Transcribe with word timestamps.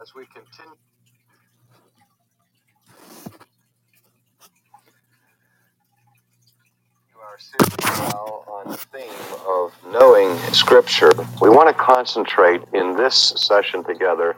as 0.00 0.14
we 0.14 0.26
continue 0.26 0.76
our 7.28 7.38
series 7.38 8.12
now 8.12 8.44
on 8.46 8.70
the 8.70 8.76
theme 8.76 9.08
of 9.46 9.74
knowing 9.92 10.36
Scripture, 10.52 11.10
we 11.42 11.50
want 11.50 11.68
to 11.68 11.74
concentrate 11.74 12.62
in 12.72 12.96
this 12.96 13.34
session 13.36 13.84
together 13.84 14.36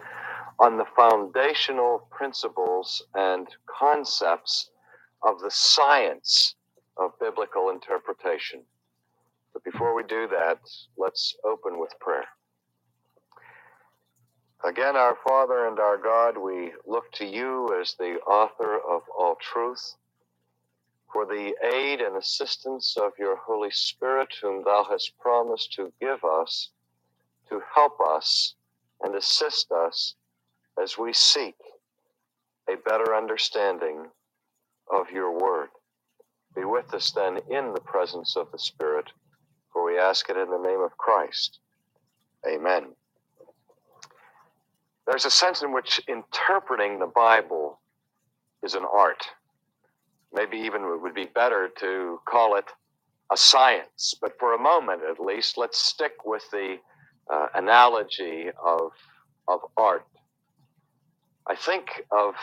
on 0.58 0.76
the 0.76 0.84
foundational 0.96 2.08
principles 2.10 3.02
and 3.14 3.46
concepts 3.66 4.70
of 5.22 5.40
the 5.40 5.50
science 5.50 6.56
of 6.96 7.12
biblical 7.20 7.70
interpretation. 7.70 8.62
But 9.52 9.62
before 9.62 9.94
we 9.94 10.02
do 10.02 10.26
that, 10.28 10.58
let's 10.96 11.36
open 11.44 11.78
with 11.78 11.92
prayer. 12.00 12.24
Again, 14.64 14.96
our 14.96 15.16
Father 15.26 15.66
and 15.68 15.78
our 15.78 15.96
God, 15.96 16.36
we 16.36 16.72
look 16.86 17.10
to 17.12 17.24
you 17.26 17.80
as 17.80 17.94
the 17.98 18.16
author 18.26 18.76
of 18.76 19.02
all 19.18 19.36
truth, 19.40 19.94
for 21.12 21.26
the 21.26 21.54
aid 21.74 22.00
and 22.02 22.16
assistance 22.16 22.96
of 22.96 23.12
your 23.18 23.36
Holy 23.36 23.70
Spirit, 23.70 24.28
whom 24.42 24.62
thou 24.64 24.86
hast 24.90 25.18
promised 25.18 25.72
to 25.74 25.92
give 26.00 26.22
us, 26.24 26.70
to 27.48 27.62
help 27.74 27.98
us 28.00 28.54
and 29.02 29.14
assist 29.14 29.72
us 29.72 30.14
as 30.82 30.98
we 30.98 31.12
seek 31.14 31.56
a 32.68 32.76
better 32.76 33.14
understanding 33.16 34.06
of 34.92 35.10
your 35.10 35.32
word. 35.38 35.70
Be 36.54 36.64
with 36.64 36.92
us 36.94 37.12
then 37.12 37.38
in 37.50 37.72
the 37.74 37.80
presence 37.80 38.36
of 38.36 38.52
the 38.52 38.58
Spirit, 38.58 39.06
for 39.72 39.84
we 39.84 39.98
ask 39.98 40.28
it 40.30 40.36
in 40.36 40.50
the 40.50 40.58
name 40.58 40.80
of 40.80 40.96
Christ. 40.98 41.60
Amen. 42.46 42.94
There's 45.10 45.24
a 45.24 45.30
sense 45.30 45.62
in 45.62 45.72
which 45.72 46.00
interpreting 46.06 47.00
the 47.00 47.10
Bible 47.12 47.80
is 48.62 48.74
an 48.76 48.84
art. 48.84 49.26
Maybe 50.32 50.56
even 50.58 50.82
it 50.82 51.02
would 51.02 51.16
be 51.16 51.24
better 51.24 51.68
to 51.80 52.20
call 52.28 52.54
it 52.54 52.66
a 53.32 53.36
science. 53.36 54.14
But 54.20 54.38
for 54.38 54.54
a 54.54 54.58
moment, 54.58 55.02
at 55.02 55.18
least, 55.18 55.58
let's 55.58 55.80
stick 55.80 56.12
with 56.24 56.44
the 56.52 56.76
uh, 57.28 57.48
analogy 57.56 58.50
of, 58.64 58.92
of 59.48 59.58
art. 59.76 60.06
I 61.48 61.56
think 61.56 62.02
of 62.12 62.36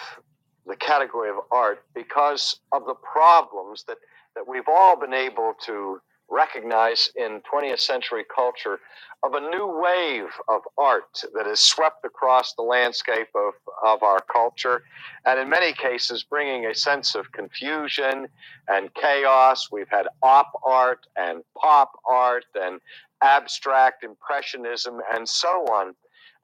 the 0.66 0.76
category 0.76 1.30
of 1.30 1.38
art 1.54 1.86
because 1.96 2.60
of 2.74 2.84
the 2.86 2.96
problems 2.96 3.86
that, 3.88 3.98
that 4.36 4.46
we've 4.46 4.68
all 4.68 5.00
been 5.00 5.14
able 5.14 5.54
to 5.68 6.02
recognize 6.30 7.10
in 7.16 7.42
20th 7.52 7.80
century 7.80 8.24
culture 8.34 8.80
of 9.24 9.34
a 9.34 9.40
new 9.40 9.82
wave 9.82 10.30
of 10.48 10.62
art 10.78 11.24
that 11.34 11.46
has 11.46 11.60
swept 11.60 12.06
across 12.06 12.54
the 12.54 12.62
landscape 12.62 13.30
of, 13.36 13.54
of 13.84 14.04
our 14.04 14.20
culture, 14.32 14.84
and 15.26 15.40
in 15.40 15.50
many 15.50 15.74
cases 15.74 16.24
bringing 16.24 16.66
a 16.66 16.76
sense 16.76 17.16
of 17.16 17.32
confusion 17.32 18.28
and 18.68 18.94
chaos. 18.94 19.70
We've 19.72 19.90
had 19.90 20.08
op 20.22 20.52
art 20.64 21.08
and 21.16 21.44
pop 21.58 21.92
art 22.06 22.46
and 22.56 22.80
abstract 23.24 24.04
impressionism 24.04 25.00
and 25.14 25.28
so 25.28 25.66
on. 25.66 25.96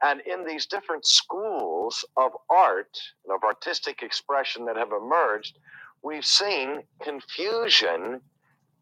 And 0.02 0.22
in 0.22 0.46
these 0.46 0.66
different 0.66 1.06
schools 1.06 2.04
of 2.18 2.32
art 2.50 2.98
and 3.24 3.34
of 3.34 3.44
artistic 3.44 4.02
expression 4.02 4.66
that 4.66 4.76
have 4.76 4.92
emerged, 4.92 5.60
we've 6.02 6.26
seen 6.26 6.84
confusion 7.02 8.20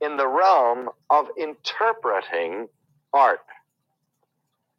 in 0.02 0.18
the 0.18 0.28
realm 0.28 0.90
of 1.10 1.28
interpreting 1.38 2.68
art. 3.14 3.42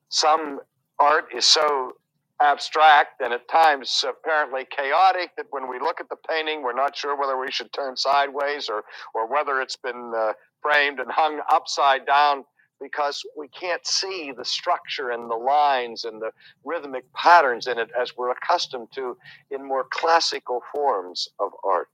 Some 0.08 0.60
art 0.98 1.26
is 1.34 1.46
so 1.46 1.92
abstract 2.40 3.20
and 3.20 3.32
at 3.32 3.48
times 3.48 4.04
apparently 4.08 4.66
chaotic 4.76 5.30
that 5.36 5.46
when 5.50 5.70
we 5.70 5.78
look 5.78 6.00
at 6.00 6.08
the 6.08 6.16
painting, 6.28 6.62
we're 6.62 6.74
not 6.74 6.96
sure 6.96 7.16
whether 7.16 7.38
we 7.38 7.50
should 7.52 7.72
turn 7.72 7.96
sideways 7.96 8.68
or, 8.68 8.82
or 9.14 9.26
whether 9.28 9.60
it's 9.60 9.76
been 9.76 10.12
uh, 10.16 10.32
framed 10.60 10.98
and 10.98 11.10
hung 11.10 11.40
upside 11.50 12.04
down 12.04 12.44
because 12.80 13.22
we 13.36 13.46
can't 13.48 13.86
see 13.86 14.32
the 14.36 14.44
structure 14.44 15.10
and 15.10 15.30
the 15.30 15.36
lines 15.36 16.04
and 16.04 16.20
the 16.20 16.30
rhythmic 16.64 17.04
patterns 17.14 17.68
in 17.68 17.78
it 17.78 17.90
as 17.98 18.16
we're 18.16 18.32
accustomed 18.32 18.88
to 18.92 19.16
in 19.52 19.64
more 19.66 19.84
classical 19.90 20.60
forms 20.74 21.28
of 21.38 21.52
art. 21.64 21.88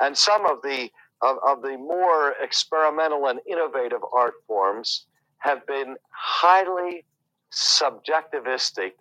And 0.00 0.16
some 0.16 0.46
of 0.46 0.62
the 0.62 0.90
of, 1.22 1.36
of 1.46 1.62
the 1.62 1.76
more 1.76 2.34
experimental 2.40 3.26
and 3.26 3.40
innovative 3.46 4.00
art 4.12 4.34
forms 4.46 5.06
have 5.38 5.66
been 5.66 5.96
highly 6.10 7.04
subjectivistic 7.52 8.92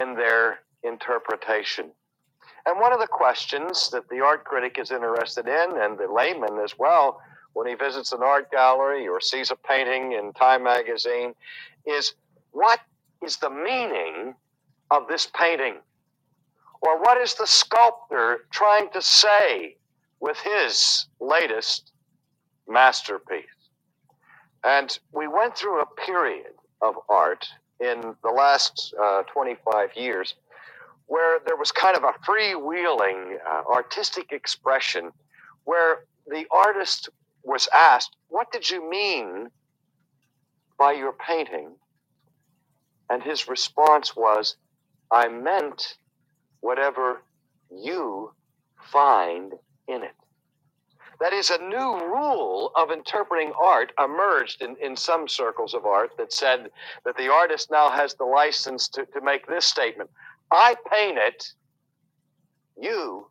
in 0.00 0.14
their 0.14 0.60
interpretation. 0.82 1.90
And 2.66 2.78
one 2.80 2.92
of 2.92 3.00
the 3.00 3.06
questions 3.06 3.90
that 3.90 4.08
the 4.08 4.20
art 4.20 4.44
critic 4.44 4.78
is 4.78 4.90
interested 4.90 5.48
in, 5.48 5.80
and 5.80 5.98
the 5.98 6.06
layman 6.06 6.58
as 6.62 6.78
well, 6.78 7.20
when 7.54 7.66
he 7.66 7.74
visits 7.74 8.12
an 8.12 8.22
art 8.22 8.50
gallery 8.50 9.08
or 9.08 9.20
sees 9.20 9.50
a 9.50 9.56
painting 9.56 10.12
in 10.12 10.32
Time 10.34 10.64
magazine, 10.64 11.34
is 11.86 12.14
what 12.52 12.80
is 13.24 13.38
the 13.38 13.50
meaning 13.50 14.34
of 14.90 15.08
this 15.08 15.30
painting? 15.34 15.76
Or 16.82 17.00
what 17.00 17.18
is 17.18 17.34
the 17.34 17.46
sculptor 17.46 18.46
trying 18.50 18.90
to 18.90 19.02
say 19.02 19.77
with 20.20 20.38
his 20.38 21.06
latest 21.20 21.92
masterpiece. 22.66 23.44
And 24.64 24.98
we 25.12 25.28
went 25.28 25.56
through 25.56 25.80
a 25.80 25.86
period 26.06 26.52
of 26.82 26.94
art 27.08 27.46
in 27.80 28.14
the 28.22 28.30
last 28.30 28.94
uh, 29.00 29.22
25 29.32 29.90
years 29.96 30.34
where 31.06 31.40
there 31.46 31.56
was 31.56 31.72
kind 31.72 31.96
of 31.96 32.04
a 32.04 32.12
freewheeling 32.28 33.36
uh, 33.46 33.62
artistic 33.72 34.32
expression 34.32 35.10
where 35.64 36.04
the 36.26 36.44
artist 36.50 37.08
was 37.42 37.68
asked, 37.74 38.16
What 38.28 38.52
did 38.52 38.68
you 38.68 38.88
mean 38.88 39.48
by 40.78 40.92
your 40.92 41.12
painting? 41.12 41.70
And 43.10 43.22
his 43.22 43.48
response 43.48 44.14
was, 44.14 44.56
I 45.10 45.28
meant 45.28 45.96
whatever 46.60 47.22
you 47.70 48.32
find 48.92 49.54
in 49.88 50.02
it. 50.02 50.14
That 51.20 51.32
is, 51.32 51.50
a 51.50 51.58
new 51.58 51.98
rule 52.06 52.70
of 52.76 52.92
interpreting 52.92 53.52
art 53.60 53.92
emerged 53.98 54.62
in, 54.62 54.76
in 54.80 54.94
some 54.94 55.26
circles 55.26 55.74
of 55.74 55.84
art 55.84 56.12
that 56.16 56.32
said 56.32 56.70
that 57.04 57.16
the 57.16 57.32
artist 57.32 57.70
now 57.72 57.90
has 57.90 58.14
the 58.14 58.24
license 58.24 58.88
to, 58.90 59.04
to 59.06 59.20
make 59.20 59.46
this 59.46 59.66
statement 59.66 60.10
I 60.50 60.76
paint 60.90 61.18
it, 61.18 61.52
you 62.80 63.26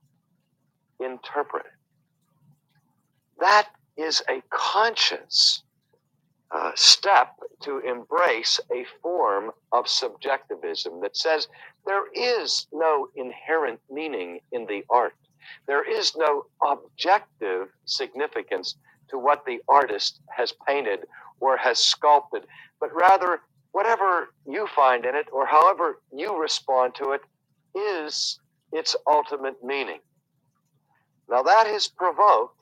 interpret 0.99 1.65
it. 1.65 1.71
That 3.39 3.69
is 3.95 4.21
a 4.29 4.41
conscious 4.49 5.63
uh, 6.51 6.71
step 6.75 7.35
to 7.61 7.79
embrace 7.79 8.59
a 8.71 8.85
form 9.01 9.51
of 9.71 9.87
subjectivism 9.87 11.01
that 11.01 11.17
says 11.17 11.47
there 11.85 12.05
is 12.13 12.67
no 12.71 13.09
inherent 13.15 13.79
meaning 13.89 14.39
in 14.51 14.65
the 14.65 14.83
art. 14.89 15.13
There 15.67 15.83
is 15.83 16.15
no 16.15 16.45
objective 16.61 17.69
significance 17.85 18.75
to 19.09 19.17
what 19.17 19.45
the 19.45 19.61
artist 19.67 20.19
has 20.35 20.53
painted 20.67 21.05
or 21.39 21.57
has 21.57 21.79
sculpted, 21.79 22.45
but 22.79 22.93
rather 22.93 23.41
whatever 23.71 24.29
you 24.45 24.67
find 24.75 25.05
in 25.05 25.15
it 25.15 25.27
or 25.31 25.45
however 25.45 25.99
you 26.11 26.35
respond 26.35 26.95
to 26.95 27.11
it 27.11 27.21
is 27.75 28.39
its 28.71 28.95
ultimate 29.05 29.63
meaning. 29.63 29.99
Now, 31.29 31.43
that 31.43 31.67
has 31.67 31.87
provoked 31.87 32.55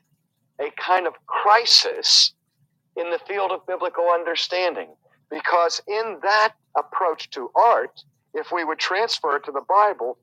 a 0.60 0.72
kind 0.72 1.08
of 1.08 1.14
crisis 1.26 2.34
in 2.98 3.10
the 3.12 3.20
field 3.28 3.52
of 3.52 3.66
biblical 3.68 4.10
understanding 4.10 4.90
because, 5.30 5.82
in 5.88 6.20
that 6.24 6.54
approach 6.78 7.30
to 7.32 7.52
art, 7.56 8.04
if 8.34 8.52
we 8.52 8.64
would 8.64 8.80
transfer 8.80 9.38
it 9.38 9.46
to 9.46 9.52
the 9.52 9.66
Bible, 9.68 10.18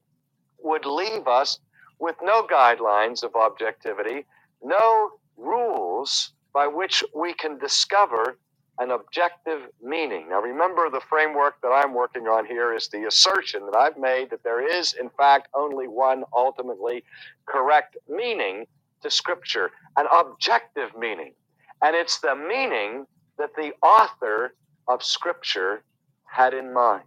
would 0.58 0.84
leave 0.84 1.26
us 1.26 1.58
with 2.02 2.16
no 2.20 2.42
guidelines 2.42 3.22
of 3.22 3.36
objectivity, 3.36 4.26
no 4.60 5.12
rules 5.36 6.32
by 6.52 6.66
which 6.66 7.04
we 7.14 7.32
can 7.32 7.56
discover 7.58 8.36
an 8.80 8.90
objective 8.90 9.68
meaning. 9.80 10.28
Now, 10.28 10.40
remember, 10.40 10.90
the 10.90 11.00
framework 11.08 11.60
that 11.62 11.68
I'm 11.68 11.94
working 11.94 12.26
on 12.26 12.44
here 12.44 12.74
is 12.74 12.88
the 12.88 13.04
assertion 13.04 13.64
that 13.66 13.78
I've 13.78 13.96
made 13.96 14.30
that 14.30 14.42
there 14.42 14.66
is, 14.66 14.94
in 14.94 15.10
fact, 15.10 15.46
only 15.54 15.86
one 15.86 16.24
ultimately 16.34 17.04
correct 17.46 17.96
meaning 18.08 18.66
to 19.02 19.08
Scripture, 19.08 19.70
an 19.96 20.06
objective 20.12 20.90
meaning. 20.98 21.34
And 21.82 21.94
it's 21.94 22.18
the 22.18 22.34
meaning 22.34 23.06
that 23.38 23.54
the 23.54 23.74
author 23.80 24.54
of 24.88 25.04
Scripture 25.04 25.84
had 26.24 26.52
in 26.52 26.74
mind. 26.74 27.04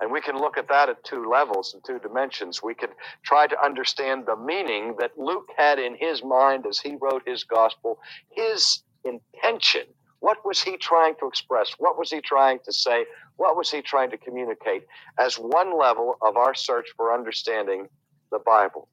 And 0.00 0.12
we 0.12 0.20
can 0.20 0.36
look 0.38 0.56
at 0.56 0.68
that 0.68 0.88
at 0.88 1.02
two 1.02 1.28
levels 1.28 1.74
and 1.74 1.82
two 1.84 1.98
dimensions. 1.98 2.62
We 2.62 2.74
could 2.74 2.90
try 3.24 3.46
to 3.48 3.64
understand 3.64 4.26
the 4.26 4.36
meaning 4.36 4.94
that 4.98 5.18
Luke 5.18 5.48
had 5.56 5.78
in 5.78 5.96
his 5.96 6.22
mind 6.22 6.66
as 6.66 6.78
he 6.78 6.96
wrote 7.00 7.22
his 7.26 7.42
gospel, 7.44 7.98
his 8.30 8.82
intention, 9.04 9.82
What 10.20 10.44
was 10.44 10.62
he 10.62 10.76
trying 10.76 11.14
to 11.20 11.26
express? 11.26 11.74
What 11.78 11.98
was 11.98 12.10
he 12.10 12.20
trying 12.20 12.58
to 12.64 12.72
say? 12.72 13.06
What 13.36 13.56
was 13.56 13.70
he 13.70 13.82
trying 13.82 14.10
to 14.10 14.18
communicate 14.18 14.84
as 15.18 15.36
one 15.36 15.76
level 15.76 16.16
of 16.22 16.36
our 16.36 16.54
search 16.54 16.88
for 16.96 17.12
understanding 17.12 17.88
the 18.30 18.40
Bible? 18.40 18.88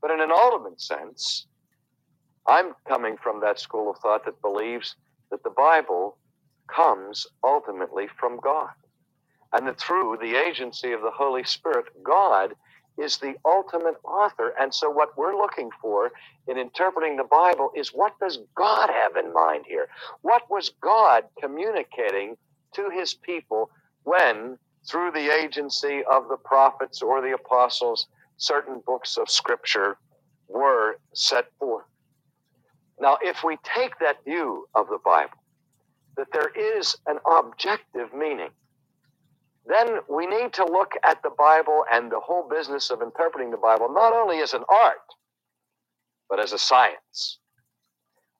But 0.00 0.10
in 0.10 0.20
an 0.20 0.30
ultimate 0.32 0.80
sense, 0.80 1.46
I'm 2.46 2.74
coming 2.86 3.16
from 3.22 3.40
that 3.40 3.58
school 3.60 3.90
of 3.90 3.98
thought 3.98 4.24
that 4.24 4.40
believes 4.40 4.96
that 5.30 5.42
the 5.42 5.50
Bible 5.50 6.16
comes 6.68 7.26
ultimately 7.44 8.06
from 8.18 8.40
God. 8.40 8.70
And 9.52 9.66
that 9.66 9.78
through 9.78 10.18
the 10.20 10.36
agency 10.36 10.92
of 10.92 11.00
the 11.00 11.10
Holy 11.10 11.44
Spirit, 11.44 11.86
God 12.02 12.54
is 12.98 13.18
the 13.18 13.34
ultimate 13.44 13.96
author. 14.04 14.54
And 14.60 14.74
so, 14.74 14.90
what 14.90 15.16
we're 15.16 15.36
looking 15.36 15.70
for 15.80 16.10
in 16.46 16.58
interpreting 16.58 17.16
the 17.16 17.24
Bible 17.24 17.70
is 17.74 17.88
what 17.88 18.18
does 18.18 18.38
God 18.54 18.90
have 18.90 19.16
in 19.16 19.32
mind 19.32 19.64
here? 19.66 19.88
What 20.22 20.50
was 20.50 20.72
God 20.80 21.24
communicating 21.40 22.36
to 22.74 22.90
his 22.90 23.14
people 23.14 23.70
when, 24.02 24.58
through 24.86 25.12
the 25.12 25.32
agency 25.32 26.02
of 26.10 26.28
the 26.28 26.36
prophets 26.36 27.00
or 27.00 27.22
the 27.22 27.34
apostles, 27.34 28.08
certain 28.36 28.82
books 28.84 29.16
of 29.16 29.30
Scripture 29.30 29.96
were 30.48 30.98
set 31.14 31.46
forth? 31.58 31.86
Now, 33.00 33.16
if 33.22 33.44
we 33.44 33.58
take 33.62 33.98
that 34.00 34.24
view 34.24 34.66
of 34.74 34.88
the 34.88 34.98
Bible, 35.04 35.38
that 36.16 36.32
there 36.32 36.48
is 36.48 36.96
an 37.06 37.18
objective 37.30 38.12
meaning, 38.12 38.50
then 39.68 39.98
we 40.08 40.26
need 40.26 40.52
to 40.54 40.64
look 40.64 40.92
at 41.04 41.22
the 41.22 41.30
Bible 41.36 41.84
and 41.92 42.10
the 42.10 42.20
whole 42.20 42.48
business 42.48 42.90
of 42.90 43.02
interpreting 43.02 43.50
the 43.50 43.56
Bible 43.56 43.92
not 43.92 44.12
only 44.12 44.38
as 44.40 44.54
an 44.54 44.64
art, 44.68 44.96
but 46.28 46.40
as 46.40 46.52
a 46.52 46.58
science. 46.58 47.38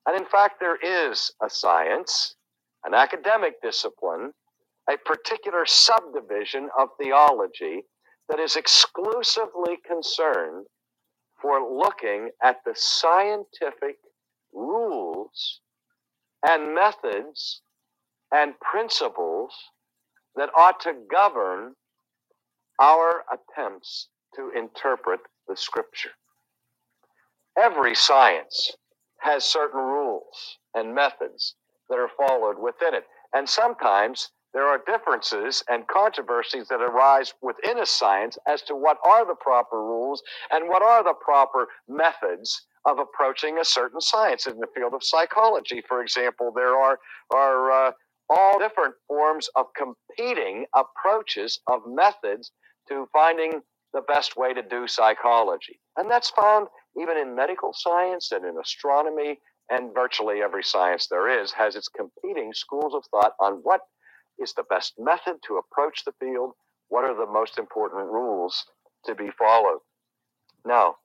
And 0.05 0.17
in 0.17 0.25
fact, 0.25 0.59
there 0.59 0.77
is 0.77 1.31
a 1.43 1.49
science, 1.49 2.35
an 2.83 2.93
academic 2.93 3.61
discipline, 3.61 4.31
a 4.89 4.97
particular 4.97 5.65
subdivision 5.65 6.69
of 6.77 6.89
theology 6.99 7.83
that 8.27 8.39
is 8.39 8.55
exclusively 8.55 9.77
concerned 9.87 10.65
for 11.41 11.61
looking 11.61 12.29
at 12.43 12.57
the 12.65 12.73
scientific 12.75 13.97
rules 14.53 15.61
and 16.47 16.73
methods 16.73 17.61
and 18.31 18.53
principles 18.59 19.53
that 20.35 20.49
ought 20.57 20.79
to 20.81 20.93
govern 21.11 21.75
our 22.79 23.23
attempts 23.31 24.07
to 24.35 24.51
interpret 24.55 25.19
the 25.47 25.55
scripture. 25.55 26.11
Every 27.57 27.95
science 27.95 28.75
has 29.19 29.43
certain 29.43 29.81
rules 29.81 30.57
and 30.73 30.95
methods 30.95 31.55
that 31.89 31.99
are 31.99 32.09
followed 32.17 32.57
within 32.57 32.93
it. 32.93 33.05
And 33.33 33.49
sometimes 33.49 34.31
there 34.53 34.65
are 34.65 34.81
differences 34.87 35.63
and 35.69 35.87
controversies 35.87 36.67
that 36.69 36.81
arise 36.81 37.33
within 37.41 37.79
a 37.79 37.85
science 37.85 38.37
as 38.47 38.61
to 38.63 38.75
what 38.75 38.97
are 39.05 39.25
the 39.25 39.35
proper 39.35 39.81
rules 39.81 40.23
and 40.51 40.69
what 40.69 40.81
are 40.81 41.03
the 41.03 41.13
proper 41.13 41.67
methods 41.87 42.65
of 42.85 42.97
approaching 42.97 43.59
a 43.59 43.65
certain 43.65 44.01
science. 44.01 44.47
In 44.47 44.57
the 44.59 44.67
field 44.75 44.93
of 44.93 45.03
psychology, 45.03 45.83
for 45.87 46.01
example, 46.01 46.51
there 46.55 46.75
are, 46.75 46.99
are 47.33 47.71
uh, 47.71 47.91
all 48.29 48.59
different 48.59 48.95
forms 49.07 49.49
of 49.55 49.67
competing 49.75 50.65
approaches 50.75 51.59
of 51.67 51.81
methods 51.87 52.51
to 52.87 53.07
finding 53.11 53.61
the 53.93 54.01
best 54.01 54.37
way 54.37 54.53
to 54.53 54.61
do 54.61 54.87
psychology. 54.87 55.79
And 55.97 56.09
that's 56.09 56.29
found 56.29 56.67
even 56.99 57.17
in 57.17 57.35
medical 57.35 57.73
science 57.73 58.31
and 58.31 58.45
in 58.45 58.57
astronomy 58.59 59.39
and 59.69 59.93
virtually 59.93 60.41
every 60.41 60.63
science 60.63 61.07
there 61.07 61.41
is 61.41 61.51
has 61.51 61.75
its 61.75 61.87
competing 61.87 62.53
schools 62.53 62.93
of 62.93 63.03
thought 63.11 63.33
on 63.39 63.59
what 63.63 63.81
is 64.39 64.53
the 64.53 64.63
best 64.69 64.93
method 64.97 65.35
to 65.45 65.57
approach 65.57 66.03
the 66.05 66.13
field, 66.19 66.53
what 66.87 67.03
are 67.03 67.15
the 67.15 67.31
most 67.31 67.57
important 67.57 68.05
rules 68.11 68.65
to 69.05 69.15
be 69.15 69.29
followed. 69.37 69.79
Now, 70.65 70.95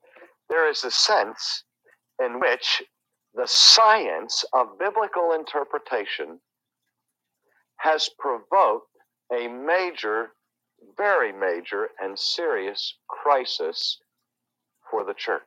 there 0.49 0.69
is 0.69 0.85
a 0.85 0.91
sense 0.91 1.65
in 2.23 2.41
which 2.41 2.83
the 3.35 3.47
science 3.47 4.45
of 4.53 4.79
biblical 4.79 5.33
interpretation 5.33 6.41
has 7.85 8.09
provoked 8.19 8.97
a 9.31 9.47
major, 9.47 10.31
very 10.97 11.33
major, 11.33 11.91
and 12.01 12.19
serious 12.19 12.95
crisis 13.09 13.99
for 14.91 15.05
the 15.05 15.13
church. 15.13 15.43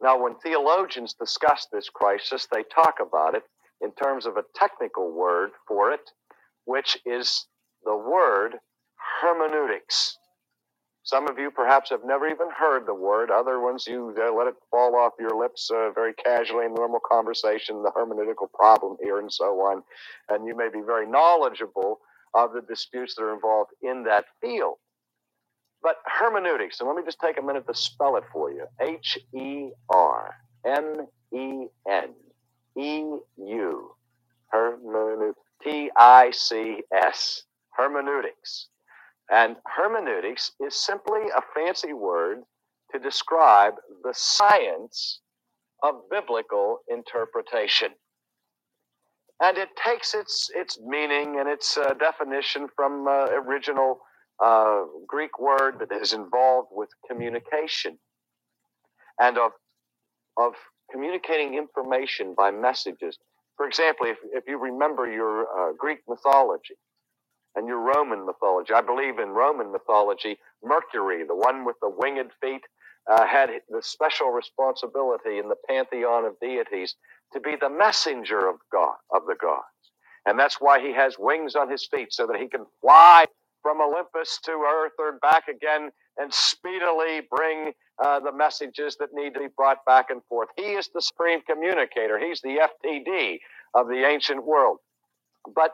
Now, 0.00 0.22
when 0.22 0.36
theologians 0.36 1.14
discuss 1.14 1.66
this 1.72 1.88
crisis, 1.88 2.46
they 2.52 2.62
talk 2.62 2.98
about 3.00 3.34
it 3.34 3.42
in 3.80 3.90
terms 3.92 4.26
of 4.26 4.36
a 4.36 4.44
technical 4.54 5.10
word 5.10 5.50
for 5.66 5.90
it, 5.90 6.08
which 6.66 6.98
is 7.04 7.46
the 7.84 7.96
word 7.96 8.54
hermeneutics. 9.20 10.16
Some 11.06 11.28
of 11.28 11.38
you 11.38 11.52
perhaps 11.52 11.90
have 11.90 12.04
never 12.04 12.26
even 12.26 12.48
heard 12.50 12.84
the 12.84 12.94
word. 12.94 13.30
Other 13.30 13.60
ones, 13.60 13.86
you 13.86 14.12
uh, 14.18 14.34
let 14.34 14.48
it 14.48 14.56
fall 14.72 14.96
off 14.96 15.12
your 15.20 15.40
lips 15.40 15.70
uh, 15.72 15.92
very 15.94 16.12
casually 16.14 16.66
in 16.66 16.74
normal 16.74 16.98
conversation, 16.98 17.84
the 17.84 17.92
hermeneutical 17.92 18.52
problem 18.52 18.96
here, 19.00 19.20
and 19.20 19.32
so 19.32 19.60
on. 19.60 19.84
And 20.28 20.48
you 20.48 20.56
may 20.56 20.68
be 20.68 20.80
very 20.84 21.06
knowledgeable 21.06 22.00
of 22.34 22.52
the 22.54 22.60
disputes 22.60 23.14
that 23.14 23.22
are 23.22 23.32
involved 23.32 23.70
in 23.82 24.02
that 24.02 24.24
field. 24.40 24.78
But 25.80 25.98
hermeneutics, 26.06 26.80
and 26.80 26.88
let 26.88 26.96
me 26.96 27.04
just 27.04 27.20
take 27.20 27.38
a 27.38 27.42
minute 27.42 27.68
to 27.68 27.74
spell 27.74 28.16
it 28.16 28.24
for 28.32 28.50
you 28.50 28.66
H 28.80 29.16
E 29.32 29.68
R 29.88 30.34
M 30.66 31.06
E 31.32 31.66
N 31.88 32.14
E 32.76 33.04
U, 33.36 33.94
hermeneutics, 34.48 35.38
T 35.62 35.88
I 35.96 36.32
C 36.32 36.82
S, 36.92 37.44
hermeneutics. 37.70 38.70
And 39.30 39.56
hermeneutics 39.66 40.52
is 40.60 40.74
simply 40.76 41.22
a 41.36 41.42
fancy 41.54 41.92
word 41.92 42.42
to 42.92 42.98
describe 42.98 43.74
the 44.04 44.14
science 44.14 45.20
of 45.82 46.08
biblical 46.10 46.78
interpretation. 46.88 47.88
And 49.40 49.58
it 49.58 49.68
takes 49.84 50.14
its, 50.14 50.50
its 50.54 50.78
meaning 50.80 51.38
and 51.40 51.48
its 51.48 51.76
uh, 51.76 51.94
definition 51.94 52.68
from 52.74 53.06
uh, 53.06 53.26
original 53.32 54.00
uh, 54.42 54.84
Greek 55.06 55.38
word 55.38 55.80
that 55.80 55.92
is 55.92 56.12
involved 56.12 56.68
with 56.70 56.88
communication 57.10 57.98
and 59.20 59.38
of, 59.38 59.52
of 60.38 60.52
communicating 60.90 61.54
information 61.54 62.34
by 62.36 62.50
messages. 62.50 63.18
For 63.56 63.66
example, 63.66 64.06
if, 64.06 64.18
if 64.32 64.44
you 64.46 64.58
remember 64.58 65.10
your 65.10 65.42
uh, 65.42 65.72
Greek 65.76 65.98
mythology, 66.08 66.74
and 67.56 67.68
your 67.68 67.80
Roman 67.80 68.26
mythology. 68.26 68.74
I 68.74 68.82
believe 68.82 69.18
in 69.18 69.30
Roman 69.30 69.72
mythology, 69.72 70.38
Mercury, 70.64 71.24
the 71.26 71.36
one 71.36 71.64
with 71.64 71.76
the 71.82 71.90
winged 71.90 72.32
feet, 72.40 72.62
uh, 73.10 73.26
had 73.26 73.50
the 73.70 73.82
special 73.82 74.30
responsibility 74.30 75.38
in 75.38 75.48
the 75.48 75.56
pantheon 75.68 76.24
of 76.26 76.38
deities 76.40 76.96
to 77.32 77.40
be 77.40 77.56
the 77.60 77.70
messenger 77.70 78.48
of 78.48 78.56
God, 78.72 78.96
of 79.10 79.22
the 79.26 79.36
gods. 79.40 79.64
And 80.26 80.38
that's 80.38 80.56
why 80.60 80.80
he 80.80 80.92
has 80.94 81.16
wings 81.18 81.56
on 81.56 81.70
his 81.70 81.86
feet 81.86 82.12
so 82.12 82.26
that 82.26 82.40
he 82.40 82.48
can 82.48 82.66
fly 82.80 83.26
from 83.62 83.80
Olympus 83.80 84.38
to 84.44 84.52
earth 84.52 84.92
or 84.98 85.18
back 85.20 85.48
again 85.48 85.90
and 86.18 86.32
speedily 86.32 87.22
bring 87.30 87.72
uh, 88.04 88.20
the 88.20 88.32
messages 88.32 88.96
that 89.00 89.10
need 89.12 89.34
to 89.34 89.40
be 89.40 89.48
brought 89.56 89.84
back 89.86 90.10
and 90.10 90.22
forth. 90.28 90.48
He 90.56 90.72
is 90.72 90.88
the 90.94 91.02
supreme 91.02 91.40
communicator. 91.42 92.18
He's 92.18 92.40
the 92.42 92.58
FTD 92.86 93.38
of 93.74 93.88
the 93.88 94.04
ancient 94.06 94.44
world. 94.44 94.78
But 95.54 95.72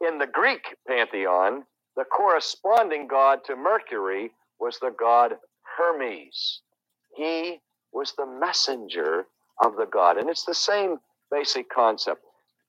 in 0.00 0.18
the 0.18 0.26
Greek 0.26 0.76
pantheon, 0.86 1.64
the 1.96 2.04
corresponding 2.04 3.06
god 3.06 3.44
to 3.44 3.56
Mercury 3.56 4.32
was 4.58 4.78
the 4.78 4.90
god 4.98 5.34
Hermes. 5.76 6.60
He 7.16 7.60
was 7.92 8.12
the 8.16 8.26
messenger 8.26 9.26
of 9.62 9.76
the 9.76 9.86
god. 9.86 10.18
And 10.18 10.28
it's 10.28 10.44
the 10.44 10.54
same 10.54 10.98
basic 11.30 11.68
concept. 11.70 12.22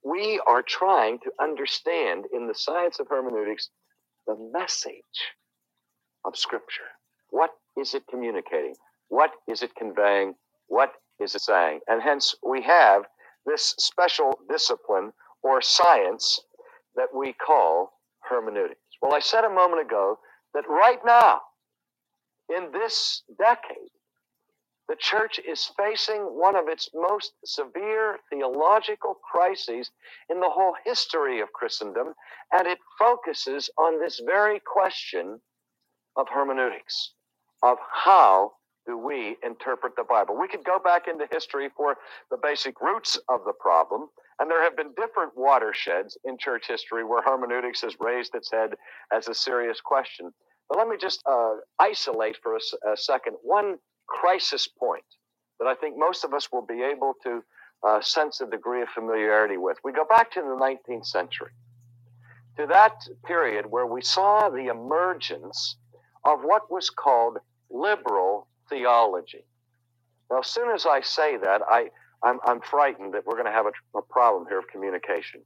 We 0.03 0.39
are 0.46 0.62
trying 0.62 1.20
to 1.20 1.32
understand 1.41 2.25
in 2.32 2.48
the 2.48 2.53
science 2.53 3.00
of 3.00 3.08
hermeneutics 3.08 3.70
the 4.27 4.36
message 4.53 5.34
of 6.24 6.38
Scripture. 6.38 6.91
What 7.32 7.51
is 7.77 7.96
it 7.96 8.03
communicating? 8.08 8.75
What 9.10 9.32
is 9.48 9.63
it 9.63 9.75
conveying? 9.75 10.36
What 10.67 10.94
is 11.20 11.36
it 11.36 11.41
saying? 11.41 11.79
And 11.88 12.01
hence 12.01 12.36
we 12.46 12.62
have 12.62 13.03
this 13.46 13.75
special 13.79 14.39
discipline 14.50 15.12
or 15.44 15.62
science 15.62 16.41
that 16.96 17.14
we 17.14 17.34
call 17.34 17.94
hermeneutics. 18.30 18.80
Well, 19.02 19.14
I 19.14 19.20
said 19.20 19.44
a 19.44 19.50
moment 19.50 19.82
ago 19.82 20.20
that 20.54 20.68
right 20.70 21.00
now, 21.06 21.42
in 22.56 22.72
this 22.72 23.24
decade, 23.38 23.90
the 24.88 24.96
church 25.00 25.40
is 25.40 25.72
facing 25.78 26.22
one 26.22 26.56
of 26.56 26.68
its 26.68 26.90
most 26.94 27.34
severe 27.44 28.20
theological 28.30 29.16
crises 29.16 29.90
in 30.30 30.40
the 30.40 30.50
whole 30.50 30.75
history 30.86 31.42
of 31.42 31.52
Christendom, 31.54 32.14
and 32.52 32.68
it 32.68 32.78
focuses 33.00 33.70
on 33.80 34.00
this 34.00 34.22
very 34.25 34.62
question 34.66 35.42
of 36.16 36.28
hermeneutics, 36.30 37.14
of 37.64 37.78
how 37.92 38.54
do 38.86 38.96
we 38.96 39.38
interpret 39.44 39.96
the 39.98 40.04
Bible. 40.04 40.38
We 40.40 40.48
could 40.48 40.64
go 40.64 40.78
back 40.78 41.08
into 41.08 41.28
history 41.32 41.70
for 41.75 41.98
the 42.30 42.38
basic 42.38 42.80
roots 42.80 43.18
of 43.28 43.44
the 43.44 43.54
problem, 43.54 44.10
And 44.39 44.50
there 44.50 44.63
have 44.63 44.75
been 44.75 44.92
different 44.98 45.32
watersheds 45.36 46.18
in 46.25 46.38
church 46.38 46.65
history 46.68 47.04
where 47.04 47.22
hermeneutics 47.22 47.82
has 47.82 47.96
raised 48.00 48.36
its 48.36 48.51
head 48.51 48.72
as 49.12 49.27
a 49.27 49.34
serious 49.34 49.80
question. 49.80 50.32
But 50.68 50.77
let 50.77 50.88
me 50.88 50.98
just 51.00 51.22
uh, 51.25 51.56
isolate 51.80 52.38
for 52.42 52.56
a, 52.56 52.92
a, 52.92 52.98
second 52.98 53.38
one 53.44 53.77
crisis 54.08 54.68
point 54.68 55.06
that 55.60 55.68
I 55.68 55.75
think 55.75 55.96
most 55.98 56.24
of 56.24 56.34
us 56.34 56.50
will 56.51 56.65
be 56.65 56.82
able 56.82 57.13
to 57.24 57.44
uh, 57.88 58.01
sense 58.01 58.42
a 58.42 58.48
degree 58.48 58.82
of 58.82 58.89
familiarity 58.89 59.58
with. 59.58 59.77
We 59.84 59.94
go 59.94 60.06
back 60.06 60.32
to 60.32 60.42
the 60.42 60.58
19th 60.89 61.06
century, 61.06 61.51
to 62.58 62.65
that 62.68 63.08
period 63.25 63.65
where 63.68 63.86
we 63.86 64.01
saw 64.01 64.50
the 64.50 64.68
emergence 64.68 65.77
of 66.25 66.42
what 66.42 66.72
was 66.72 66.89
called 66.89 67.38
liberal 67.70 68.48
theology. 68.70 69.46
Now, 70.32 70.39
as 70.39 70.48
soon 70.48 70.72
as 70.72 70.86
I 70.86 71.01
say 71.01 71.38
that, 71.38 71.62
I, 71.70 71.92
I'm, 72.24 72.39
I'm 72.45 72.62
frightened 72.62 73.13
that 73.13 73.25
we're 73.25 73.36
going 73.36 73.45
to 73.45 73.51
have 73.51 73.65
a, 73.65 73.98
a 73.98 74.01
problem 74.01 74.45
here 74.48 74.60
of 74.60 74.67
communication 74.67 75.41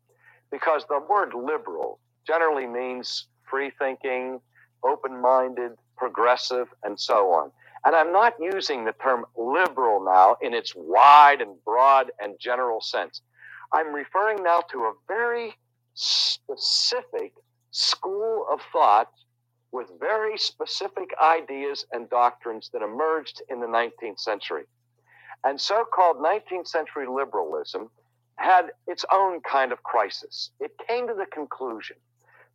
because 0.51 0.83
the 0.89 0.99
word 1.09 1.33
liberal 1.33 1.99
generally 2.25 2.67
means 2.67 3.27
free 3.49 3.71
thinking, 3.79 4.39
open 4.83 5.21
minded, 5.21 5.71
progressive, 5.97 6.67
and 6.83 6.99
so 6.99 7.31
on. 7.31 7.51
And 7.85 7.95
I'm 7.95 8.11
not 8.11 8.33
using 8.39 8.85
the 8.85 8.93
term 9.01 9.25
liberal 9.37 10.03
now 10.03 10.37
in 10.41 10.53
its 10.53 10.73
wide 10.75 11.41
and 11.41 11.55
broad 11.63 12.11
and 12.19 12.35
general 12.39 12.81
sense. 12.81 13.21
I'm 13.73 13.93
referring 13.93 14.43
now 14.43 14.61
to 14.71 14.79
a 14.79 14.93
very 15.07 15.55
specific 15.93 17.33
school 17.71 18.45
of 18.51 18.59
thought 18.73 19.11
with 19.71 19.87
very 19.99 20.37
specific 20.37 21.09
ideas 21.21 21.85
and 21.91 22.09
doctrines 22.09 22.69
that 22.73 22.81
emerged 22.81 23.41
in 23.49 23.59
the 23.59 23.67
19th 23.67 24.19
century. 24.19 24.63
And 25.43 25.59
so 25.59 25.85
called 25.85 26.17
19th 26.17 26.67
century 26.67 27.07
liberalism 27.07 27.89
had 28.35 28.71
its 28.87 29.05
own 29.11 29.41
kind 29.41 29.71
of 29.71 29.83
crisis. 29.83 30.51
It 30.59 30.71
came 30.87 31.07
to 31.07 31.13
the 31.13 31.25
conclusion 31.25 31.97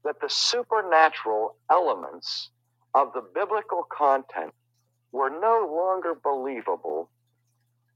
that 0.05 0.21
the 0.21 0.29
supernatural 0.29 1.57
elements 1.71 2.51
of 2.95 3.13
the 3.13 3.23
biblical 3.35 3.87
content 3.91 4.53
were 5.13 5.31
no 5.31 5.71
longer 5.73 6.15
believable 6.15 7.09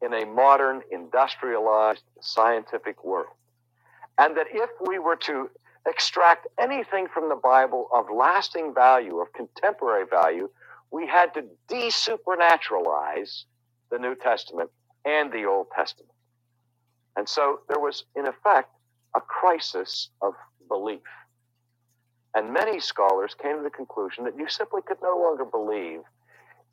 in 0.03 0.15
a 0.15 0.25
modern, 0.25 0.83
industrialized, 0.91 2.03
scientific 2.21 3.05
world. 3.05 3.35
And 4.17 4.37
that 4.37 4.47
if 4.53 4.71
we 4.87 4.99
were 4.99 5.17
to 5.17 5.51
extract 5.87 6.47
anything 6.59 7.09
from 7.13 7.29
the 7.29 7.37
Bible 7.37 7.89
of 7.93 8.07
lasting 8.13 8.75
value, 8.75 9.19
of 9.19 9.33
contemporary 9.33 10.07
value, 10.07 10.51
we 10.91 11.07
had 11.07 11.35
to 11.35 11.45
desupernaturalize 11.69 13.45
the 13.91 13.99
New 13.99 14.15
Testament 14.15 14.71
and 15.09 15.33
the 15.33 15.47
Old 15.47 15.69
Testament. 15.75 16.13
And 17.17 17.29
so 17.29 17.61
there 17.69 17.81
was, 17.81 18.05
in 18.15 18.27
effect, 18.27 18.71
a 19.17 19.21
crisis 19.21 20.11
of 20.21 20.35
belief. 20.69 21.01
And 22.35 22.53
many 22.53 22.79
scholars 22.79 23.35
came 23.35 23.57
to 23.57 23.63
the 23.63 23.71
conclusion 23.71 24.25
that 24.25 24.37
you 24.37 24.49
simply 24.49 24.83
could 24.83 24.99
no 25.03 25.19
longer 25.19 25.45
believe 25.45 26.01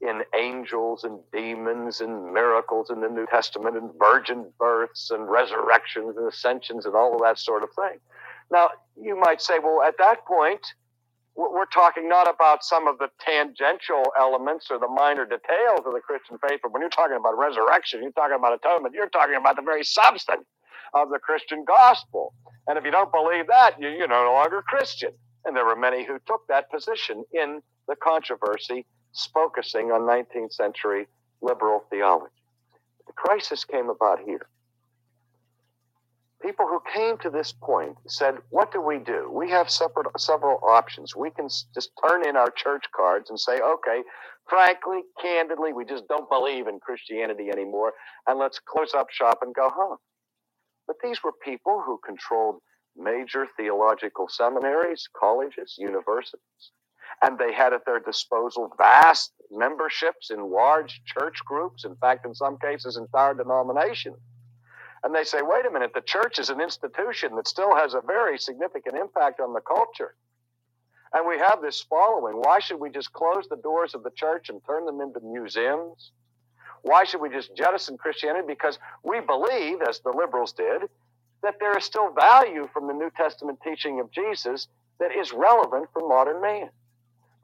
in 0.02 0.22
angels 0.38 1.06
and 1.06 1.20
demons 1.32 2.02
and 2.02 2.34
miracles 2.34 2.90
in 2.90 3.00
the 3.00 3.08
New 3.08 3.26
Testament 3.26 3.78
and 3.78 3.90
virgin 3.98 4.52
births 4.60 5.10
and 5.12 5.30
resurrections 5.30 6.18
and 6.18 6.28
ascensions 6.28 6.86
and 6.86 6.94
all 6.94 7.16
of 7.16 7.22
that 7.22 7.40
sort 7.40 7.64
of 7.64 7.70
thing. 7.72 8.00
Now, 8.52 8.70
you 9.02 9.18
might 9.18 9.42
say, 9.42 9.60
well, 9.60 9.82
at 9.82 9.98
that 9.98 10.26
point, 10.26 10.74
we're 11.36 11.66
talking 11.66 12.08
not 12.08 12.34
about 12.34 12.64
some 12.64 12.88
of 12.88 12.98
the 12.98 13.10
tangential 13.20 14.04
elements 14.18 14.68
or 14.72 14.80
the 14.80 14.88
minor 14.88 15.26
details 15.26 15.82
of 15.86 15.94
the 15.94 16.00
Christian 16.00 16.38
faith, 16.38 16.60
but 16.64 16.72
when 16.72 16.82
you're 16.82 16.90
talking 16.90 17.18
about 17.18 17.38
resurrection, 17.38 18.02
you're 18.02 18.12
talking 18.12 18.38
about 18.38 18.54
atonement, 18.54 18.96
you're 18.96 19.10
talking 19.10 19.36
about 19.36 19.58
the 19.58 19.62
very 19.62 19.84
substance 19.84 20.46
of 20.94 21.10
the 21.10 21.20
Christian 21.20 21.66
gospel. 21.66 22.34
And 22.68 22.78
if 22.78 22.86
you 22.86 22.92
don't 22.92 23.12
believe 23.12 23.48
that, 23.48 23.80
you're 23.80 24.08
no 24.08 24.32
longer 24.32 24.62
Christian. 24.62 25.12
And 25.44 25.56
there 25.56 25.66
were 25.66 25.76
many 25.76 26.06
who 26.06 26.20
took 26.26 26.48
that 26.48 26.72
position 26.72 27.24
in 27.34 27.62
the 27.88 27.96
controversy, 27.96 28.86
focusing 29.34 29.92
on 29.92 30.02
19th 30.02 30.54
century 30.54 31.08
liberal 31.42 31.84
theology. 31.90 32.34
The 33.08 33.14
crisis 33.14 33.64
came 33.64 33.90
about 33.90 34.20
here 34.26 34.48
people 36.46 36.68
who 36.68 36.80
came 36.94 37.18
to 37.18 37.30
this 37.30 37.52
point 37.52 37.96
said, 38.08 38.36
What 38.50 38.72
do 38.72 38.80
we 38.82 39.00
do? 39.00 39.32
We 39.34 39.50
have 39.50 39.70
separate, 39.70 40.08
several 40.18 40.60
options. 40.64 41.16
We 41.16 41.32
can 41.32 41.48
just 41.74 41.90
turn 42.08 42.28
in 42.28 42.36
our 42.38 42.52
church 42.52 42.86
cards 42.96 43.30
and 43.30 43.40
say, 43.40 43.60
Okay, 43.60 44.04
frankly, 44.48 45.02
candidly, 45.22 45.74
we 45.74 45.86
just 45.86 46.08
don't 46.08 46.30
believe 46.30 46.68
in 46.68 46.80
Christianity 46.80 47.50
anymore, 47.50 47.94
and 48.28 48.38
let's 48.38 48.60
close 48.60 48.94
up 48.94 49.10
shop 49.10 49.40
and 49.42 49.56
go 49.56 49.70
home. 49.70 49.98
But 50.88 50.98
these 51.04 51.24
were 51.24 51.34
people 51.44 51.82
who 51.84 52.00
controlled 52.06 52.60
major 52.96 53.48
theological 53.58 54.28
seminaries, 54.30 55.08
colleges, 55.20 55.76
universities. 55.78 56.72
And 57.22 57.40
they 57.40 57.54
had 57.54 57.74
at 57.74 57.86
their 57.86 58.00
disposal 58.00 58.72
vast 58.78 59.32
memberships 59.50 60.30
in 60.30 60.52
large 60.52 61.02
church 61.06 61.40
groups, 61.46 61.86
in 61.86 61.96
fact, 61.96 62.26
in 62.26 62.36
some 62.36 62.58
cases, 62.60 62.98
entire 62.98 63.34
denominations 63.34 64.18
and 65.06 65.14
they 65.14 65.24
say, 65.24 65.38
wait 65.44 65.68
a 65.68 65.72
minute, 65.72 65.92
the 65.94 66.02
church 66.02 66.40
is 66.40 66.50
an 66.50 66.60
institution 66.60 67.36
that 67.36 67.48
still 67.48 67.76
has 67.76 67.94
a 67.94 68.02
very 68.02 68.40
significant 68.40 68.98
impact 68.98 69.40
on 69.40 69.54
the 69.54 69.62
culture. 69.62 70.16
And 71.14 71.28
we 71.28 71.38
have 71.38 71.62
this 71.62 71.80
following. 71.88 72.38
Why 72.38 72.60
should 72.60 72.80
we 72.80 72.90
just 72.90 73.14
close 73.14 73.48
the 73.48 73.56
doors 73.56 73.94
of 73.94 74.02
the 74.02 74.10
church 74.10 74.50
and 74.50 74.60
turn 74.66 74.88
them 74.88 75.02
into 75.02 75.20
museums? 75.20 76.10
Why 76.82 77.04
should 77.04 77.22
we 77.22 77.30
just 77.30 77.56
jettison 77.56 78.00
Christianity? 78.00 78.48
Because 78.48 78.80
we 79.04 79.20
believe, 79.20 79.84
as 79.88 80.00
the 80.00 80.10
liberals 80.10 80.54
did, 80.54 80.90
that 81.44 81.60
there 81.60 81.78
is 81.78 81.86
still 81.86 82.12
value 82.12 82.68
from 82.74 82.88
the 82.88 82.94
New 82.94 83.12
Testament 83.16 83.60
teaching 83.64 84.00
of 84.00 84.10
Jesus 84.10 84.68
that 85.00 85.16
is 85.16 85.32
relevant 85.32 85.88
for 85.94 86.08
modern 86.08 86.42
man. 86.42 86.72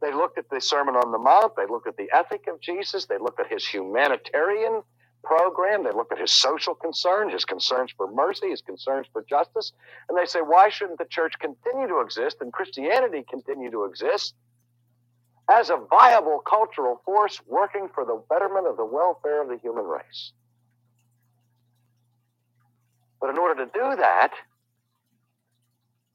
They 0.01 0.11
looked 0.11 0.39
at 0.39 0.49
the 0.49 0.59
Sermon 0.59 0.95
on 0.95 1.11
the 1.11 1.19
Mount, 1.19 1.55
they 1.55 1.67
looked 1.67 1.87
at 1.87 1.95
the 1.95 2.09
ethic 2.11 2.47
of 2.47 2.59
Jesus, 2.59 3.05
they 3.05 3.19
looked 3.19 3.39
at 3.39 3.51
his 3.51 3.67
humanitarian 3.67 4.81
program. 5.23 5.83
They 5.83 5.91
look 5.91 6.11
at 6.11 6.19
his 6.19 6.31
social 6.31 6.75
concerns, 6.75 7.33
his 7.33 7.45
concerns 7.45 7.91
for 7.95 8.11
mercy, 8.11 8.49
his 8.49 8.61
concerns 8.61 9.07
for 9.11 9.23
justice, 9.23 9.73
and 10.09 10.17
they 10.17 10.25
say, 10.25 10.39
why 10.39 10.69
shouldn't 10.69 10.99
the 10.99 11.05
church 11.05 11.33
continue 11.39 11.87
to 11.87 11.99
exist 11.99 12.37
and 12.41 12.51
Christianity 12.51 13.23
continue 13.29 13.71
to 13.71 13.85
exist 13.85 14.33
as 15.49 15.69
a 15.69 15.77
viable 15.89 16.39
cultural 16.39 17.01
force 17.05 17.41
working 17.47 17.89
for 17.93 18.05
the 18.05 18.21
betterment 18.29 18.67
of 18.67 18.77
the 18.77 18.85
welfare 18.85 19.41
of 19.41 19.49
the 19.49 19.57
human 19.57 19.85
race? 19.85 20.31
But 23.19 23.29
in 23.29 23.37
order 23.37 23.65
to 23.65 23.71
do 23.71 23.95
that, 23.97 24.31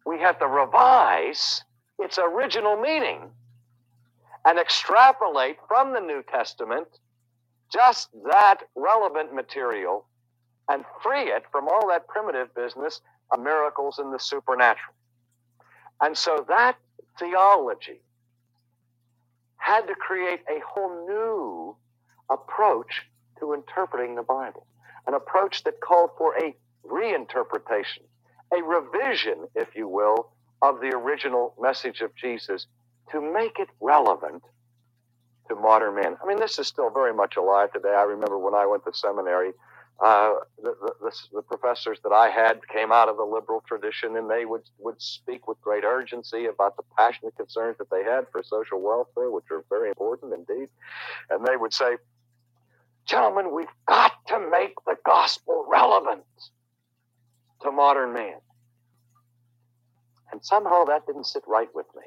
we 0.05 0.19
have 0.21 0.39
to 0.41 0.47
revise 0.47 1.63
its 1.99 2.19
original 2.19 2.77
meaning 2.77 3.31
and 4.45 4.59
extrapolate 4.59 5.57
from 5.67 5.93
the 5.93 6.01
New 6.01 6.23
Testament 6.23 6.87
just 7.73 8.09
that 8.25 8.59
relevant 8.75 9.35
material 9.35 10.07
and 10.69 10.85
free 11.03 11.31
it 11.31 11.45
from 11.51 11.69
all 11.69 11.89
that 11.89 12.09
primitive 12.09 12.55
business 12.55 13.01
of 13.31 13.41
miracles 13.41 13.99
and 13.99 14.13
the 14.13 14.19
supernatural. 14.19 14.95
And 16.01 16.17
so 16.17 16.45
that 16.49 16.77
theology 17.19 18.01
had 19.57 19.87
to 19.87 19.95
create 19.95 20.41
a 20.49 20.61
whole 20.67 21.07
new 21.07 21.77
approach 22.31 23.03
to 23.41 23.55
interpreting 23.55 24.15
the 24.15 24.23
Bible, 24.23 24.67
an 25.07 25.15
approach 25.15 25.65
that 25.65 25.81
called 25.81 26.11
for 26.19 26.35
a 26.37 26.55
reinterpretation, 26.85 28.03
a 28.57 28.63
revision, 28.63 29.47
if 29.55 29.75
you 29.75 29.89
will, 29.89 30.31
of 30.63 30.81
the 30.81 30.95
original 30.95 31.55
message 31.61 32.01
of 32.01 32.15
Jesus 32.15 32.67
to 33.11 33.21
make 33.21 33.59
it 33.59 33.69
relevant 33.81 34.43
to 35.49 35.55
modern 35.55 35.95
man. 35.95 36.17
I 36.23 36.27
mean, 36.27 36.39
this 36.39 36.59
is 36.59 36.67
still 36.67 36.91
very 36.91 37.15
much 37.15 37.37
alive 37.37 37.73
today. 37.73 37.95
I 37.97 38.03
remember 38.03 38.39
when 38.39 38.55
I 38.55 38.67
went 38.67 38.85
to 38.85 38.93
seminary, 38.93 39.53
uh, 40.05 40.35
the, 40.63 40.75
the, 41.01 41.13
the, 41.33 41.43
professors 41.43 41.99
that 42.03 42.13
I 42.13 42.29
had 42.29 42.61
came 42.69 42.93
out 42.93 43.09
of 43.09 43.17
the 43.17 43.25
liberal 43.25 43.63
tradition, 43.67 44.17
and 44.19 44.31
they 44.31 44.45
would 44.45 44.69
would 44.79 45.01
speak 45.01 45.49
with 45.49 45.59
great 45.63 45.85
urgency 45.85 46.47
about 46.47 46.77
the 46.77 46.83
passionate 46.99 47.35
concerns 47.37 47.79
that 47.79 47.89
they 47.91 48.05
had 48.05 48.27
for 48.31 48.43
social 48.43 48.83
welfare, 48.83 49.31
which 49.31 49.47
are 49.51 49.65
very 49.71 49.89
important 49.89 50.35
indeed. 50.35 50.69
And 51.31 51.47
they 51.47 51.57
would 51.57 51.73
say, 51.73 51.97
"Gentlemen, 53.07 53.55
we've 53.55 53.69
got 53.89 54.13
to 54.27 54.39
make 54.39 54.75
the 54.85 54.99
gospel 55.07 55.65
relevant 55.67 56.25
to 57.63 57.73
modern 57.73 58.13
man." 58.13 58.41
And 60.31 60.45
somehow 60.45 60.85
that 60.85 61.07
didn't 61.07 61.25
sit 61.25 61.45
right 61.47 61.75
with 61.75 61.87
me. 61.97 62.03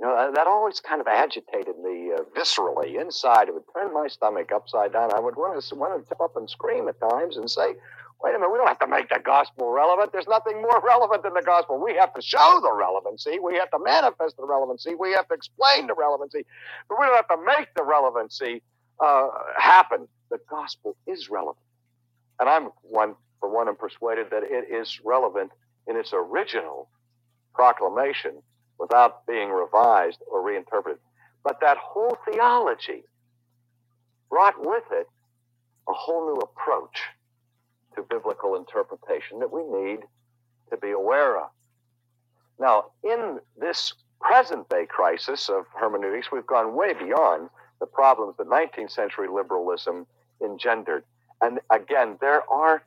You 0.00 0.06
know, 0.06 0.32
that 0.34 0.46
always 0.46 0.80
kind 0.80 1.00
of 1.00 1.06
agitated 1.06 1.78
me 1.78 2.10
uh, 2.12 2.22
viscerally 2.36 3.00
inside. 3.00 3.48
It 3.48 3.54
would 3.54 3.64
turn 3.74 3.94
my 3.94 4.08
stomach 4.08 4.50
upside 4.52 4.92
down. 4.92 5.14
I 5.14 5.20
would 5.20 5.36
want 5.36 5.62
to, 5.62 5.74
want 5.74 6.02
to 6.02 6.08
jump 6.08 6.20
up 6.20 6.36
and 6.36 6.50
scream 6.50 6.88
at 6.88 6.98
times 7.00 7.36
and 7.36 7.48
say, 7.48 7.74
wait 8.22 8.34
a 8.34 8.38
minute, 8.38 8.50
we 8.50 8.58
don't 8.58 8.66
have 8.66 8.78
to 8.80 8.88
make 8.88 9.08
the 9.08 9.20
gospel 9.24 9.70
relevant. 9.70 10.10
There's 10.12 10.26
nothing 10.26 10.60
more 10.60 10.80
relevant 10.84 11.22
than 11.22 11.34
the 11.34 11.42
gospel. 11.42 11.82
We 11.82 11.94
have 11.94 12.12
to 12.14 12.22
show 12.22 12.60
the 12.62 12.72
relevancy. 12.72 13.38
We 13.38 13.54
have 13.56 13.70
to 13.70 13.78
manifest 13.78 14.36
the 14.36 14.46
relevancy. 14.46 14.94
We 14.94 15.12
have 15.12 15.28
to 15.28 15.34
explain 15.34 15.86
the 15.86 15.94
relevancy. 15.94 16.44
But 16.88 16.98
we 16.98 17.06
don't 17.06 17.16
have 17.16 17.28
to 17.28 17.44
make 17.44 17.72
the 17.76 17.84
relevancy 17.84 18.62
uh, 18.98 19.28
happen. 19.56 20.08
The 20.30 20.38
gospel 20.50 20.96
is 21.06 21.30
relevant. 21.30 21.64
And 22.40 22.48
I'm 22.48 22.70
one 22.82 23.14
for 23.44 23.48
one, 23.50 23.68
am 23.68 23.76
persuaded 23.76 24.30
that 24.30 24.42
it 24.42 24.72
is 24.72 25.00
relevant 25.04 25.52
in 25.86 25.96
its 25.96 26.12
original 26.14 26.88
proclamation 27.54 28.42
without 28.78 29.26
being 29.26 29.50
revised 29.50 30.20
or 30.30 30.42
reinterpreted. 30.42 31.00
But 31.42 31.60
that 31.60 31.76
whole 31.76 32.16
theology 32.24 33.04
brought 34.30 34.54
with 34.58 34.84
it 34.90 35.08
a 35.88 35.92
whole 35.92 36.34
new 36.34 36.40
approach 36.40 37.02
to 37.94 38.02
biblical 38.02 38.56
interpretation 38.56 39.38
that 39.38 39.52
we 39.52 39.62
need 39.62 40.00
to 40.70 40.76
be 40.76 40.90
aware 40.90 41.38
of. 41.38 41.50
Now, 42.58 42.86
in 43.02 43.40
this 43.58 43.92
present 44.20 44.68
day 44.68 44.86
crisis 44.86 45.48
of 45.48 45.66
hermeneutics, 45.74 46.32
we've 46.32 46.46
gone 46.46 46.74
way 46.74 46.94
beyond 46.94 47.50
the 47.80 47.86
problems 47.86 48.36
that 48.38 48.48
19th 48.48 48.90
century 48.90 49.28
liberalism 49.28 50.06
engendered. 50.42 51.04
And 51.40 51.60
again, 51.70 52.16
there 52.20 52.48
are 52.50 52.82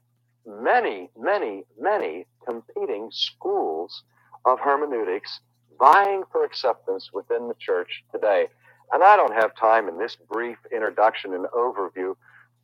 many, 0.46 1.10
many, 1.18 1.64
many 1.80 2.26
competing 2.46 3.10
schools 3.12 4.04
of 4.46 4.60
hermeneutics 4.60 5.42
vying 5.80 6.24
for 6.32 6.44
acceptance 6.44 7.12
within 7.14 7.48
the 7.48 7.56
church 7.56 8.04
today. 8.12 8.48
And 8.92 9.04
I 9.04 9.16
don't 9.16 9.34
have 9.34 9.56
time 9.56 9.88
in 9.88 9.98
this 9.98 10.18
brief 10.32 10.58
introduction 10.74 11.34
and 11.34 11.46
overview 11.48 12.16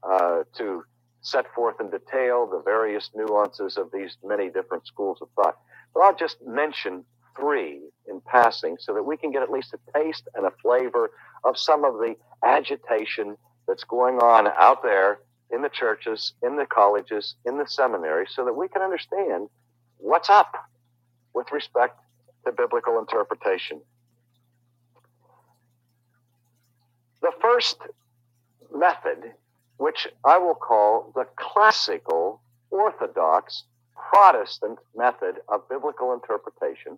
uh, 0.04 0.44
to 0.58 0.84
set 1.22 1.46
forth 1.54 1.80
in 1.80 1.90
detail 1.90 2.46
the 2.46 2.62
various 2.64 3.10
nuances 3.16 3.78
of 3.78 3.90
these 3.94 4.18
many 4.24 4.50
different 4.50 4.86
schools 4.86 5.20
of 5.22 5.30
thought. 5.36 5.58
But 5.94 6.02
I'll 6.02 6.16
just 6.16 6.38
mention 6.46 7.06
three 7.38 7.82
in 8.08 8.22
passing 8.22 8.78
so 8.80 8.94
that 8.94 9.04
we 9.04 9.18
can 9.18 9.32
get 9.32 9.42
at 9.42 9.50
least 9.50 9.74
a 9.74 10.00
taste 10.00 10.28
and 10.36 10.46
a 10.46 10.52
flavor 10.62 11.12
of 11.44 11.58
some 11.58 11.84
of 11.84 11.96
the 11.96 12.16
agitation 12.44 13.38
that's 13.68 13.84
going 13.84 14.18
on 14.18 14.48
out 14.48 14.84
there 14.84 15.20
in 15.52 15.62
the 15.62 15.70
churches, 15.70 16.34
in 16.42 16.58
the 16.58 16.66
colleges, 16.66 17.36
in 17.46 17.58
the 17.58 17.68
seminaries, 17.68 18.30
so 18.36 18.44
that 18.44 18.54
we 18.54 18.68
can 18.68 18.82
understand 18.82 19.48
what's 19.98 20.30
up 20.30 20.54
with 21.34 21.52
respect 21.52 22.00
to 22.46 22.52
biblical 22.52 23.00
interpretation. 23.00 23.82
The 27.22 27.32
first 27.42 27.78
method, 28.74 29.34
which 29.78 30.08
I 30.26 30.38
will 30.38 30.56
call 30.56 31.12
the 31.16 31.26
classical 31.38 32.42
Orthodox 32.70 33.64
Protestant 33.96 34.80
method 34.96 35.38
of 35.48 35.68
biblical 35.70 36.14
interpretation, 36.14 36.98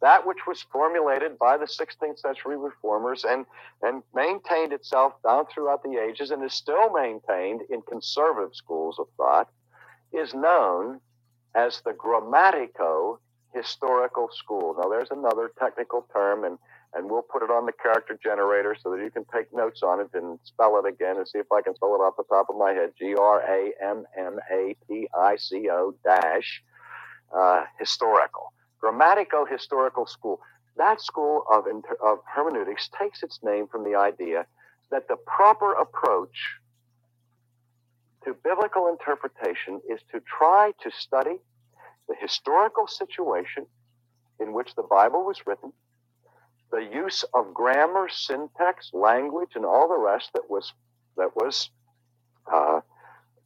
that 0.00 0.26
which 0.26 0.46
was 0.46 0.62
formulated 0.62 1.38
by 1.38 1.56
the 1.56 1.66
16th 1.66 2.18
century 2.18 2.56
reformers 2.56 3.24
and, 3.24 3.44
and 3.82 4.02
maintained 4.14 4.72
itself 4.72 5.14
down 5.22 5.46
throughout 5.46 5.82
the 5.82 5.98
ages 5.98 6.30
and 6.30 6.42
is 6.44 6.54
still 6.54 6.90
maintained 6.92 7.62
in 7.68 7.82
conservative 7.82 8.54
schools 8.54 8.98
of 8.98 9.08
thought, 9.16 9.50
is 10.12 10.32
known 10.34 11.00
as 11.54 11.80
the 11.80 11.92
grammatico 11.92 13.18
historical 13.52 14.28
school. 14.32 14.76
Now, 14.78 14.88
there's 14.88 15.10
another 15.10 15.50
technical 15.58 16.06
term, 16.12 16.44
and, 16.44 16.58
and 16.94 17.10
we'll 17.10 17.22
put 17.22 17.42
it 17.42 17.50
on 17.50 17.66
the 17.66 17.72
character 17.72 18.18
generator 18.22 18.76
so 18.80 18.90
that 18.90 19.02
you 19.02 19.10
can 19.10 19.24
take 19.32 19.52
notes 19.54 19.82
on 19.82 20.00
it 20.00 20.10
and 20.14 20.38
spell 20.44 20.78
it 20.78 20.88
again 20.88 21.16
and 21.16 21.26
see 21.26 21.38
if 21.38 21.50
I 21.52 21.62
can 21.62 21.74
spell 21.74 21.94
it 21.94 21.98
off 21.98 22.16
the 22.16 22.24
top 22.24 22.48
of 22.50 22.56
my 22.56 22.72
head. 22.72 22.92
G 22.98 23.14
R 23.14 23.40
A 23.40 23.72
M 23.82 24.04
M 24.16 24.38
A 24.50 24.76
T 24.86 25.08
I 25.18 25.36
C 25.36 25.68
O 25.70 25.94
dash 26.04 26.62
uh, 27.34 27.64
historical. 27.78 28.52
Grammatico 28.82 29.48
historical 29.50 30.06
school. 30.06 30.40
That 30.76 31.00
school 31.00 31.44
of, 31.52 31.64
of 32.00 32.18
hermeneutics 32.32 32.88
takes 32.96 33.22
its 33.22 33.40
name 33.42 33.66
from 33.66 33.82
the 33.82 33.96
idea 33.96 34.46
that 34.90 35.08
the 35.08 35.16
proper 35.16 35.72
approach 35.72 36.38
to 38.24 38.34
biblical 38.44 38.88
interpretation 38.88 39.80
is 39.88 40.00
to 40.12 40.20
try 40.20 40.72
to 40.82 40.90
study 40.90 41.36
the 42.08 42.16
historical 42.20 42.86
situation 42.86 43.66
in 44.40 44.52
which 44.52 44.74
the 44.74 44.82
Bible 44.82 45.24
was 45.24 45.46
written, 45.46 45.72
the 46.70 46.88
use 46.92 47.24
of 47.34 47.54
grammar, 47.54 48.08
syntax, 48.08 48.90
language, 48.92 49.50
and 49.54 49.64
all 49.64 49.88
the 49.88 49.98
rest 49.98 50.30
that 50.34 50.48
was 50.48 50.72
that 51.16 51.34
was 51.34 51.70
uh, 52.52 52.80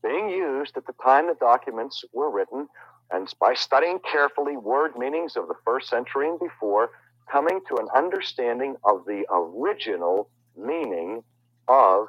being 0.02 0.28
used 0.28 0.76
at 0.76 0.86
the 0.86 0.94
time 1.02 1.26
the 1.26 1.34
documents 1.34 2.04
were 2.12 2.30
written, 2.30 2.68
and 3.10 3.32
by 3.40 3.54
studying 3.54 3.98
carefully 4.10 4.56
word 4.56 4.96
meanings 4.98 5.36
of 5.36 5.48
the 5.48 5.54
first 5.64 5.88
century 5.88 6.28
and 6.28 6.38
before, 6.38 6.90
coming 7.30 7.60
to 7.68 7.76
an 7.76 7.88
understanding 7.94 8.76
of 8.84 9.04
the 9.06 9.24
original 9.30 10.28
meaning 10.56 11.22
of 11.68 12.08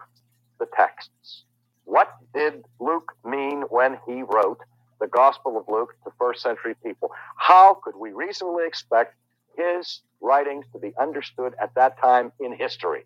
the 0.60 0.68
texts. 0.76 1.46
What 1.86 2.10
did 2.34 2.64
Luke 2.80 3.14
mean 3.24 3.64
when 3.70 3.98
he 4.08 4.24
wrote 4.24 4.60
the 5.04 5.10
Gospel 5.10 5.58
of 5.58 5.66
Luke 5.68 5.94
to 6.06 6.12
first 6.18 6.42
century 6.42 6.76
people. 6.82 7.12
How 7.36 7.74
could 7.74 7.98
we 7.98 8.14
reasonably 8.14 8.66
expect 8.66 9.16
his 9.58 10.00
writings 10.22 10.66
to 10.72 10.80
be 10.80 10.94
understood 10.98 11.54
at 11.62 11.76
that 11.76 12.00
time 12.00 12.32
in 12.40 12.54
history? 12.56 13.04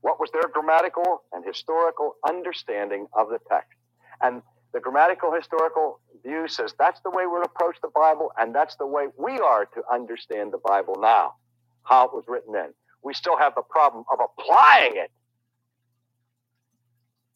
What 0.00 0.18
was 0.18 0.30
their 0.32 0.48
grammatical 0.50 1.22
and 1.34 1.44
historical 1.44 2.16
understanding 2.26 3.08
of 3.12 3.28
the 3.28 3.38
text? 3.46 3.76
And 4.22 4.40
the 4.72 4.80
grammatical 4.80 5.34
historical 5.34 6.00
view 6.22 6.48
says 6.48 6.74
that's 6.78 7.00
the 7.00 7.10
way 7.10 7.24
to 7.24 7.42
approach 7.44 7.76
the 7.82 7.92
Bible, 7.94 8.32
and 8.38 8.54
that's 8.54 8.76
the 8.76 8.86
way 8.86 9.08
we 9.18 9.38
are 9.38 9.66
to 9.66 9.82
understand 9.92 10.50
the 10.50 10.62
Bible 10.64 10.96
now, 10.98 11.34
how 11.82 12.06
it 12.06 12.14
was 12.14 12.24
written 12.26 12.54
then. 12.54 12.72
We 13.02 13.12
still 13.12 13.36
have 13.36 13.54
the 13.54 13.62
problem 13.68 14.04
of 14.10 14.18
applying 14.18 14.96
it 14.96 15.10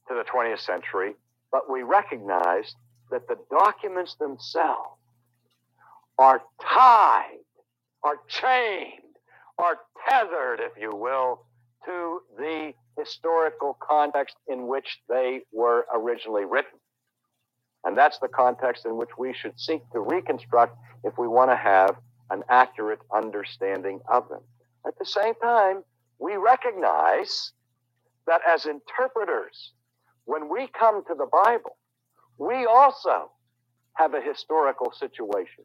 to 0.09 0.14
the 0.14 0.25
20th 0.25 0.61
century, 0.61 1.14
but 1.53 1.71
we 1.71 1.83
recognize 1.83 2.75
that 3.11 3.29
the 3.29 3.38
documents 3.51 4.14
themselves 4.14 4.99
are 6.18 6.42
tied, 6.61 7.38
are 8.03 8.18
chained, 8.29 9.03
are 9.59 9.79
tethered, 10.09 10.61
if 10.61 10.73
you 10.81 10.94
will, 10.94 11.44
to 11.85 12.21
the 12.37 12.73
historical 12.97 13.77
context 13.81 14.37
in 14.49 14.66
which 14.66 14.99
they 15.09 15.40
were 15.53 15.87
originally 15.94 16.44
written. 16.44 16.79
And 17.85 17.97
that's 17.97 18.18
the 18.18 18.29
context 18.29 18.85
in 18.85 18.97
which 18.97 19.11
we 19.16 19.33
should 19.33 19.59
seek 19.59 19.81
to 19.92 20.01
reconstruct 20.01 20.77
if 21.05 21.16
we 21.16 21.29
want 21.29 21.51
to 21.51 21.57
have 21.57 21.97
an 22.31 22.42
accurate 22.49 22.99
understanding 23.14 24.01
of 24.11 24.29
them. 24.29 24.42
At 24.87 24.99
the 24.99 25.07
same 25.07 25.35
time, 25.37 25.83
we 26.18 26.37
recognize 26.37 27.53
that 28.27 28.42
as 28.47 28.66
interpreters, 28.66 29.73
when 30.25 30.51
we 30.53 30.66
come 30.66 31.03
to 31.07 31.14
the 31.14 31.29
Bible, 31.33 31.77
we 32.38 32.66
also 32.66 33.31
have 33.94 34.14
a 34.14 34.20
historical 34.20 34.92
situation. 34.92 35.64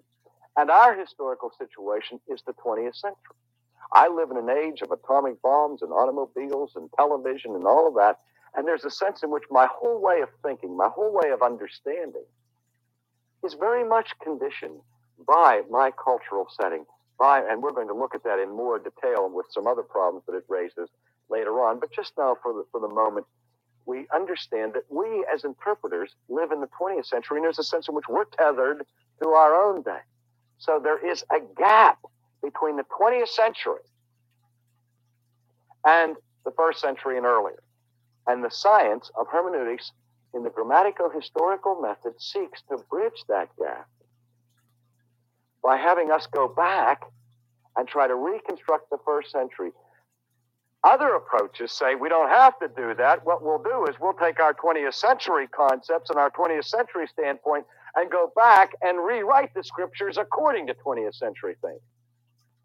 And 0.58 0.70
our 0.70 0.96
historical 0.96 1.52
situation 1.58 2.20
is 2.28 2.42
the 2.46 2.54
20th 2.54 2.96
century. 2.96 3.38
I 3.92 4.08
live 4.08 4.32
in 4.32 4.38
an 4.38 4.50
age 4.50 4.82
of 4.82 4.92
atomic 4.92 5.42
bombs 5.42 5.82
and 5.82 5.92
automobiles 5.92 6.74
and 6.76 6.90
television 6.98 7.56
and 7.56 7.66
all 7.66 7.88
of 7.88 7.96
that. 7.96 8.20
And 8.56 8.68
there's 8.68 8.86
a 8.86 8.92
sense 8.92 9.24
in 9.24 9.32
which 9.32 9.44
my 9.50 9.68
whole 9.72 10.02
way 10.02 10.22
of 10.22 10.30
thinking, 10.44 10.76
my 10.76 10.90
whole 10.90 11.14
way 11.14 11.32
of 11.32 11.42
understanding 11.42 12.26
is 13.44 13.56
very 13.56 13.84
much 13.88 14.10
conditioned 14.22 14.80
by 15.28 15.62
my 15.70 15.92
cultural 15.92 16.48
setting. 16.60 16.86
By, 17.20 17.42
and 17.48 17.62
we're 17.62 17.72
going 17.72 17.88
to 17.88 17.94
look 17.94 18.16
at 18.16 18.24
that 18.24 18.40
in 18.40 18.50
more 18.50 18.80
detail 18.80 19.30
with 19.32 19.46
some 19.52 19.68
other 19.68 19.84
problems 19.84 20.24
that 20.28 20.36
it 20.36 20.46
raises 20.50 20.90
later 21.30 21.62
on. 21.62 21.80
But 21.80 21.92
just 21.92 22.14
now, 22.18 22.36
for 22.42 22.54
the, 22.54 22.66
for 22.72 22.80
the 22.80 22.88
moment, 22.88 23.28
we 23.86 24.08
understand 24.14 24.74
that 24.74 24.84
we 24.90 25.26
as 25.34 25.44
interpreters 25.44 26.16
live 26.30 26.52
in 26.52 26.62
the 26.62 26.70
20th 26.80 27.06
century, 27.06 27.38
and 27.38 27.46
there's 27.46 27.60
a 27.60 27.64
sense 27.64 27.88
in 27.88 27.96
which 27.96 28.08
we're 28.08 28.26
tethered 28.26 28.86
to 29.22 29.30
our 29.30 29.56
own 29.56 29.82
day. 29.82 30.00
So 30.58 30.80
there 30.82 31.06
is 31.06 31.24
a 31.32 31.40
gap 31.58 32.00
between 32.42 32.78
the 32.78 32.86
20th 33.00 33.30
century 33.30 33.82
and 35.86 36.16
the 36.46 36.52
first 36.52 36.80
century 36.80 37.18
and 37.18 37.26
earlier. 37.26 37.62
And 38.28 38.44
the 38.44 38.52
science 38.52 39.12
of 39.18 39.28
hermeneutics 39.30 39.92
in 40.34 40.44
the 40.44 40.50
grammatico 40.50 41.14
historical 41.14 41.82
method 41.82 42.22
seeks 42.22 42.62
to 42.70 42.78
bridge 42.90 43.24
that 43.28 43.50
gap 43.60 43.88
by 45.64 45.78
having 45.78 46.12
us 46.12 46.28
go 46.28 46.48
back 46.48 47.04
and 47.76 47.88
try 47.88 48.08
to 48.08 48.16
reconstruct 48.16 48.90
the 48.90 48.98
first 49.06 49.32
century 49.32 49.72
other 50.84 51.16
approaches 51.16 51.72
say 51.72 51.96
we 51.96 52.10
don't 52.10 52.30
have 52.30 52.60
to 52.60 52.68
do 52.68 52.94
that. 52.96 53.26
What 53.26 53.42
we'll 53.42 53.64
do 53.64 53.86
is 53.86 53.96
we'll 54.00 54.14
take 54.14 54.40
our 54.40 54.54
20th 54.54 54.94
century 54.94 55.48
concepts 55.48 56.10
and 56.10 56.20
our 56.20 56.30
20th 56.30 56.66
century 56.66 57.08
standpoint 57.08 57.66
and 57.96 58.10
go 58.12 58.32
back 58.36 58.74
and 58.82 59.04
rewrite 59.04 59.54
the 59.54 59.64
scriptures 59.64 60.18
according 60.18 60.68
to 60.68 60.74
20th 60.74 61.16
century 61.16 61.56
things. 61.62 61.80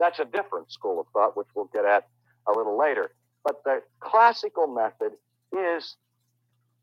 That's 0.01 0.19
a 0.19 0.25
different 0.25 0.73
school 0.73 1.01
of 1.01 1.07
thought, 1.13 1.37
which 1.37 1.49
we'll 1.55 1.71
get 1.73 1.85
at 1.85 2.09
a 2.47 2.53
little 2.57 2.79
later. 2.79 3.13
But 3.45 3.63
the 3.65 3.83
classical 4.01 4.67
method 4.67 5.13
is 5.53 5.97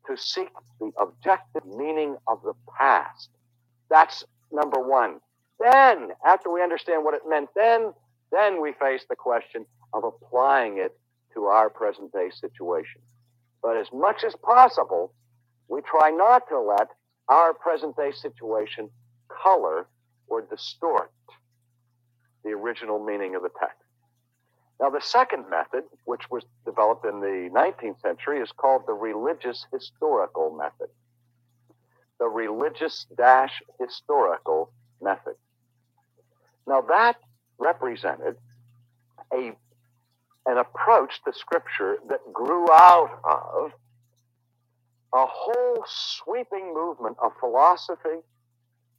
to 0.06 0.16
seek 0.16 0.50
the 0.80 0.92
objective 0.98 1.66
meaning 1.66 2.16
of 2.26 2.42
the 2.42 2.54
past. 2.78 3.30
That's 3.90 4.24
number 4.52 4.80
one. 4.80 5.20
Then, 5.58 6.10
after 6.24 6.50
we 6.50 6.62
understand 6.62 7.04
what 7.04 7.14
it 7.14 7.22
meant, 7.26 7.48
then, 7.54 7.92
then 8.30 8.60
we 8.60 8.72
face 8.72 9.04
the 9.08 9.16
question 9.16 9.66
of 9.92 10.04
applying 10.04 10.78
it 10.78 10.96
to 11.36 11.44
our 11.44 11.70
present 11.70 12.12
day 12.12 12.30
situation. 12.30 13.00
But 13.62 13.76
as 13.76 13.86
much 13.92 14.24
as 14.24 14.34
possible, 14.42 15.12
we 15.68 15.80
try 15.82 16.10
not 16.10 16.48
to 16.48 16.58
let 16.58 16.88
our 17.28 17.54
present 17.54 17.96
day 17.96 18.10
situation 18.12 18.90
color 19.28 19.86
or 20.28 20.42
distort 20.42 21.12
the 22.44 22.50
original 22.50 23.04
meaning 23.04 23.34
of 23.34 23.42
the 23.42 23.50
text. 23.60 23.76
Now, 24.80 24.90
the 24.90 25.00
second 25.00 25.48
method, 25.48 25.84
which 26.04 26.30
was 26.30 26.44
developed 26.64 27.06
in 27.06 27.20
the 27.20 27.50
19th 27.52 28.00
century, 28.00 28.40
is 28.40 28.52
called 28.52 28.82
the 28.86 28.92
religious 28.92 29.66
historical 29.72 30.54
method. 30.54 30.88
The 32.18 32.26
religious 32.28 33.06
dash 33.16 33.62
historical 33.80 34.70
method. 35.00 35.34
Now, 36.66 36.82
that 36.82 37.16
represented 37.58 38.36
a, 39.32 39.52
an 40.46 40.58
approach 40.58 41.22
to 41.24 41.32
Scripture 41.32 41.98
that 42.08 42.20
grew 42.32 42.70
out 42.72 43.20
of 43.24 43.72
a 45.14 45.26
whole 45.26 45.84
sweeping 45.88 46.74
movement 46.74 47.16
of 47.22 47.32
philosophy 47.40 48.20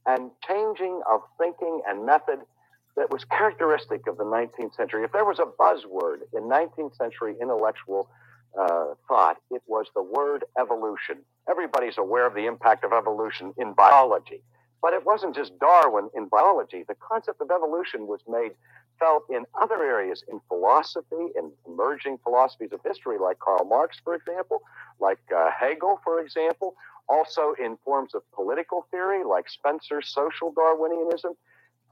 and 0.06 0.30
changing 0.46 1.00
of 1.10 1.20
thinking 1.38 1.80
and 1.86 2.04
method 2.04 2.40
that 2.96 3.10
was 3.10 3.24
characteristic 3.24 4.06
of 4.08 4.16
the 4.16 4.24
19th 4.24 4.74
century. 4.74 5.04
If 5.04 5.12
there 5.12 5.24
was 5.24 5.38
a 5.38 5.44
buzzword 5.44 6.18
in 6.34 6.44
19th 6.44 6.96
century 6.96 7.34
intellectual 7.40 8.08
uh, 8.58 8.94
thought, 9.06 9.36
it 9.50 9.62
was 9.66 9.86
the 9.94 10.02
word 10.02 10.44
evolution. 10.60 11.18
Everybody's 11.48 11.98
aware 11.98 12.26
of 12.26 12.34
the 12.34 12.46
impact 12.46 12.84
of 12.84 12.92
evolution 12.92 13.54
in 13.58 13.72
biology. 13.74 14.42
But 14.82 14.94
it 14.94 15.04
wasn't 15.04 15.34
just 15.36 15.58
Darwin 15.58 16.10
in 16.14 16.28
biology. 16.28 16.84
The 16.86 16.96
concept 16.96 17.40
of 17.40 17.50
evolution 17.50 18.06
was 18.06 18.20
made 18.28 18.52
felt 18.98 19.24
in 19.30 19.44
other 19.60 19.82
areas, 19.82 20.24
in 20.30 20.40
philosophy, 20.48 21.28
in 21.36 21.50
emerging 21.66 22.18
philosophies 22.24 22.72
of 22.72 22.80
history, 22.84 23.18
like 23.18 23.38
Karl 23.38 23.64
Marx, 23.64 23.98
for 24.02 24.14
example, 24.14 24.62
like 25.00 25.18
uh, 25.34 25.50
Hegel, 25.50 26.00
for 26.04 26.20
example, 26.20 26.74
also 27.08 27.54
in 27.58 27.76
forms 27.84 28.14
of 28.14 28.22
political 28.32 28.86
theory, 28.90 29.24
like 29.24 29.48
Spencer's 29.48 30.08
social 30.08 30.52
Darwinianism. 30.52 31.34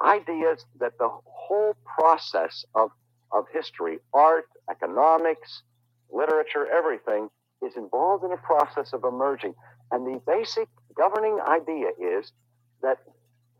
Ideas 0.04 0.66
that 0.78 0.98
the 0.98 1.08
whole 1.24 1.74
process 1.84 2.64
of, 2.74 2.90
of 3.32 3.46
history, 3.52 3.98
art, 4.12 4.46
economics, 4.70 5.62
literature, 6.12 6.66
everything 6.66 7.30
is 7.62 7.76
involved 7.76 8.24
in 8.24 8.32
a 8.32 8.36
process 8.36 8.92
of 8.92 9.04
emerging. 9.04 9.54
And 9.90 10.06
the 10.06 10.20
basic 10.26 10.68
governing 10.94 11.38
idea 11.46 11.88
is 11.98 12.32
that 12.82 12.98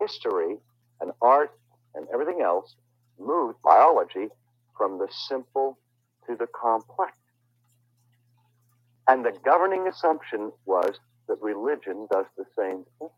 history 0.00 0.56
and 1.00 1.12
art 1.22 1.52
and 1.94 2.06
everything 2.12 2.42
else 2.42 2.74
moved 3.18 3.58
biology 3.62 4.28
from 4.76 4.98
the 4.98 5.08
simple 5.28 5.78
to 6.26 6.36
the 6.36 6.46
complex. 6.46 7.12
And 9.08 9.24
the 9.24 9.32
governing 9.44 9.86
assumption 9.86 10.52
was 10.64 10.98
that 11.28 11.40
religion 11.40 12.08
does 12.10 12.26
the 12.36 12.44
same 12.56 12.84
thing. 12.98 13.08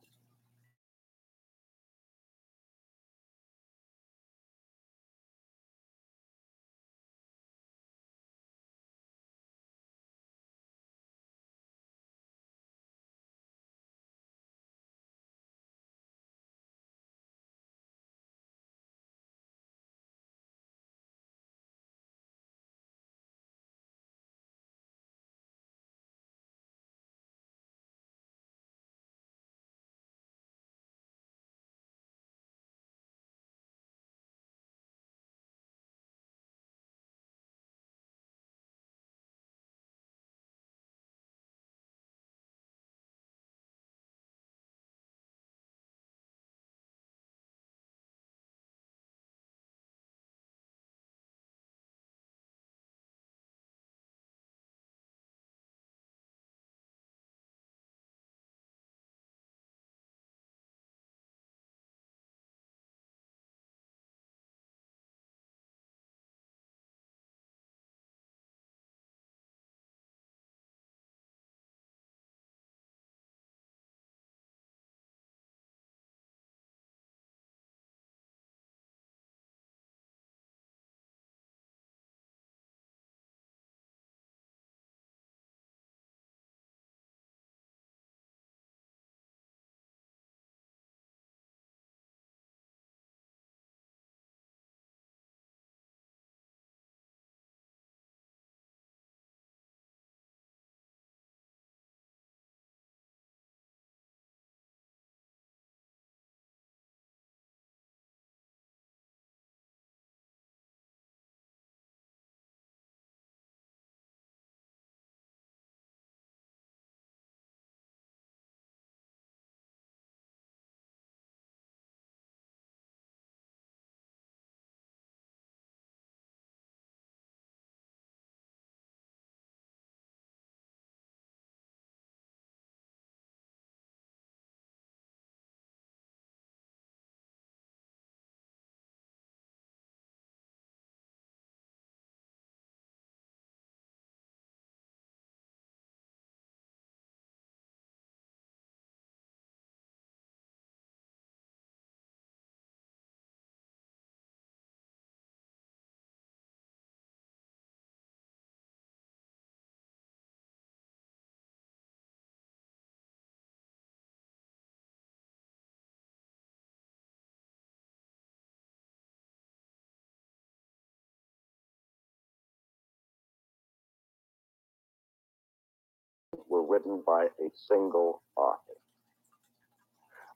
Were 176.49 176.67
written 176.67 177.03
by 177.07 177.25
a 177.25 177.51
single 177.69 178.23
author. 178.37 178.75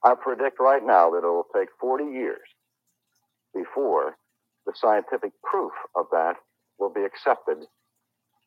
I 0.05 0.15
predict 0.15 0.59
right 0.61 0.83
now 0.85 1.11
that 1.11 1.19
it 1.19 1.27
will 1.27 1.47
take 1.55 1.69
40 1.81 2.05
years 2.05 2.41
before 3.55 4.17
the 4.67 4.73
scientific 4.75 5.33
proof 5.43 5.73
of 5.97 6.07
that 6.13 6.35
will 6.79 6.93
be 6.93 7.03
accepted 7.05 7.59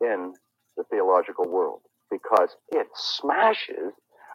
in 0.01 0.33
the 0.77 0.83
theological 0.91 1.47
world 1.47 1.81
because 2.11 2.49
it 2.69 2.87
smashes 2.95 3.93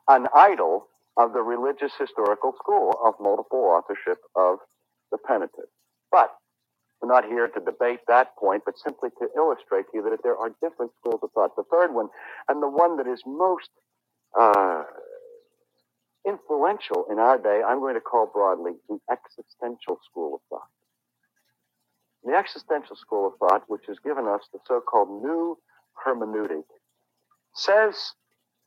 an 0.09 0.27
idol 0.35 0.87
of 1.17 1.33
the 1.33 1.43
religious 1.43 1.93
historical 1.99 2.53
school 2.59 2.95
of 3.05 3.15
multiple 3.21 3.61
authorship 3.61 4.19
of 4.35 4.59
the 5.13 5.19
Pentateuch. 5.19 5.69
But 6.11 6.31
we're 7.01 7.13
not 7.13 7.25
here 7.25 7.49
to 7.49 7.61
debate 7.61 8.01
that 8.09 8.37
point, 8.37 8.63
but 8.67 8.79
simply 8.79 9.09
to 9.19 9.29
illustrate 9.37 9.87
to 9.91 9.99
you 9.99 10.03
that 10.11 10.23
there 10.23 10.37
are 10.37 10.51
different 10.63 10.93
schools 11.01 11.21
of 11.23 11.31
thought. 11.33 11.57
The 11.57 11.65
third 11.71 11.95
one, 11.95 12.09
and 12.49 12.63
the 12.63 12.69
one 12.69 12.97
that 12.99 13.07
is 13.07 13.23
most 13.27 13.71
uh, 14.39 14.83
influential 16.27 17.07
in 17.11 17.19
our 17.19 17.39
day, 17.39 17.63
I'm 17.67 17.79
going 17.81 17.95
to 17.95 18.01
call 18.01 18.27
broadly 18.33 18.73
the 18.89 18.99
existential 19.11 19.99
school 20.11 20.35
of 20.35 20.41
thought. 20.51 20.69
The 22.25 22.37
existential 22.37 22.97
school 22.97 23.29
of 23.29 23.33
thought, 23.39 23.63
which 23.69 23.85
has 23.89 23.99
given 24.05 24.27
us 24.27 24.43
the 24.53 24.59
so 24.67 24.81
called 24.81 25.23
new 25.23 25.57
hermeneutic, 26.07 26.65
says 27.55 27.95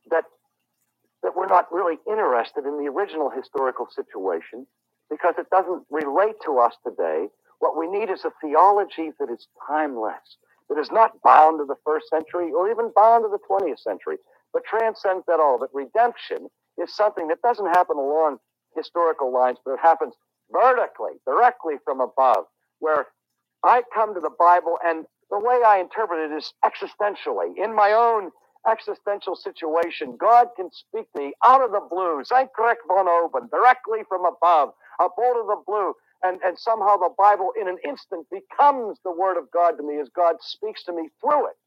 that, 0.10 0.24
that 1.22 1.36
we're 1.36 1.48
not 1.48 1.72
really 1.72 1.98
interested 2.10 2.66
in 2.66 2.84
the 2.84 2.90
original 2.90 3.30
historical 3.30 3.88
situation 3.94 4.66
because 5.10 5.36
it 5.38 5.48
doesn't 5.52 5.84
relate 5.92 6.36
to 6.46 6.58
us 6.58 6.74
today. 6.86 7.28
What 7.64 7.78
we 7.78 7.88
need 7.88 8.10
is 8.12 8.26
a 8.26 8.34
theology 8.42 9.12
that 9.22 9.32
is 9.32 9.48
timeless, 9.70 10.38
that 10.70 10.78
is 10.78 10.92
not 10.92 11.22
bound 11.24 11.60
to 11.62 11.66
the 11.66 11.78
first 11.86 12.10
century 12.10 12.52
or 12.52 12.70
even 12.70 12.92
bound 12.94 13.24
to 13.24 13.30
the 13.30 13.40
20th 13.50 13.80
century, 13.80 14.18
but 14.52 14.66
transcends 14.66 15.24
that 15.28 15.40
all. 15.40 15.58
That 15.60 15.70
redemption 15.74 16.50
is 16.78 16.94
something 16.94 17.30
that 17.30 17.42
doesn't 17.42 17.68
happen 17.68 17.96
along 17.98 18.40
historical 18.76 19.32
lines, 19.32 19.60
but 19.64 19.76
it 19.76 19.80
happens 19.82 20.14
vertically, 20.52 21.14
directly 21.26 21.76
from 21.86 22.02
above, 22.02 22.48
where 22.80 23.08
I 23.64 23.84
come 23.96 24.14
to 24.14 24.20
the 24.20 24.36
Bible 24.38 24.78
and 24.86 25.06
the 25.32 25.40
way 25.40 25.62
I 25.66 25.80
interpret 25.80 26.32
it 26.32 26.36
is 26.36 26.54
existentially. 26.66 27.58
In 27.58 27.74
my 27.74 27.94
own 27.94 28.32
existential 28.70 29.38
situation, 29.38 30.18
God 30.20 30.50
can 30.58 30.70
speak 30.74 31.08
to 31.14 31.22
me 31.22 31.34
out 31.46 31.64
of 31.64 31.72
the 31.72 31.82
blue, 31.90 32.24
Zeitgeist 32.26 32.84
von 32.90 33.08
oben, 33.08 33.50
directly 33.52 34.02
from 34.10 34.26
above, 34.26 34.72
a 35.00 35.08
bolt 35.16 35.38
of 35.38 35.48
the 35.48 35.64
blue. 35.66 35.94
And, 36.24 36.40
and 36.46 36.58
somehow 36.58 36.98
the 36.98 37.12
Bible 37.18 37.52
in 37.60 37.68
an 37.68 37.78
instant 37.88 38.28
becomes 38.32 39.00
the 39.06 39.12
Word 39.12 39.38
of 39.38 39.52
God 39.52 39.74
to 39.78 39.84
me 39.84 40.00
as 40.02 40.10
God 40.16 40.38
speaks 40.42 40.84
to 40.86 40.94
me 40.94 41.10
through 41.22 41.48
it. 41.48 41.58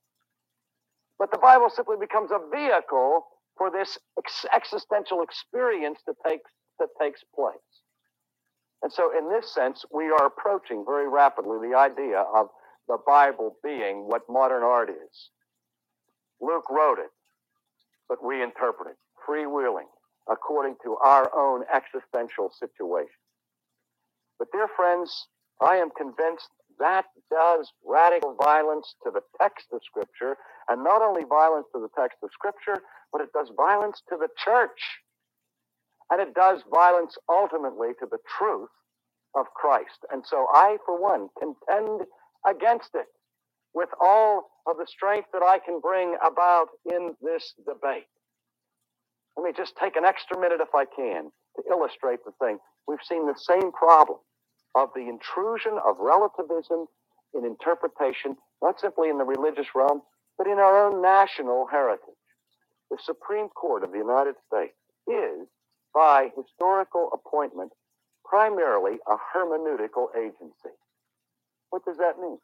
But 1.18 1.30
the 1.32 1.38
Bible 1.38 1.70
simply 1.70 1.96
becomes 2.00 2.30
a 2.32 2.40
vehicle 2.54 3.26
for 3.58 3.70
this 3.70 3.98
ex- 4.18 4.46
existential 4.54 5.22
experience 5.22 6.00
that 6.06 6.16
takes, 6.26 6.50
that 6.80 6.88
takes 7.00 7.22
place. 7.34 7.56
And 8.82 8.92
so, 8.92 9.16
in 9.16 9.28
this 9.30 9.52
sense, 9.52 9.84
we 9.92 10.06
are 10.06 10.26
approaching 10.26 10.84
very 10.86 11.08
rapidly 11.08 11.58
the 11.68 11.76
idea 11.76 12.20
of 12.34 12.48
the 12.88 12.98
Bible 13.06 13.56
being 13.64 14.06
what 14.08 14.22
modern 14.28 14.62
art 14.62 14.90
is. 14.90 15.30
Luke 16.40 16.70
wrote 16.70 16.98
it, 16.98 17.10
but 18.08 18.18
reinterpreted, 18.22 18.96
freewheeling, 19.28 19.88
according 20.30 20.76
to 20.84 20.96
our 21.04 21.30
own 21.36 21.64
existential 21.74 22.50
situation. 22.58 23.25
But, 24.38 24.48
dear 24.52 24.68
friends, 24.76 25.28
I 25.60 25.76
am 25.76 25.90
convinced 25.96 26.48
that 26.78 27.06
does 27.30 27.72
radical 27.84 28.36
violence 28.42 28.94
to 29.04 29.10
the 29.10 29.22
text 29.40 29.66
of 29.72 29.80
Scripture, 29.84 30.36
and 30.68 30.84
not 30.84 31.02
only 31.02 31.24
violence 31.24 31.66
to 31.74 31.80
the 31.80 31.88
text 31.98 32.18
of 32.22 32.30
Scripture, 32.32 32.82
but 33.12 33.22
it 33.22 33.32
does 33.32 33.50
violence 33.56 34.02
to 34.10 34.16
the 34.18 34.28
church. 34.44 34.80
And 36.10 36.20
it 36.20 36.34
does 36.34 36.62
violence 36.72 37.16
ultimately 37.28 37.88
to 38.00 38.06
the 38.10 38.18
truth 38.38 38.68
of 39.34 39.46
Christ. 39.54 40.04
And 40.12 40.24
so 40.26 40.46
I, 40.52 40.76
for 40.84 41.00
one, 41.00 41.28
contend 41.38 42.02
against 42.46 42.90
it 42.94 43.06
with 43.74 43.88
all 44.00 44.44
of 44.66 44.76
the 44.76 44.86
strength 44.86 45.28
that 45.32 45.42
I 45.42 45.58
can 45.58 45.80
bring 45.80 46.16
about 46.24 46.68
in 46.90 47.14
this 47.22 47.54
debate. 47.66 48.06
Let 49.36 49.44
me 49.44 49.52
just 49.56 49.76
take 49.76 49.96
an 49.96 50.04
extra 50.04 50.38
minute, 50.38 50.60
if 50.60 50.74
I 50.74 50.84
can, 50.84 51.30
to 51.56 51.62
illustrate 51.70 52.20
the 52.24 52.32
thing. 52.40 52.58
We've 52.86 52.98
seen 53.08 53.26
the 53.26 53.36
same 53.36 53.72
problem 53.72 54.18
of 54.76 54.90
the 54.94 55.08
intrusion 55.08 55.78
of 55.84 55.96
relativism 56.00 56.86
in 57.34 57.46
interpretation, 57.46 58.36
not 58.62 58.80
simply 58.80 59.08
in 59.08 59.18
the 59.18 59.24
religious 59.24 59.68
realm, 59.74 60.02
but 60.38 60.46
in 60.46 60.58
our 60.58 60.86
own 60.86 61.02
national 61.02 61.66
heritage. 61.66 62.14
The 62.90 62.98
Supreme 63.04 63.48
Court 63.48 63.84
of 63.84 63.92
the 63.92 63.98
United 63.98 64.36
States 64.46 64.76
is, 65.08 65.48
by 65.94 66.30
historical 66.36 67.10
appointment, 67.14 67.72
primarily 68.24 68.98
a 69.08 69.16
hermeneutical 69.34 70.08
agency. 70.16 70.76
What 71.70 71.84
does 71.86 71.96
that 71.98 72.18
mean? 72.20 72.38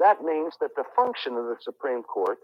That 0.00 0.22
means 0.22 0.54
that 0.60 0.74
the 0.76 0.84
function 0.96 1.34
of 1.34 1.46
the 1.46 1.56
Supreme 1.62 2.02
Court 2.02 2.38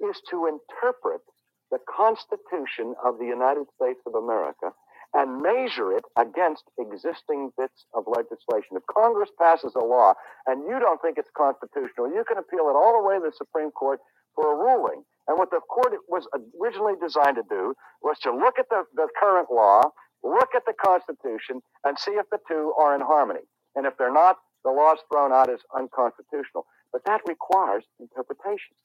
is 0.00 0.20
to 0.30 0.46
interpret 0.46 1.22
the 1.70 1.80
Constitution 1.88 2.94
of 3.04 3.18
the 3.18 3.26
United 3.26 3.66
States 3.80 4.00
of 4.06 4.14
America 4.14 4.70
and 5.16 5.40
measure 5.40 5.96
it 5.96 6.04
against 6.20 6.64
existing 6.78 7.50
bits 7.56 7.86
of 7.94 8.04
legislation. 8.06 8.76
If 8.76 8.84
Congress 8.92 9.30
passes 9.40 9.74
a 9.74 9.82
law 9.82 10.12
and 10.46 10.62
you 10.68 10.78
don't 10.78 11.00
think 11.00 11.16
it's 11.16 11.32
constitutional, 11.34 12.12
you 12.12 12.22
can 12.28 12.36
appeal 12.36 12.68
it 12.68 12.76
all 12.76 13.00
the 13.00 13.08
way 13.08 13.16
to 13.16 13.24
the 13.24 13.32
Supreme 13.32 13.70
Court 13.70 13.98
for 14.34 14.52
a 14.52 14.56
ruling. 14.56 15.04
And 15.26 15.38
what 15.38 15.50
the 15.50 15.60
court 15.72 15.94
was 16.06 16.28
originally 16.60 17.00
designed 17.00 17.36
to 17.36 17.48
do 17.48 17.74
was 18.02 18.18
to 18.20 18.30
look 18.30 18.58
at 18.58 18.68
the, 18.68 18.84
the 18.94 19.08
current 19.18 19.48
law, 19.50 19.88
look 20.22 20.50
at 20.54 20.66
the 20.66 20.74
Constitution, 20.76 21.62
and 21.82 21.98
see 21.98 22.12
if 22.12 22.28
the 22.30 22.38
two 22.46 22.74
are 22.78 22.94
in 22.94 23.00
harmony. 23.00 23.48
And 23.74 23.86
if 23.86 23.96
they're 23.96 24.12
not, 24.12 24.36
the 24.64 24.70
law 24.70 24.92
is 24.92 25.00
thrown 25.10 25.32
out 25.32 25.48
as 25.48 25.60
unconstitutional. 25.74 26.66
But 26.92 27.04
that 27.06 27.22
requires 27.26 27.84
interpretation 27.98 28.76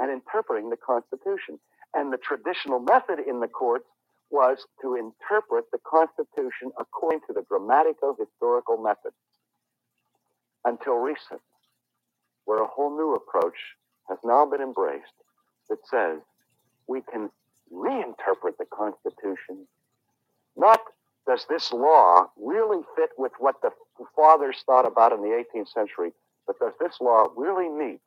and 0.00 0.10
interpreting 0.10 0.70
the 0.70 0.76
Constitution. 0.76 1.60
And 1.94 2.12
the 2.12 2.18
traditional 2.18 2.80
method 2.80 3.20
in 3.26 3.40
the 3.40 3.48
courts 3.48 3.86
was 4.30 4.66
to 4.82 4.94
interpret 4.94 5.64
the 5.72 5.78
Constitution 5.88 6.70
according 6.78 7.20
to 7.26 7.32
the 7.32 7.42
grammatical 7.42 8.16
historical 8.18 8.76
method 8.76 9.12
until 10.64 10.94
recent, 10.96 11.40
where 12.44 12.62
a 12.62 12.66
whole 12.66 12.96
new 12.96 13.14
approach 13.14 13.56
has 14.08 14.18
now 14.24 14.44
been 14.44 14.60
embraced 14.60 15.12
that 15.68 15.78
says 15.88 16.18
we 16.86 17.02
can 17.12 17.30
reinterpret 17.72 18.56
the 18.58 18.66
Constitution. 18.72 19.66
Not 20.56 20.80
does 21.26 21.44
this 21.48 21.72
law 21.72 22.30
really 22.38 22.82
fit 22.96 23.10
with 23.18 23.32
what 23.38 23.60
the 23.60 23.70
fathers 24.16 24.62
thought 24.64 24.86
about 24.86 25.12
in 25.12 25.20
the 25.20 25.44
18th 25.54 25.68
century, 25.68 26.10
but 26.46 26.58
does 26.58 26.72
this 26.80 26.96
law 27.02 27.26
really 27.36 27.68
meet 27.68 28.00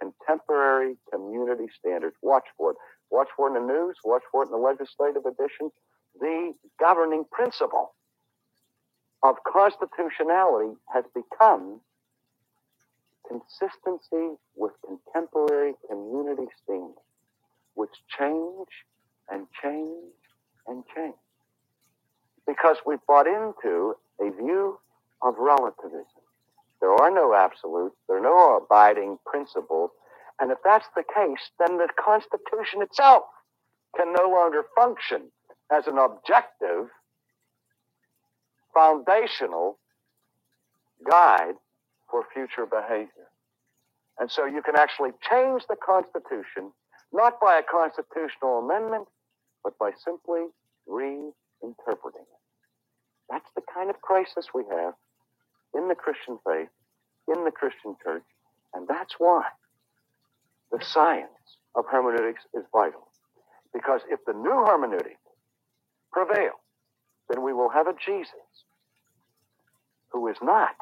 contemporary 0.00 0.96
community 1.12 1.66
standards? 1.76 2.14
Watch 2.22 2.44
for 2.56 2.70
it. 2.70 2.76
Watch 3.14 3.28
for 3.36 3.48
it 3.48 3.58
in 3.58 3.66
the 3.66 3.72
news, 3.72 3.96
watch 4.04 4.24
for 4.32 4.42
it 4.42 4.46
in 4.46 4.52
the 4.52 4.58
legislative 4.58 5.24
edition. 5.26 5.70
The 6.20 6.54
governing 6.80 7.24
principle 7.32 7.94
of 9.22 9.36
constitutionality 9.46 10.74
has 10.92 11.04
become 11.14 11.80
consistency 13.28 14.36
with 14.56 14.72
contemporary 14.86 15.74
community 15.88 16.48
standards, 16.64 16.98
which 17.74 17.92
change 18.18 18.68
and 19.30 19.46
change 19.62 20.14
and 20.68 20.84
change. 20.94 21.14
Because 22.46 22.78
we've 22.86 23.04
bought 23.08 23.26
into 23.26 23.94
a 24.20 24.30
view 24.30 24.78
of 25.22 25.34
relativism. 25.38 26.22
There 26.80 26.92
are 26.92 27.10
no 27.10 27.34
absolutes, 27.34 27.96
there 28.08 28.18
are 28.18 28.22
no 28.22 28.58
abiding 28.58 29.18
principles. 29.26 29.90
And 30.40 30.50
if 30.50 30.58
that's 30.64 30.88
the 30.96 31.04
case, 31.04 31.50
then 31.58 31.78
the 31.78 31.88
Constitution 31.96 32.82
itself 32.82 33.24
can 33.96 34.12
no 34.12 34.28
longer 34.28 34.64
function 34.74 35.30
as 35.70 35.86
an 35.86 35.98
objective, 35.98 36.88
foundational 38.72 39.78
guide 41.08 41.54
for 42.10 42.24
future 42.32 42.66
behavior. 42.66 43.28
And 44.18 44.30
so 44.30 44.44
you 44.44 44.62
can 44.62 44.76
actually 44.76 45.10
change 45.28 45.62
the 45.68 45.76
Constitution, 45.76 46.72
not 47.12 47.40
by 47.40 47.58
a 47.58 47.62
constitutional 47.62 48.58
amendment, 48.58 49.08
but 49.62 49.78
by 49.78 49.92
simply 50.04 50.46
reinterpreting 50.88 51.32
it. 52.26 52.40
That's 53.30 53.48
the 53.54 53.62
kind 53.72 53.90
of 53.90 54.00
crisis 54.02 54.48
we 54.54 54.64
have 54.70 54.94
in 55.74 55.88
the 55.88 55.94
Christian 55.94 56.38
faith, 56.46 56.68
in 57.28 57.44
the 57.44 57.50
Christian 57.50 57.96
church, 58.02 58.22
and 58.74 58.86
that's 58.86 59.14
why 59.18 59.44
the 60.76 60.84
science 60.84 61.28
of 61.76 61.84
hermeneutics 61.90 62.42
is 62.54 62.64
vital. 62.72 63.06
Because 63.72 64.00
if 64.10 64.20
the 64.26 64.32
new 64.32 64.50
hermeneutic 64.66 65.18
prevails, 66.12 66.54
then 67.28 67.42
we 67.42 67.52
will 67.52 67.68
have 67.70 67.86
a 67.86 67.94
Jesus 68.04 68.34
who 70.10 70.26
is 70.28 70.36
not 70.42 70.74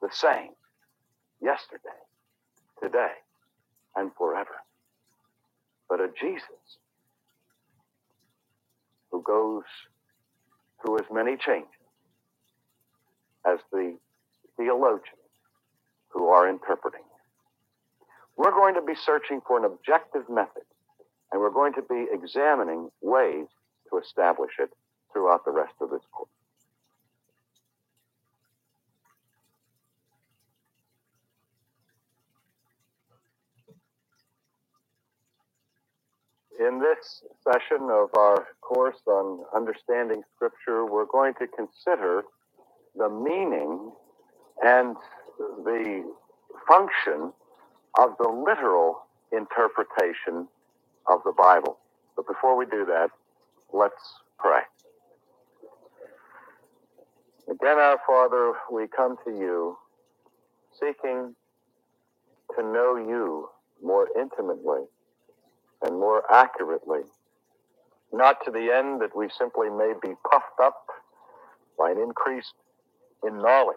the 0.00 0.08
same 0.10 0.50
yesterday, 1.42 2.00
today, 2.82 3.12
and 3.96 4.10
forever, 4.16 4.56
but 5.88 6.00
a 6.00 6.08
Jesus 6.20 6.78
who 9.10 9.22
goes 9.22 9.64
through 10.80 10.98
as 10.98 11.06
many 11.12 11.36
changes 11.36 11.68
as 13.46 13.58
the 13.72 13.96
theologians 14.56 15.04
who 16.08 16.28
are 16.28 16.48
interpreting. 16.48 17.02
We're 18.40 18.52
going 18.52 18.74
to 18.74 18.80
be 18.80 18.94
searching 18.94 19.42
for 19.46 19.58
an 19.58 19.66
objective 19.66 20.22
method, 20.30 20.62
and 21.30 21.42
we're 21.42 21.50
going 21.50 21.74
to 21.74 21.82
be 21.82 22.06
examining 22.10 22.88
ways 23.02 23.48
to 23.90 23.98
establish 23.98 24.52
it 24.58 24.70
throughout 25.12 25.44
the 25.44 25.50
rest 25.50 25.74
of 25.82 25.90
this 25.90 26.00
course. 26.10 26.30
In 36.58 36.80
this 36.80 37.22
session 37.44 37.90
of 37.90 38.08
our 38.16 38.46
course 38.62 39.02
on 39.06 39.44
understanding 39.54 40.22
Scripture, 40.34 40.86
we're 40.86 41.04
going 41.04 41.34
to 41.40 41.46
consider 41.46 42.22
the 42.96 43.10
meaning 43.10 43.92
and 44.64 44.96
the 45.38 46.10
function 46.66 47.34
of 47.98 48.10
the 48.18 48.28
literal 48.28 49.02
interpretation 49.32 50.48
of 51.08 51.20
the 51.24 51.32
Bible. 51.36 51.78
But 52.16 52.26
before 52.26 52.56
we 52.56 52.66
do 52.66 52.84
that, 52.86 53.08
let's 53.72 54.14
pray. 54.38 54.60
Again, 57.48 57.78
our 57.78 57.98
Father, 58.06 58.52
we 58.72 58.86
come 58.88 59.16
to 59.24 59.30
you 59.30 59.76
seeking 60.80 61.34
to 62.56 62.62
know 62.62 62.96
you 62.96 63.48
more 63.82 64.08
intimately 64.18 64.82
and 65.82 65.98
more 65.98 66.22
accurately, 66.32 67.00
not 68.12 68.36
to 68.44 68.50
the 68.50 68.72
end 68.72 69.00
that 69.00 69.16
we 69.16 69.28
simply 69.38 69.70
may 69.70 69.92
be 70.02 70.14
puffed 70.30 70.60
up 70.62 70.86
by 71.78 71.90
an 71.90 71.98
increase 71.98 72.52
in 73.26 73.38
knowledge, 73.38 73.76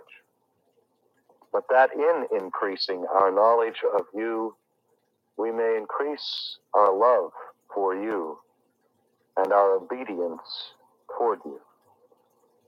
but 1.53 1.63
that 1.69 1.91
in 1.95 2.27
increasing 2.37 3.05
our 3.13 3.31
knowledge 3.31 3.81
of 3.97 4.05
you, 4.15 4.55
we 5.37 5.51
may 5.51 5.77
increase 5.77 6.57
our 6.73 6.95
love 6.97 7.31
for 7.73 7.95
you 7.95 8.37
and 9.37 9.53
our 9.53 9.75
obedience 9.77 10.41
toward 11.17 11.39
you. 11.45 11.59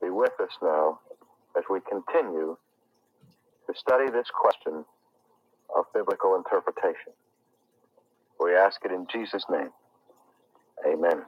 Be 0.01 0.09
with 0.09 0.33
us 0.41 0.51
now 0.61 0.99
as 1.57 1.63
we 1.69 1.79
continue 1.89 2.57
to 3.67 3.73
study 3.77 4.11
this 4.11 4.27
question 4.33 4.85
of 5.75 5.85
biblical 5.93 6.35
interpretation. 6.35 7.13
We 8.39 8.55
ask 8.55 8.81
it 8.85 8.91
in 8.91 9.07
Jesus' 9.11 9.45
name. 9.49 9.69
Amen. 10.87 11.23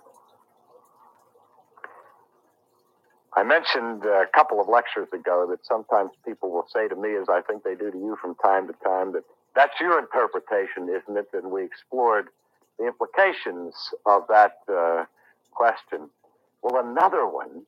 I 3.37 3.43
mentioned 3.43 4.03
a 4.03 4.25
couple 4.33 4.59
of 4.59 4.67
lectures 4.67 5.09
ago 5.13 5.45
that 5.51 5.63
sometimes 5.63 6.09
people 6.25 6.49
will 6.49 6.65
say 6.73 6.87
to 6.87 6.95
me, 6.95 7.15
as 7.15 7.29
I 7.29 7.41
think 7.41 7.63
they 7.63 7.75
do 7.75 7.91
to 7.91 7.97
you 7.97 8.17
from 8.19 8.33
time 8.33 8.65
to 8.65 8.73
time, 8.83 9.13
that 9.13 9.25
that's 9.55 9.79
your 9.79 9.99
interpretation, 9.99 10.89
isn't 10.89 11.15
it? 11.15 11.29
And 11.33 11.51
we 11.51 11.63
explored 11.63 12.29
the 12.79 12.87
implications 12.87 13.75
of 14.07 14.23
that 14.29 14.57
uh, 14.67 15.05
question. 15.51 16.09
Well, 16.63 16.83
another 16.83 17.27
one 17.27 17.61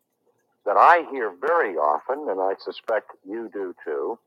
that 0.66 0.76
I 0.76 1.06
hear 1.12 1.32
very 1.40 1.76
often, 1.76 2.28
and 2.30 2.42
I 2.42 2.54
suspect 2.64 3.12
you 3.24 3.48
do 3.54 3.76
too, 3.86 4.18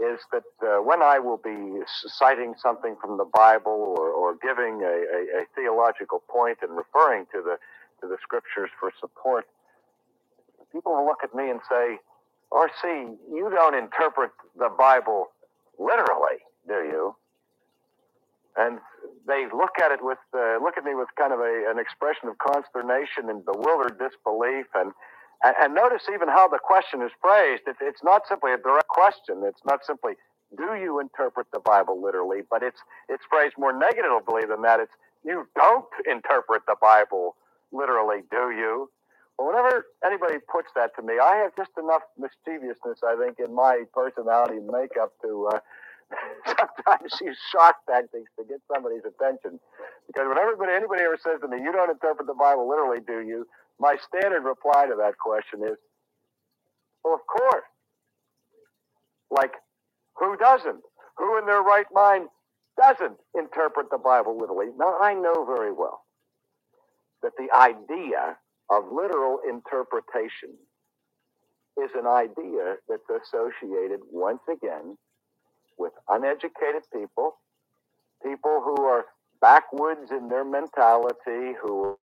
is 0.00 0.18
that 0.32 0.42
uh, 0.60 0.82
when 0.82 1.02
I 1.02 1.20
will 1.20 1.36
be 1.36 1.82
citing 1.86 2.54
something 2.60 2.96
from 3.00 3.16
the 3.16 3.30
Bible 3.32 3.94
or, 3.96 4.08
or 4.10 4.34
giving 4.34 4.82
a, 4.82 4.86
a, 4.86 5.42
a, 5.42 5.46
theological 5.54 6.20
point 6.28 6.58
and 6.62 6.76
referring 6.76 7.26
to 7.26 7.40
the 7.42 7.58
to 8.00 8.08
the 8.08 8.16
scriptures 8.20 8.70
for 8.80 8.90
support, 9.00 9.46
people 10.74 10.92
will 10.92 11.06
look 11.06 11.22
at 11.22 11.34
me 11.34 11.48
and 11.48 11.60
say, 11.70 11.98
"R.C., 12.52 12.88
you 13.32 13.48
don't 13.50 13.74
interpret 13.74 14.32
the 14.58 14.68
Bible 14.68 15.28
literally, 15.78 16.42
do 16.66 16.74
you?" 16.74 17.16
And 18.56 18.78
they 19.26 19.46
look 19.54 19.78
at 19.78 19.92
it 19.92 20.00
with 20.02 20.18
uh, 20.34 20.58
look 20.62 20.76
at 20.76 20.84
me 20.84 20.94
with 20.94 21.08
kind 21.16 21.32
of 21.32 21.40
a, 21.40 21.70
an 21.70 21.78
expression 21.78 22.28
of 22.28 22.36
consternation 22.38 23.30
and 23.30 23.44
bewildered 23.44 23.98
disbelief 23.98 24.66
and 24.74 24.92
and, 25.44 25.74
notice 25.74 26.02
even 26.12 26.28
how 26.28 26.48
the 26.48 26.58
question 26.58 27.02
is 27.02 27.10
phrased. 27.20 27.62
It, 27.66 27.76
it's 27.80 28.02
not 28.02 28.26
simply 28.26 28.52
a 28.52 28.56
direct 28.58 28.88
question. 28.88 29.42
It's 29.44 29.60
not 29.66 29.84
simply, 29.84 30.14
do 30.56 30.74
you 30.80 31.00
interpret 31.00 31.48
the 31.52 31.60
Bible 31.60 32.02
literally? 32.02 32.40
But 32.48 32.62
it's, 32.62 32.80
it's 33.08 33.24
phrased 33.28 33.54
more 33.58 33.76
negatively 33.76 34.46
than 34.48 34.62
that. 34.62 34.80
It's, 34.80 34.92
you 35.24 35.46
don't 35.54 35.84
interpret 36.10 36.62
the 36.66 36.76
Bible 36.80 37.36
literally, 37.72 38.22
do 38.30 38.50
you? 38.56 38.90
Well, 39.38 39.48
whenever 39.48 39.86
anybody 40.04 40.36
puts 40.50 40.70
that 40.76 40.96
to 40.96 41.02
me, 41.02 41.14
I 41.22 41.36
have 41.38 41.56
just 41.56 41.72
enough 41.78 42.02
mischievousness, 42.18 43.00
I 43.06 43.16
think, 43.18 43.38
in 43.40 43.54
my 43.54 43.84
personality 43.94 44.56
and 44.58 44.68
makeup 44.68 45.12
to 45.22 45.50
uh, 45.54 45.60
sometimes 46.46 47.12
use 47.22 47.38
shock 47.52 47.76
tactics 47.88 48.30
to 48.38 48.44
get 48.46 48.60
somebody's 48.72 49.04
attention. 49.06 49.60
Because 50.06 50.28
when 50.28 50.38
everybody, 50.38 50.72
anybody 50.72 51.02
ever 51.02 51.18
says 51.22 51.40
to 51.42 51.48
me, 51.48 51.58
"You 51.62 51.72
don't 51.72 51.90
interpret 51.90 52.26
the 52.28 52.34
Bible 52.38 52.68
literally, 52.68 53.00
do 53.06 53.20
you?" 53.26 53.46
My 53.80 53.96
standard 54.08 54.44
reply 54.44 54.86
to 54.86 54.96
that 54.98 55.18
question 55.18 55.62
is, 55.64 55.78
well, 57.04 57.14
of 57.14 57.26
course. 57.26 57.64
Like, 59.30 59.52
who 60.16 60.36
doesn't? 60.36 60.82
Who 61.18 61.38
in 61.38 61.46
their 61.46 61.62
right 61.62 61.86
mind 61.92 62.28
doesn't 62.78 63.18
interpret 63.36 63.90
the 63.90 63.98
Bible 63.98 64.38
literally? 64.38 64.68
Now, 64.78 64.98
I 65.00 65.14
know 65.14 65.44
very 65.44 65.72
well 65.72 66.04
that 67.22 67.32
the 67.38 67.48
idea 67.56 68.38
of 68.70 68.84
literal 68.92 69.40
interpretation 69.48 70.50
is 71.82 71.90
an 71.96 72.06
idea 72.06 72.76
that's 72.88 73.08
associated 73.10 74.00
once 74.10 74.42
again 74.50 74.96
with 75.78 75.92
uneducated 76.08 76.82
people, 76.92 77.36
people 78.24 78.62
who 78.64 78.84
are 78.84 79.06
backwoods 79.40 80.10
in 80.10 80.28
their 80.28 80.44
mentality, 80.44 81.54
who 81.62 81.96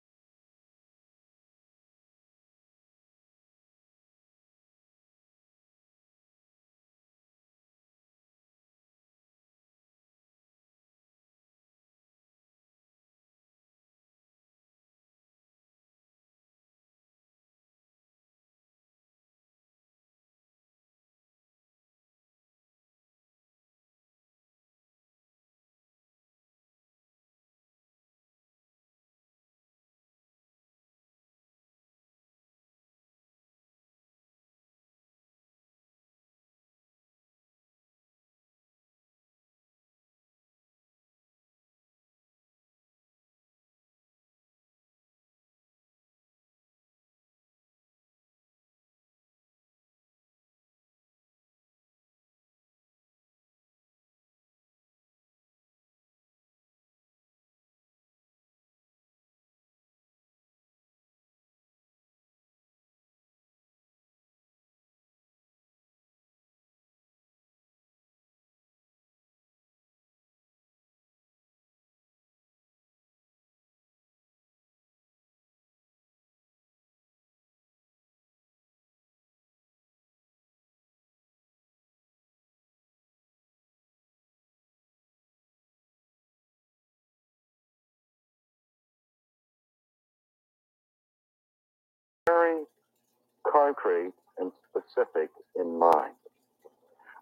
concrete 93.51 94.13
and 94.39 94.53
specific 94.69 95.31
in 95.57 95.79
mind. 95.79 96.15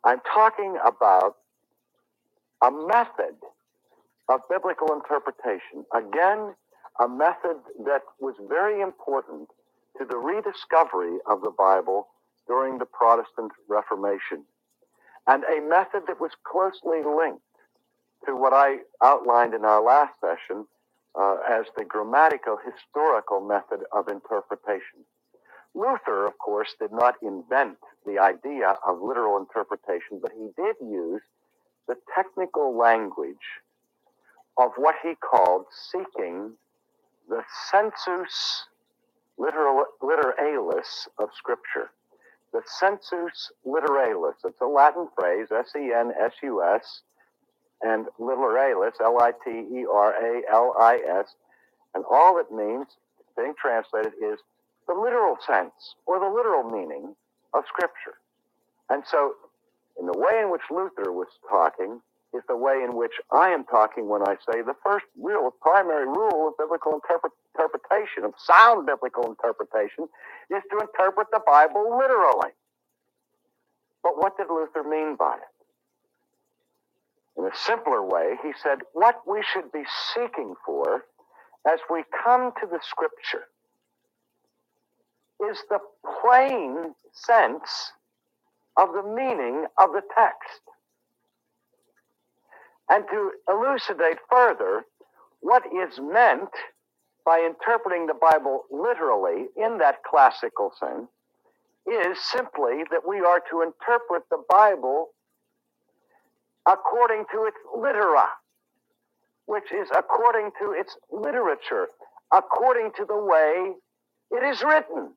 I'm 0.04 0.20
talking 0.34 0.76
about 0.84 1.36
a 2.62 2.70
method 2.70 3.36
of 4.28 4.40
biblical 4.48 4.92
interpretation. 4.92 5.84
Again, 5.94 6.54
a 7.00 7.08
method 7.08 7.56
that 7.86 8.02
was 8.20 8.34
very 8.48 8.80
important 8.80 9.48
to 9.98 10.04
the 10.04 10.16
rediscovery 10.16 11.18
of 11.26 11.40
the 11.42 11.50
Bible 11.56 12.08
during 12.46 12.78
the 12.78 12.86
Protestant 12.86 13.52
Reformation, 13.68 14.44
and 15.26 15.44
a 15.44 15.60
method 15.60 16.02
that 16.06 16.20
was 16.20 16.32
closely 16.44 17.02
linked 17.04 17.42
to 18.26 18.34
what 18.34 18.52
I 18.52 18.78
outlined 19.02 19.54
in 19.54 19.64
our 19.64 19.82
last 19.82 20.14
session 20.20 20.66
uh, 21.18 21.36
as 21.48 21.66
the 21.76 21.84
grammatical 21.84 22.58
historical 22.64 23.40
method 23.40 23.80
of 23.92 24.08
interpretation. 24.08 25.04
Luther, 25.78 26.26
of 26.26 26.36
course, 26.38 26.74
did 26.80 26.90
not 26.90 27.14
invent 27.22 27.78
the 28.04 28.18
idea 28.18 28.76
of 28.86 29.00
literal 29.00 29.36
interpretation, 29.36 30.18
but 30.20 30.32
he 30.32 30.48
did 30.56 30.74
use 30.80 31.22
the 31.86 31.94
technical 32.14 32.76
language 32.76 33.36
of 34.56 34.72
what 34.76 34.96
he 35.02 35.14
called 35.14 35.66
seeking 35.92 36.52
the 37.28 37.44
sensus 37.70 38.64
literal, 39.38 39.84
literalis 40.02 41.06
of 41.18 41.28
Scripture. 41.36 41.90
The 42.52 42.62
sensus 42.80 43.52
literalis, 43.64 44.34
it's 44.44 44.60
a 44.60 44.66
Latin 44.66 45.08
phrase, 45.16 45.48
S 45.56 45.70
E 45.76 45.92
N 45.94 46.12
S 46.20 46.32
U 46.42 46.60
S, 46.60 47.02
and 47.82 48.06
literalis, 48.18 49.00
L 49.00 49.18
I 49.22 49.30
T 49.44 49.50
E 49.50 49.86
R 49.88 50.12
A 50.12 50.42
L 50.50 50.74
I 50.80 50.96
S, 51.20 51.36
and 51.94 52.04
all 52.10 52.38
it 52.38 52.50
means, 52.50 52.86
being 53.36 53.54
translated, 53.60 54.12
is 54.20 54.40
the 54.88 54.94
literal 54.94 55.36
sense 55.46 55.94
or 56.06 56.18
the 56.18 56.28
literal 56.28 56.64
meaning 56.64 57.14
of 57.54 57.64
Scripture. 57.68 58.18
And 58.90 59.04
so, 59.06 59.34
in 60.00 60.06
the 60.06 60.18
way 60.18 60.40
in 60.42 60.50
which 60.50 60.62
Luther 60.70 61.12
was 61.12 61.28
talking, 61.48 62.00
is 62.34 62.42
the 62.48 62.56
way 62.56 62.82
in 62.84 62.96
which 62.96 63.14
I 63.32 63.50
am 63.50 63.64
talking 63.64 64.08
when 64.08 64.22
I 64.22 64.36
say 64.50 64.60
the 64.60 64.76
first 64.84 65.06
real 65.20 65.50
primary 65.62 66.06
rule 66.06 66.48
of 66.48 66.58
biblical 66.58 66.92
interpret, 66.92 67.32
interpretation, 67.54 68.24
of 68.24 68.34
sound 68.36 68.86
biblical 68.86 69.24
interpretation, 69.26 70.08
is 70.50 70.62
to 70.70 70.78
interpret 70.78 71.28
the 71.32 71.40
Bible 71.46 71.96
literally. 71.98 72.52
But 74.02 74.18
what 74.18 74.36
did 74.36 74.48
Luther 74.50 74.84
mean 74.84 75.16
by 75.16 75.36
it? 75.36 75.54
In 77.38 77.44
a 77.44 77.54
simpler 77.54 78.02
way, 78.02 78.34
he 78.42 78.52
said 78.62 78.78
what 78.92 79.22
we 79.26 79.42
should 79.42 79.72
be 79.72 79.84
seeking 80.14 80.54
for 80.66 81.04
as 81.66 81.80
we 81.90 82.04
come 82.24 82.52
to 82.60 82.66
the 82.66 82.80
scripture 82.82 83.46
is 85.50 85.58
the 85.70 85.78
plain 86.22 86.94
sense 87.12 87.92
of 88.76 88.92
the 88.92 89.02
meaning 89.02 89.66
of 89.78 89.92
the 89.92 90.02
text 90.14 90.60
and 92.88 93.04
to 93.10 93.32
elucidate 93.48 94.18
further 94.30 94.84
what 95.40 95.62
is 95.66 95.98
meant 96.00 96.50
by 97.24 97.40
interpreting 97.40 98.06
the 98.06 98.14
Bible 98.14 98.64
literally 98.70 99.46
in 99.56 99.78
that 99.78 100.02
classical 100.08 100.72
sense 100.78 101.08
is 101.86 102.18
simply 102.22 102.84
that 102.90 103.06
we 103.06 103.20
are 103.20 103.40
to 103.50 103.62
interpret 103.62 104.22
the 104.30 104.42
Bible 104.48 105.08
according 106.66 107.24
to 107.32 107.44
its 107.44 107.56
litera, 107.76 108.28
which 109.46 109.72
is 109.72 109.88
according 109.96 110.50
to 110.60 110.72
its 110.72 110.96
literature, 111.10 111.88
according 112.32 112.90
to 112.96 113.04
the 113.06 113.16
way 113.16 113.72
it 114.30 114.44
is 114.44 114.62
written. 114.62 115.12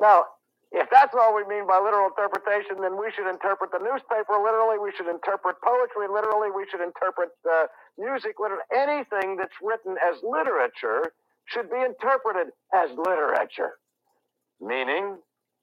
Now, 0.00 0.24
if 0.72 0.88
that's 0.90 1.14
all 1.18 1.34
we 1.34 1.44
mean 1.44 1.66
by 1.66 1.78
literal 1.78 2.08
interpretation, 2.08 2.80
then 2.80 2.98
we 2.98 3.10
should 3.14 3.28
interpret 3.28 3.72
the 3.72 3.78
newspaper 3.78 4.38
literally. 4.42 4.78
We 4.78 4.92
should 4.96 5.08
interpret 5.08 5.56
poetry 5.62 6.06
literally. 6.08 6.50
We 6.50 6.64
should 6.70 6.80
interpret 6.80 7.30
uh, 7.44 7.66
music 7.98 8.36
literally. 8.38 8.62
Anything 8.74 9.36
that's 9.36 9.56
written 9.62 9.96
as 9.98 10.22
literature 10.22 11.12
should 11.46 11.70
be 11.70 11.82
interpreted 11.82 12.52
as 12.72 12.90
literature, 12.96 13.78
meaning 14.60 15.18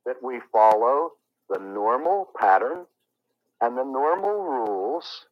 that 0.05 0.17
we 0.21 0.41
follow 0.51 1.11
the 1.49 1.59
normal 1.59 2.29
pattern 2.37 2.85
and 3.61 3.77
the 3.77 3.83
normal 3.83 4.43
rules 4.43 5.25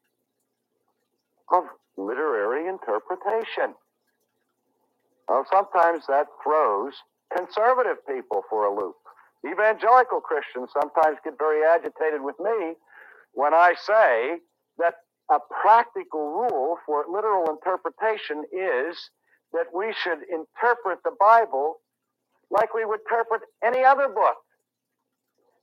of 1.52 1.66
literary 1.98 2.68
interpretation. 2.68 3.76
Well, 5.28 5.46
sometimes 5.52 6.06
that 6.08 6.28
throws 6.44 6.94
conservative 7.36 7.98
people 8.08 8.44
for 8.50 8.66
a 8.66 8.74
loop. 8.74 8.96
Evangelical 9.46 10.22
Christians 10.22 10.70
sometimes 10.74 11.18
get 11.24 11.34
very 11.38 11.62
agitated 11.64 12.22
with 12.22 12.36
me 12.40 12.74
when 13.34 13.54
I 13.54 13.74
say 13.78 14.38
that 14.78 14.96
a 15.30 15.40
practical 15.62 16.32
rule 16.32 16.78
for 16.86 17.06
literal 17.12 17.50
interpretation 17.50 18.44
is 18.52 18.98
that 19.54 19.68
we 19.74 19.94
should 19.94 20.20
interpret 20.32 21.00
the 21.04 21.12
Bible 21.20 21.76
like 22.50 22.74
we 22.74 22.86
would 22.86 23.02
interpret 23.02 23.42
any 23.64 23.84
other 23.84 24.08
book. 24.08 24.38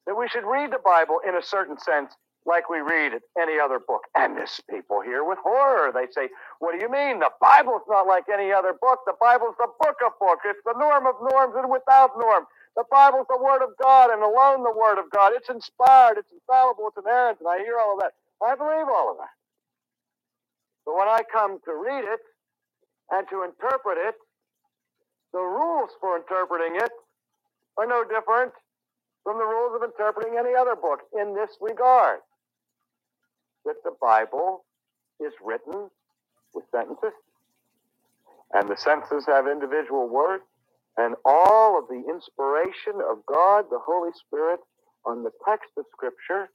That 0.06 0.16
we 0.16 0.28
should 0.28 0.44
read 0.44 0.72
the 0.72 0.82
Bible 0.84 1.20
in 1.26 1.36
a 1.36 1.42
certain 1.42 1.78
sense 1.78 2.14
like 2.46 2.68
we 2.68 2.80
read 2.80 3.12
any 3.40 3.58
other 3.58 3.78
book. 3.78 4.02
And 4.14 4.36
this 4.36 4.60
people 4.68 5.00
hear 5.00 5.24
with 5.24 5.38
horror. 5.42 5.92
They 5.92 6.06
say, 6.12 6.28
What 6.58 6.74
do 6.74 6.80
you 6.82 6.90
mean? 6.90 7.20
The 7.20 7.30
Bible's 7.40 7.82
not 7.88 8.06
like 8.06 8.24
any 8.32 8.52
other 8.52 8.74
book. 8.80 9.00
The 9.06 9.14
Bible's 9.20 9.54
the 9.58 9.68
book 9.80 9.96
of 10.04 10.12
books. 10.20 10.42
It's 10.44 10.60
the 10.64 10.74
norm 10.78 11.06
of 11.06 11.14
norms 11.22 11.54
and 11.56 11.70
without 11.70 12.10
norm. 12.18 12.46
The 12.76 12.84
Bible's 12.90 13.26
the 13.28 13.38
Word 13.38 13.62
of 13.62 13.70
God 13.82 14.10
and 14.10 14.22
alone 14.22 14.64
the 14.64 14.74
Word 14.74 14.98
of 14.98 15.10
God. 15.10 15.32
It's 15.34 15.50
inspired, 15.50 16.18
it's 16.18 16.32
infallible, 16.32 16.88
it's 16.88 16.96
inerrant, 17.04 17.38
and 17.40 17.48
I 17.48 17.58
hear 17.58 17.78
all 17.78 17.94
of 17.94 18.00
that. 18.00 18.12
I 18.42 18.56
believe 18.56 18.88
all 18.88 19.12
of 19.12 19.18
that. 19.18 19.34
But 20.86 20.96
when 20.96 21.08
I 21.08 21.20
come 21.30 21.60
to 21.64 21.72
read 21.74 22.04
it 22.04 22.20
and 23.10 23.28
to 23.28 23.44
interpret 23.44 23.98
it, 24.00 24.14
the 25.32 25.40
rules 25.40 25.90
for 26.00 26.16
interpreting 26.16 26.76
it 26.76 26.90
are 27.76 27.86
no 27.86 28.04
different 28.04 28.52
from 29.22 29.38
the 29.38 29.44
rules 29.44 29.76
of 29.76 29.84
interpreting 29.84 30.36
any 30.38 30.54
other 30.54 30.74
book 30.74 31.00
in 31.14 31.34
this 31.34 31.50
regard 31.60 32.18
that 33.66 33.76
the 33.84 33.92
Bible 34.00 34.64
is 35.20 35.32
written 35.44 35.90
with 36.54 36.64
sentences, 36.72 37.12
and 38.54 38.68
the 38.70 38.76
sentences 38.76 39.26
have 39.26 39.46
individual 39.48 40.08
words, 40.08 40.44
and 40.96 41.14
all 41.24 41.78
of 41.78 41.88
the 41.88 42.04
inspiration 42.10 42.94
of 43.10 43.24
God, 43.26 43.66
the 43.70 43.80
Holy 43.84 44.10
Spirit, 44.26 44.60
on 45.06 45.24
the 45.24 45.32
text 45.48 45.70
of 45.78 45.84
Scripture 45.92 46.48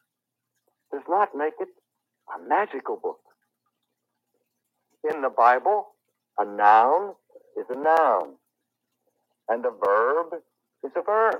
does 0.92 1.04
not 1.10 1.36
make 1.36 1.54
it 1.60 1.70
a 2.36 2.50
magical 2.50 2.98
book. 2.98 3.20
In 5.14 5.22
the 5.22 5.30
Bible, 5.30 5.88
a 6.40 6.46
noun 6.46 7.14
is 7.58 7.66
a 7.70 7.78
noun, 7.80 8.36
and 9.50 9.66
a 9.66 9.72
verb 9.86 10.34
is 10.84 10.92
a 10.96 11.02
verb. 11.02 11.38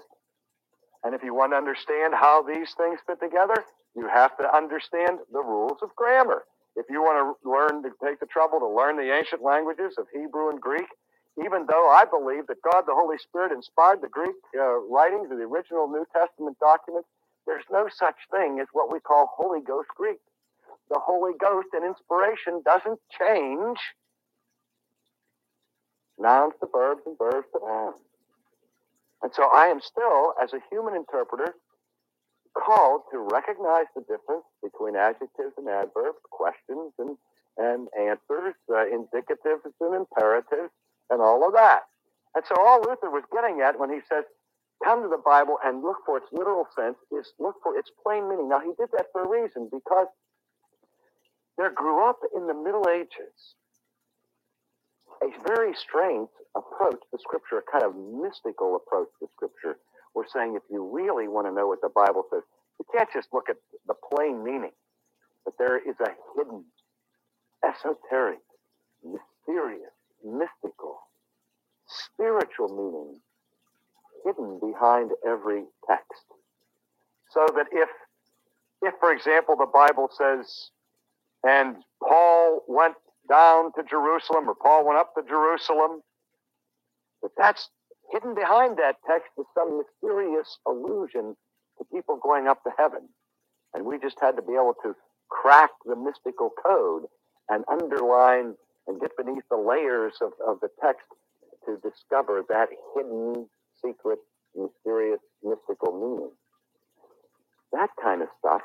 And 1.08 1.16
if 1.16 1.24
you 1.24 1.34
want 1.34 1.54
to 1.54 1.56
understand 1.56 2.14
how 2.14 2.44
these 2.44 2.76
things 2.76 3.00
fit 3.08 3.22
together, 3.22 3.56
you 3.96 4.10
have 4.12 4.36
to 4.40 4.44
understand 4.54 5.20
the 5.32 5.40
rules 5.40 5.80
of 5.82 5.96
grammar. 5.96 6.44
If 6.76 6.88
you 6.90 7.00
want 7.00 7.16
to 7.24 7.50
learn 7.50 7.82
to 7.84 7.92
take 8.04 8.20
the 8.20 8.26
trouble 8.26 8.60
to 8.60 8.68
learn 8.68 8.98
the 8.98 9.16
ancient 9.16 9.42
languages 9.42 9.96
of 9.98 10.08
Hebrew 10.12 10.50
and 10.50 10.60
Greek, 10.60 10.92
even 11.40 11.66
though 11.66 11.88
I 11.88 12.04
believe 12.04 12.48
that 12.48 12.62
God 12.62 12.82
the 12.82 12.94
Holy 12.94 13.18
Spirit 13.18 13.54
inspired 13.54 14.02
the 14.02 14.10
Greek 14.10 14.36
uh, 14.60 14.84
writings 14.92 15.32
of 15.32 15.38
the 15.38 15.46
original 15.46 15.88
New 15.88 16.04
Testament 16.12 16.60
documents, 16.60 17.08
there's 17.46 17.64
no 17.72 17.88
such 17.88 18.18
thing 18.30 18.60
as 18.60 18.68
what 18.74 18.92
we 18.92 19.00
call 19.00 19.32
Holy 19.32 19.62
Ghost 19.62 19.88
Greek. 19.96 20.20
The 20.90 21.00
Holy 21.00 21.32
Ghost 21.40 21.70
and 21.72 21.86
inspiration 21.86 22.62
doesn't 22.66 23.00
change 23.18 23.80
nouns 26.20 26.54
to 26.60 26.68
verbs 26.68 27.04
and 27.06 27.18
verbs 27.18 27.48
to 27.54 27.66
nouns. 27.66 27.96
And 29.24 29.32
so 29.34 29.50
I 29.54 29.68
am 29.68 29.82
still, 29.82 30.34
as 30.42 30.54
a 30.54 30.62
human 30.70 30.96
interpreter, 30.96 31.56
called 32.56 33.02
to 33.12 33.20
recognize 33.20 33.86
the 33.96 34.02
difference 34.02 34.46
between 34.64 34.96
adjectives 34.96 35.54
and 35.58 35.68
adverbs, 35.70 36.20
questions 36.32 36.94
and, 37.00 37.18
and 37.58 37.88
answers, 37.98 38.56
uh, 38.70 38.86
indicatives 38.90 39.66
and 39.82 39.96
imperatives, 39.96 40.72
and 41.10 41.22
all 41.22 41.46
of 41.46 41.54
that. 41.54 41.82
And 42.36 42.44
so 42.48 42.56
all 42.60 42.82
Luther 42.82 43.10
was 43.10 43.24
getting 43.34 43.62
at 43.62 43.80
when 43.80 43.92
he 43.92 44.00
says, 44.10 44.24
come 44.84 45.02
to 45.02 45.10
the 45.10 45.22
Bible 45.24 45.58
and 45.64 45.82
look 45.82 45.98
for 46.06 46.18
its 46.18 46.28
literal 46.32 46.68
sense 46.78 46.98
is 47.12 47.34
look 47.40 47.56
for 47.64 47.78
its 47.78 47.90
plain 48.04 48.30
meaning. 48.30 48.50
Now 48.50 48.60
he 48.60 48.72
did 48.78 48.90
that 48.98 49.08
for 49.12 49.24
a 49.24 49.30
reason 49.30 49.70
because 49.72 50.08
there 51.58 51.72
grew 51.72 52.08
up 52.08 52.20
in 52.36 52.48
the 52.48 52.54
Middle 52.54 52.88
Ages 52.90 53.56
a 55.22 55.48
very 55.48 55.74
strange 55.74 56.30
approach 56.56 57.00
to 57.12 57.18
Scripture, 57.20 57.60
a 57.60 57.72
kind 57.72 57.84
of 57.84 57.96
mystical 57.96 58.76
approach 58.76 59.10
to 59.20 59.28
Scripture. 59.36 59.78
We're 60.14 60.28
saying 60.28 60.56
if 60.56 60.64
you 60.70 60.84
really 60.84 61.28
want 61.28 61.48
to 61.48 61.54
know 61.54 61.68
what 61.68 61.82
the 61.82 61.90
Bible 61.90 62.26
says, 62.32 62.44
you 62.80 62.86
can't 62.94 63.10
just 63.14 63.30
look 63.34 63.50
at 63.50 63.58
the 63.88 63.94
plain 63.94 64.44
meaning, 64.44 64.72
but 65.46 65.56
there 65.58 65.78
is 65.78 65.96
a 66.00 66.10
hidden, 66.36 66.64
esoteric, 67.64 68.40
mysterious, 69.04 69.94
mystical, 70.24 71.00
spiritual 71.88 72.70
meaning 72.70 73.20
hidden 74.26 74.60
behind 74.60 75.12
every 75.26 75.64
text. 75.88 76.26
So 77.32 77.46
that 77.56 77.68
if, 77.72 77.90
if 78.82 78.94
for 79.00 79.12
example, 79.12 79.56
the 79.58 79.66
Bible 79.66 80.10
says, 80.18 80.70
and 81.44 81.78
Paul 82.02 82.64
went 82.68 82.96
down 83.30 83.72
to 83.74 83.84
Jerusalem, 83.90 84.50
or 84.50 84.56
Paul 84.56 84.86
went 84.86 85.00
up 85.00 85.14
to 85.16 85.24
Jerusalem. 85.28 86.02
But 87.22 87.32
that's 87.38 87.70
hidden 88.12 88.36
behind 88.36 88.78
that 88.78 88.98
text 89.08 89.32
is 89.38 89.46
some 89.54 89.80
mysterious 89.80 90.58
allusion 90.68 91.36
to 91.78 91.86
people 91.92 92.20
going 92.22 92.48
up 92.48 92.64
to 92.64 92.72
heaven. 92.78 93.10
And 93.74 93.86
we 93.86 94.00
just 94.00 94.20
had 94.20 94.36
to 94.38 94.42
be 94.42 94.54
able 94.54 94.76
to 94.84 94.96
crack 95.30 95.72
the 95.86 95.96
mystical 95.96 96.52
code 96.64 97.04
and 97.50 97.64
underline 97.70 98.56
and 98.88 99.00
get 99.02 99.12
beneath 99.18 99.44
the 99.50 99.58
layers 99.58 100.14
of, 100.22 100.32
of 100.48 100.60
the 100.62 100.70
text 100.82 101.08
to 101.66 101.78
discover 101.88 102.44
that 102.50 102.70
hidden, 102.96 103.48
secret, 103.84 104.20
mysterious, 104.56 105.20
mystical 105.44 105.92
meaning. 105.94 106.32
That 107.74 107.90
kind 108.02 108.22
of 108.22 108.30
stuff 108.40 108.62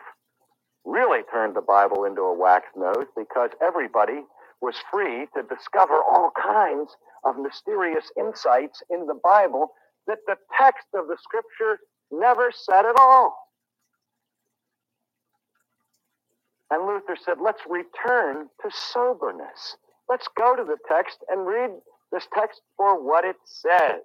really 0.85 1.23
turned 1.33 1.57
the 1.57 1.63
Bible 1.63 2.05
into 2.05 2.23
a 2.23 2.35
wax 2.35 2.67
nose 2.77 3.07
because 3.17 3.51
everybody 3.61 4.23
was 4.63 4.77
free 4.91 5.27
to 5.37 5.43
discover 5.43 5.95
all 5.95 6.31
kinds 6.41 6.97
of 7.25 7.37
mysterious 7.37 8.11
insights 8.17 8.83
in 8.91 9.07
the 9.07 9.19
Bible 9.23 9.73
that 10.07 10.19
the 10.27 10.37
text 10.59 10.87
of 10.95 11.09
the 11.09 11.17
scripture 11.21 11.81
never 12.11 12.51
said 12.53 12.87
at 12.87 12.97
all. 12.99 13.37
And 16.71 16.87
Luther 16.87 17.17
said, 17.23 17.37
let's 17.43 17.61
return 17.69 18.49
to 18.63 18.71
soberness. 18.73 19.77
Let's 20.09 20.27
go 20.39 20.57
to 20.57 20.65
the 20.65 20.79
text 20.89 21.19
and 21.29 21.47
read 21.47 21.71
this 22.11 22.27
text 22.35 22.63
for 22.77 23.03
what 23.03 23.25
it 23.25 23.37
says. 23.45 24.01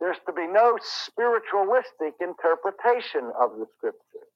There's 0.00 0.16
to 0.26 0.32
be 0.32 0.46
no 0.46 0.78
spiritualistic 0.82 2.14
interpretation 2.20 3.30
of 3.38 3.58
the 3.58 3.66
scripture. 3.76 4.26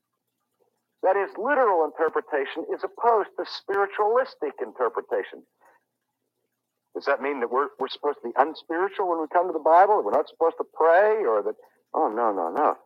That 1.02 1.16
is, 1.16 1.30
literal 1.36 1.84
interpretation 1.84 2.64
is 2.72 2.82
opposed 2.82 3.30
to 3.38 3.44
spiritualistic 3.46 4.54
interpretation. 4.62 5.44
Does 6.94 7.04
that 7.04 7.20
mean 7.20 7.40
that 7.40 7.52
we're, 7.52 7.68
we're 7.78 7.92
supposed 7.92 8.18
to 8.24 8.28
be 8.28 8.34
unspiritual 8.36 9.08
when 9.08 9.20
we 9.20 9.28
come 9.28 9.46
to 9.46 9.52
the 9.52 9.62
Bible? 9.62 10.02
We're 10.02 10.16
not 10.16 10.28
supposed 10.28 10.56
to 10.58 10.64
pray? 10.64 11.22
Or 11.28 11.42
that, 11.42 11.54
oh, 11.92 12.08
no, 12.08 12.32
no, 12.32 12.48
no. 12.48 12.76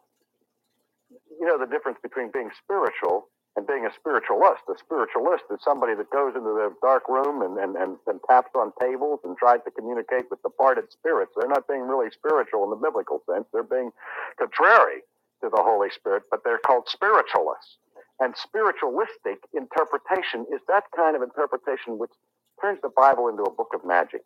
You 1.41 1.47
know 1.47 1.59
the 1.59 1.71
difference 1.71 1.99
between 2.03 2.31
being 2.35 2.51
spiritual 2.59 3.31
and 3.57 3.67
being 3.67 3.87
a 3.87 3.95
spiritualist. 3.95 4.63
A 4.69 4.79
spiritualist 4.79 5.45
is 5.51 5.63
somebody 5.63 5.95
that 5.95 6.11
goes 6.11 6.35
into 6.35 6.51
the 6.51 6.75
dark 6.83 7.09
room 7.09 7.43
and, 7.43 7.59
and, 7.59 7.77
and, 7.77 7.97
and 8.07 8.21
taps 8.29 8.51
on 8.55 8.73
tables 8.81 9.21
and 9.25 9.37
tries 9.39 9.63
to 9.65 9.71
communicate 9.71 10.27
with 10.31 10.43
departed 10.43 10.91
spirits. 10.91 11.33
They're 11.39 11.49
not 11.49 11.67
being 11.67 11.83
really 11.83 12.11
spiritual 12.11 12.65
in 12.65 12.71
the 12.71 12.83
biblical 12.83 13.23
sense. 13.31 13.47
They're 13.53 13.63
being 13.63 13.91
contrary 14.39 15.03
to 15.43 15.49
the 15.49 15.63
Holy 15.63 15.91
Spirit, 15.91 16.25
but 16.31 16.43
they're 16.45 16.63
called 16.63 16.89
spiritualists. 16.89 17.79
And 18.21 18.37
spiritualistic 18.37 19.41
interpretation 19.55 20.45
is 20.53 20.61
that 20.69 20.85
kind 20.95 21.17
of 21.17 21.23
interpretation 21.23 21.99
which 21.99 22.13
turns 22.61 22.79
the 22.83 22.91
Bible 22.95 23.29
into 23.29 23.43
a 23.43 23.51
book 23.51 23.73
of 23.75 23.85
magic. 23.85 24.23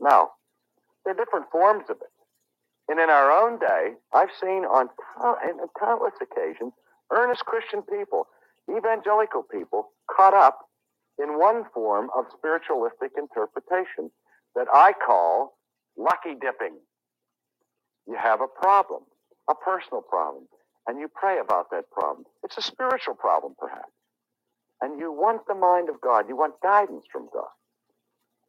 Now, 0.00 0.30
there 1.04 1.12
are 1.12 1.16
different 1.16 1.50
forms 1.52 1.84
of 1.90 1.96
it. 2.00 2.12
And 2.88 2.98
in 2.98 3.10
our 3.10 3.30
own 3.30 3.58
day, 3.58 3.92
I've 4.14 4.32
seen 4.40 4.64
on 4.64 4.88
countless 5.78 6.14
occasions 6.22 6.72
earnest 7.12 7.44
Christian 7.44 7.82
people, 7.82 8.26
evangelical 8.70 9.42
people, 9.42 9.90
caught 10.10 10.34
up 10.34 10.60
in 11.18 11.38
one 11.38 11.64
form 11.74 12.08
of 12.16 12.24
spiritualistic 12.32 13.12
interpretation 13.18 14.10
that 14.54 14.68
I 14.72 14.92
call 14.92 15.58
lucky 15.98 16.34
dipping. 16.40 16.78
You 18.06 18.16
have 18.16 18.40
a 18.40 18.46
problem, 18.46 19.02
a 19.50 19.54
personal 19.54 20.00
problem, 20.00 20.44
and 20.88 20.98
you 20.98 21.08
pray 21.14 21.38
about 21.38 21.70
that 21.70 21.90
problem. 21.90 22.24
It's 22.42 22.56
a 22.56 22.62
spiritual 22.62 23.14
problem, 23.14 23.54
perhaps. 23.58 23.92
And 24.80 24.98
you 24.98 25.12
want 25.12 25.42
the 25.46 25.54
mind 25.54 25.90
of 25.90 26.00
God, 26.00 26.24
you 26.28 26.36
want 26.36 26.54
guidance 26.62 27.04
from 27.12 27.28
God. 27.32 27.50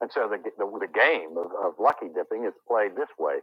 And 0.01 0.09
so 0.13 0.29
the, 0.29 0.37
the, 0.57 0.79
the 0.79 0.87
game 0.87 1.37
of, 1.37 1.47
of, 1.61 1.73
lucky 1.77 2.07
dipping 2.15 2.45
is 2.45 2.53
played 2.65 2.95
this 2.95 3.09
way. 3.19 3.39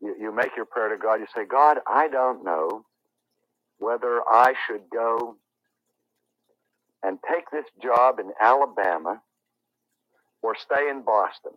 You, 0.00 0.16
you 0.18 0.34
make 0.34 0.56
your 0.56 0.64
prayer 0.64 0.88
to 0.88 0.96
God, 0.96 1.20
you 1.20 1.26
say, 1.34 1.44
God, 1.44 1.78
I 1.86 2.08
don't 2.08 2.42
know 2.42 2.86
whether 3.78 4.22
I 4.26 4.54
should 4.66 4.82
go 4.90 5.36
and 7.02 7.18
take 7.30 7.50
this 7.52 7.66
job 7.82 8.18
in 8.18 8.30
Alabama 8.40 9.20
or 10.42 10.56
stay 10.56 10.88
in 10.88 11.02
Boston. 11.02 11.52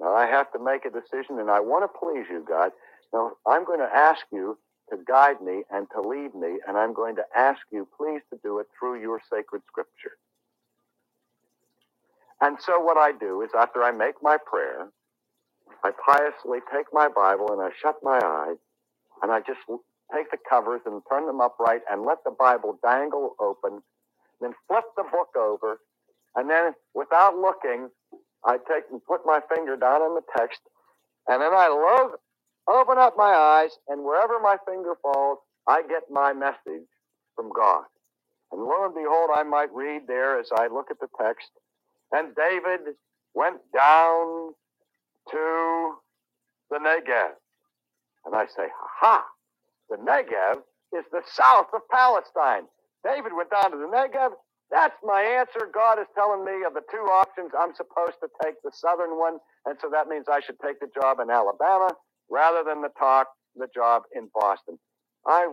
Now 0.00 0.14
I 0.14 0.26
have 0.26 0.50
to 0.52 0.58
make 0.58 0.84
a 0.84 0.90
decision 0.90 1.38
and 1.38 1.50
I 1.50 1.60
want 1.60 1.84
to 1.84 1.98
please 1.98 2.26
you, 2.28 2.44
God. 2.48 2.72
Now 3.12 3.32
I'm 3.46 3.64
going 3.64 3.80
to 3.80 3.94
ask 3.94 4.24
you 4.32 4.58
to 4.90 4.98
guide 5.08 5.40
me 5.42 5.64
and 5.70 5.86
to 5.94 6.00
lead 6.00 6.34
me, 6.34 6.60
and 6.68 6.76
I'm 6.78 6.94
going 6.94 7.16
to 7.16 7.24
ask 7.36 7.60
you, 7.72 7.88
please, 7.98 8.22
to 8.32 8.40
do 8.42 8.60
it 8.60 8.66
through 8.78 9.00
your 9.00 9.20
sacred 9.32 9.62
scripture. 9.68 10.18
And 12.40 12.58
so 12.60 12.80
what 12.80 12.98
I 12.98 13.12
do 13.12 13.42
is 13.42 13.50
after 13.58 13.82
I 13.84 13.92
make 13.92 14.16
my 14.22 14.38
prayer, 14.46 14.88
I 15.84 15.92
piously 16.06 16.60
take 16.74 16.86
my 16.92 17.08
Bible 17.08 17.52
and 17.52 17.62
I 17.62 17.70
shut 17.82 17.96
my 18.02 18.20
eyes 18.22 18.58
and 19.22 19.32
I 19.32 19.40
just 19.40 19.60
take 20.14 20.30
the 20.30 20.38
covers 20.48 20.82
and 20.86 21.02
turn 21.10 21.26
them 21.26 21.40
upright 21.40 21.82
and 21.90 22.02
let 22.04 22.18
the 22.24 22.32
Bible 22.32 22.78
dangle 22.82 23.36
open, 23.40 23.82
then 24.40 24.52
flip 24.68 24.84
the 24.96 25.04
book 25.04 25.30
over, 25.36 25.80
and 26.36 26.50
then 26.50 26.74
without 26.94 27.36
looking, 27.36 27.90
I 28.44 28.58
take 28.58 28.84
and 28.92 29.04
put 29.04 29.22
my 29.26 29.40
finger 29.54 29.76
down 29.76 30.02
on 30.02 30.14
the 30.16 30.22
text, 30.38 30.60
and 31.28 31.42
then 31.42 31.52
I 31.54 31.68
lo- 31.68 32.16
open 32.68 32.98
up 32.98 33.14
my 33.16 33.32
eyes, 33.32 33.70
and 33.88 34.04
wherever 34.04 34.40
my 34.40 34.56
finger 34.66 34.94
falls, 35.02 35.38
I 35.66 35.82
get 35.82 36.04
my 36.10 36.32
message 36.32 36.86
from 37.34 37.50
God. 37.54 37.84
And 38.52 38.62
lo 38.62 38.84
and 38.84 38.94
behold, 38.94 39.30
I 39.34 39.42
might 39.42 39.72
read 39.72 40.02
there 40.06 40.38
as 40.38 40.48
I 40.56 40.68
look 40.68 40.90
at 40.90 41.00
the 41.00 41.08
text, 41.20 41.50
and 42.12 42.34
David 42.34 42.94
went 43.34 43.58
down 43.74 44.54
to 45.30 45.94
the 46.70 46.78
Negev. 46.78 47.34
And 48.24 48.34
I 48.34 48.46
say, 48.46 48.68
ha 49.00 49.24
the 49.90 49.96
Negev 49.96 50.62
is 50.96 51.04
the 51.12 51.22
south 51.26 51.66
of 51.74 51.82
Palestine. 51.92 52.64
David 53.04 53.32
went 53.36 53.50
down 53.50 53.70
to 53.70 53.76
the 53.76 53.86
Negev. 53.86 54.30
That's 54.70 54.96
my 55.04 55.22
answer. 55.22 55.70
God 55.72 56.00
is 56.00 56.06
telling 56.14 56.44
me 56.44 56.64
of 56.66 56.74
the 56.74 56.82
two 56.90 57.06
options, 57.06 57.52
I'm 57.56 57.74
supposed 57.74 58.18
to 58.20 58.28
take 58.42 58.54
the 58.64 58.72
southern 58.72 59.16
one, 59.18 59.38
and 59.64 59.76
so 59.80 59.88
that 59.92 60.08
means 60.08 60.26
I 60.28 60.40
should 60.40 60.58
take 60.58 60.80
the 60.80 60.90
job 60.94 61.20
in 61.20 61.30
Alabama 61.30 61.90
rather 62.30 62.62
than 62.64 62.82
the 62.82 62.90
talk 62.98 63.28
the 63.56 63.68
job 63.74 64.02
in 64.14 64.28
Boston. 64.34 64.78
I 65.26 65.48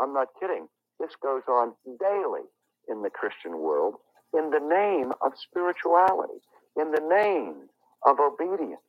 I'm 0.00 0.14
not 0.14 0.28
kidding. 0.40 0.68
This 1.00 1.10
goes 1.22 1.42
on 1.48 1.74
daily 2.00 2.46
in 2.88 3.02
the 3.02 3.10
Christian 3.10 3.58
world 3.58 3.96
in 4.34 4.50
the 4.50 4.60
name 4.60 5.12
of 5.20 5.32
spirituality, 5.36 6.40
in 6.76 6.90
the 6.90 7.00
name 7.00 7.68
of 8.06 8.18
obedience. 8.20 8.80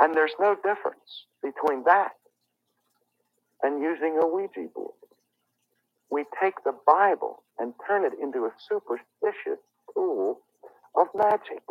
And 0.00 0.14
there's 0.14 0.34
no 0.40 0.54
difference 0.56 1.26
between 1.42 1.84
that 1.84 2.12
and 3.62 3.82
using 3.82 4.18
a 4.20 4.26
Ouija 4.26 4.68
board. 4.74 4.92
We 6.10 6.24
take 6.40 6.54
the 6.64 6.74
Bible 6.86 7.42
and 7.58 7.72
turn 7.86 8.04
it 8.04 8.12
into 8.22 8.44
a 8.46 8.52
superstitious 8.68 9.60
tool 9.94 10.40
of 10.96 11.06
magic. 11.14 11.62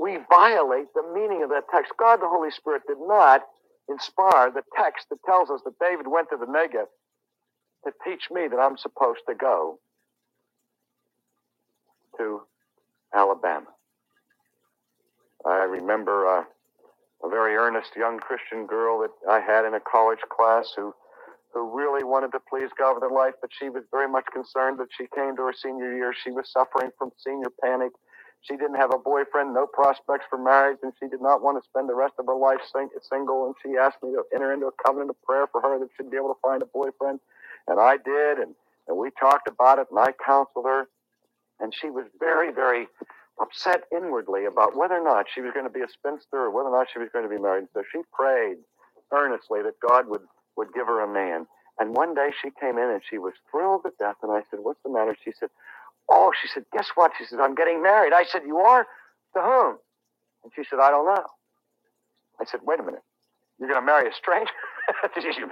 We 0.00 0.16
violate 0.30 0.86
the 0.94 1.04
meaning 1.12 1.42
of 1.42 1.50
that 1.50 1.64
text. 1.70 1.92
God 1.98 2.22
the 2.22 2.28
Holy 2.28 2.50
Spirit 2.50 2.82
did 2.88 2.96
not 3.00 3.42
inspire 3.90 4.50
the 4.50 4.62
text 4.74 5.06
that 5.10 5.18
tells 5.26 5.50
us 5.50 5.60
that 5.66 5.78
David 5.78 6.06
went 6.08 6.30
to 6.30 6.38
the 6.38 6.46
Negev 6.46 6.86
to 7.84 7.92
teach 8.02 8.30
me 8.30 8.48
that 8.48 8.56
I'm 8.56 8.78
supposed 8.78 9.20
to 9.28 9.34
go 9.34 9.78
to 12.16 12.40
Alabama. 13.14 13.66
I 15.44 15.64
remember 15.64 16.26
uh, 16.26 16.44
a 17.22 17.28
very 17.28 17.54
earnest 17.56 17.90
young 17.94 18.18
Christian 18.18 18.66
girl 18.66 19.00
that 19.00 19.10
I 19.30 19.40
had 19.40 19.66
in 19.66 19.74
a 19.74 19.80
college 19.80 20.20
class 20.34 20.72
who 20.76 20.94
who 21.52 21.76
really 21.76 22.04
wanted 22.04 22.30
to 22.30 22.38
please 22.48 22.70
God 22.78 22.94
with 22.94 23.02
her 23.02 23.10
life, 23.14 23.34
but 23.40 23.50
she 23.58 23.68
was 23.68 23.82
very 23.90 24.08
much 24.08 24.24
concerned 24.32 24.78
that 24.78 24.86
she 24.96 25.06
came 25.12 25.34
to 25.34 25.42
her 25.42 25.52
senior 25.52 25.92
year. 25.96 26.14
She 26.14 26.30
was 26.30 26.48
suffering 26.48 26.90
from 26.96 27.10
senior 27.18 27.48
panic. 27.62 27.90
She 28.42 28.56
didn't 28.56 28.76
have 28.76 28.94
a 28.94 28.98
boyfriend, 28.98 29.54
no 29.54 29.66
prospects 29.66 30.24
for 30.30 30.38
marriage, 30.38 30.78
and 30.82 30.92
she 30.98 31.08
did 31.08 31.20
not 31.20 31.42
want 31.42 31.62
to 31.62 31.68
spend 31.68 31.88
the 31.88 31.94
rest 31.94 32.14
of 32.18 32.26
her 32.26 32.34
life 32.34 32.60
single. 33.08 33.46
And 33.46 33.54
she 33.62 33.76
asked 33.76 34.02
me 34.02 34.12
to 34.12 34.24
enter 34.34 34.52
into 34.52 34.66
a 34.66 34.72
covenant 34.84 35.10
of 35.10 35.22
prayer 35.22 35.46
for 35.46 35.60
her 35.60 35.78
that 35.78 35.88
she'd 35.96 36.10
be 36.10 36.16
able 36.16 36.34
to 36.34 36.40
find 36.40 36.62
a 36.62 36.66
boyfriend. 36.66 37.20
And 37.68 37.78
I 37.78 37.96
did, 37.98 38.38
and, 38.38 38.54
and 38.88 38.96
we 38.96 39.10
talked 39.18 39.48
about 39.48 39.78
it, 39.78 39.88
and 39.90 39.98
I 40.00 40.12
counseled 40.24 40.64
her. 40.66 40.88
And 41.60 41.74
she 41.74 41.90
was 41.90 42.06
very, 42.18 42.52
very 42.52 42.88
upset 43.40 43.84
inwardly 43.92 44.46
about 44.46 44.76
whether 44.76 44.94
or 44.94 45.04
not 45.04 45.26
she 45.32 45.40
was 45.40 45.52
going 45.52 45.66
to 45.66 45.72
be 45.72 45.80
a 45.80 45.88
spinster 45.88 46.38
or 46.38 46.50
whether 46.50 46.68
or 46.68 46.78
not 46.78 46.88
she 46.92 46.98
was 46.98 47.08
going 47.12 47.28
to 47.28 47.30
be 47.34 47.40
married. 47.40 47.68
So 47.74 47.82
she 47.92 48.00
prayed 48.12 48.58
earnestly 49.12 49.62
that 49.62 49.80
God 49.86 50.08
would, 50.08 50.22
would 50.56 50.72
give 50.74 50.86
her 50.86 51.02
a 51.02 51.12
man. 51.12 51.46
And 51.78 51.94
one 51.96 52.14
day 52.14 52.30
she 52.42 52.50
came 52.60 52.78
in 52.78 52.90
and 52.90 53.02
she 53.08 53.18
was 53.18 53.34
thrilled 53.50 53.82
to 53.84 53.92
death. 53.98 54.16
And 54.22 54.32
I 54.32 54.42
said, 54.50 54.60
What's 54.60 54.80
the 54.84 54.90
matter? 54.90 55.16
She 55.24 55.32
said, 55.38 55.48
Oh, 56.10 56.32
she 56.40 56.48
said, 56.48 56.64
Guess 56.72 56.90
what? 56.96 57.12
She 57.18 57.26
said, 57.26 57.40
I'm 57.40 57.54
getting 57.56 57.82
married. 57.82 58.12
I 58.14 58.24
said, 58.24 58.42
You 58.46 58.58
are? 58.58 58.86
To 59.36 59.40
whom? 59.42 59.78
And 60.44 60.52
she 60.56 60.64
said, 60.68 60.80
I 60.80 60.90
don't 60.90 61.06
know. 61.06 61.24
I 62.40 62.46
said, 62.46 62.60
Wait 62.64 62.80
a 62.80 62.84
minute. 62.84 63.02
You're 63.60 63.70
going 63.70 63.80
to 63.82 63.86
marry 63.86 64.08
a 64.08 64.14
stranger? 64.14 64.52
Did 65.14 65.24
you 65.24 65.48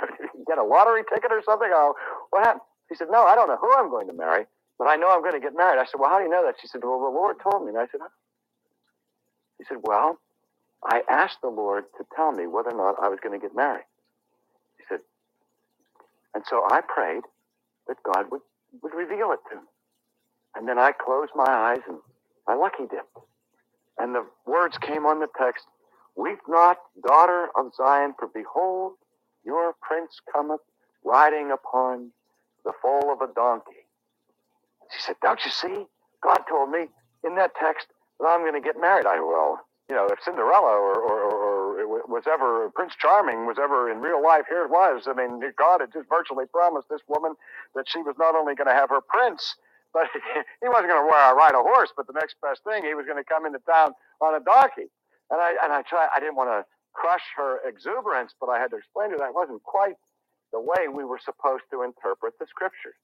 get 0.48 0.58
a 0.58 0.64
lottery 0.64 1.02
ticket 1.12 1.32
or 1.32 1.42
something? 1.46 1.70
Oh, 1.72 1.94
what 2.30 2.44
happened? 2.44 2.62
She 2.90 2.96
said, 2.96 3.08
No, 3.10 3.24
I 3.24 3.34
don't 3.36 3.48
know 3.48 3.58
who 3.60 3.72
I'm 3.74 3.90
going 3.90 4.08
to 4.08 4.14
marry. 4.14 4.46
But 4.78 4.88
I 4.88 4.96
know 4.96 5.10
I'm 5.10 5.22
going 5.22 5.34
to 5.34 5.40
get 5.40 5.56
married. 5.56 5.80
I 5.80 5.84
said, 5.86 6.00
Well, 6.00 6.10
how 6.10 6.18
do 6.18 6.24
you 6.24 6.30
know 6.30 6.44
that? 6.46 6.56
She 6.60 6.68
said, 6.68 6.82
Well, 6.84 7.00
the 7.00 7.10
Lord 7.14 7.36
told 7.42 7.64
me. 7.64 7.70
And 7.70 7.78
I 7.78 7.86
said, 7.92 8.00
huh? 8.02 8.10
He 9.58 9.64
said, 9.68 9.78
Well, 9.82 10.18
I 10.84 11.02
asked 11.10 11.38
the 11.42 11.48
Lord 11.50 11.84
to 11.98 12.04
tell 12.16 12.32
me 12.32 12.46
whether 12.48 12.70
or 12.70 12.76
not 12.78 12.96
I 13.02 13.08
was 13.08 13.18
going 13.22 13.38
to 13.38 13.44
get 13.44 13.56
married. 13.56 13.84
He 14.78 14.84
said, 14.88 15.00
and 16.34 16.44
so 16.48 16.64
I 16.70 16.80
prayed 16.82 17.22
that 17.88 17.96
God 18.04 18.26
would, 18.32 18.42
would 18.82 18.94
reveal 18.94 19.32
it 19.32 19.40
to 19.50 19.56
me. 19.56 19.62
And 20.58 20.68
then 20.68 20.78
I 20.78 20.92
closed 20.92 21.32
my 21.36 21.46
eyes 21.48 21.82
and 21.88 21.98
I 22.48 22.56
lucky 22.56 22.84
dipped. 22.90 23.18
And 23.98 24.14
the 24.14 24.26
words 24.46 24.76
came 24.78 25.06
on 25.06 25.20
the 25.20 25.28
text, 25.40 25.66
Weep 26.16 26.40
not, 26.48 26.78
daughter 27.06 27.48
of 27.56 27.72
Zion, 27.76 28.14
for 28.18 28.28
behold, 28.28 28.94
your 29.44 29.74
prince 29.80 30.20
cometh 30.32 30.60
riding 31.04 31.52
upon 31.52 32.10
the 32.64 32.72
foal 32.82 33.12
of 33.12 33.22
a 33.22 33.32
donkey 33.32 33.86
she 34.92 35.00
said, 35.02 35.16
Don't 35.22 35.40
you 35.44 35.50
see? 35.50 35.86
God 36.22 36.40
told 36.48 36.70
me 36.70 36.86
in 37.24 37.36
that 37.36 37.52
text 37.60 37.88
that 38.20 38.26
I'm 38.26 38.40
going 38.40 38.60
to 38.60 38.64
get 38.64 38.80
married. 38.80 39.06
I 39.06 39.20
well, 39.20 39.60
you 39.88 39.94
know, 39.94 40.06
if 40.06 40.18
Cinderella 40.24 40.72
or, 40.72 40.96
or, 40.98 41.20
or, 41.22 42.06
was 42.08 42.24
ever 42.26 42.70
Prince 42.70 42.94
Charming 42.98 43.46
was 43.46 43.56
ever 43.58 43.90
in 43.90 44.00
real 44.00 44.22
life, 44.22 44.44
here 44.48 44.64
it 44.64 44.70
was. 44.70 45.06
I 45.06 45.12
mean, 45.12 45.40
God 45.56 45.80
had 45.80 45.92
just 45.92 46.08
virtually 46.08 46.46
promised 46.46 46.88
this 46.88 47.00
woman 47.08 47.34
that 47.74 47.88
she 47.88 48.00
was 48.00 48.16
not 48.18 48.34
only 48.34 48.54
going 48.54 48.68
to 48.68 48.74
have 48.74 48.90
her 48.90 49.00
prince, 49.00 49.56
but 49.98 50.06
he 50.62 50.68
wasn't 50.70 50.94
going 50.94 51.02
to 51.02 51.10
ride 51.10 51.58
a 51.58 51.62
horse. 51.62 51.90
But 51.96 52.06
the 52.06 52.14
next 52.14 52.36
best 52.38 52.62
thing, 52.62 52.86
he 52.86 52.94
was 52.94 53.06
going 53.06 53.18
to 53.18 53.26
come 53.26 53.46
into 53.46 53.58
town 53.66 53.92
on 54.22 54.38
a 54.38 54.40
donkey. 54.40 54.86
And 55.30 55.42
I 55.42 55.58
and 55.62 55.74
I 55.74 55.82
tried. 55.82 56.08
I 56.14 56.20
didn't 56.20 56.36
want 56.36 56.50
to 56.54 56.62
crush 56.94 57.26
her 57.36 57.58
exuberance, 57.66 58.32
but 58.40 58.48
I 58.48 58.58
had 58.58 58.70
to 58.70 58.78
explain 58.78 59.10
to 59.10 59.18
her 59.18 59.26
that 59.26 59.34
wasn't 59.34 59.62
quite 59.62 59.98
the 60.52 60.60
way 60.60 60.88
we 60.88 61.04
were 61.04 61.20
supposed 61.22 61.64
to 61.70 61.82
interpret 61.82 62.34
the 62.38 62.46
scriptures. 62.48 62.96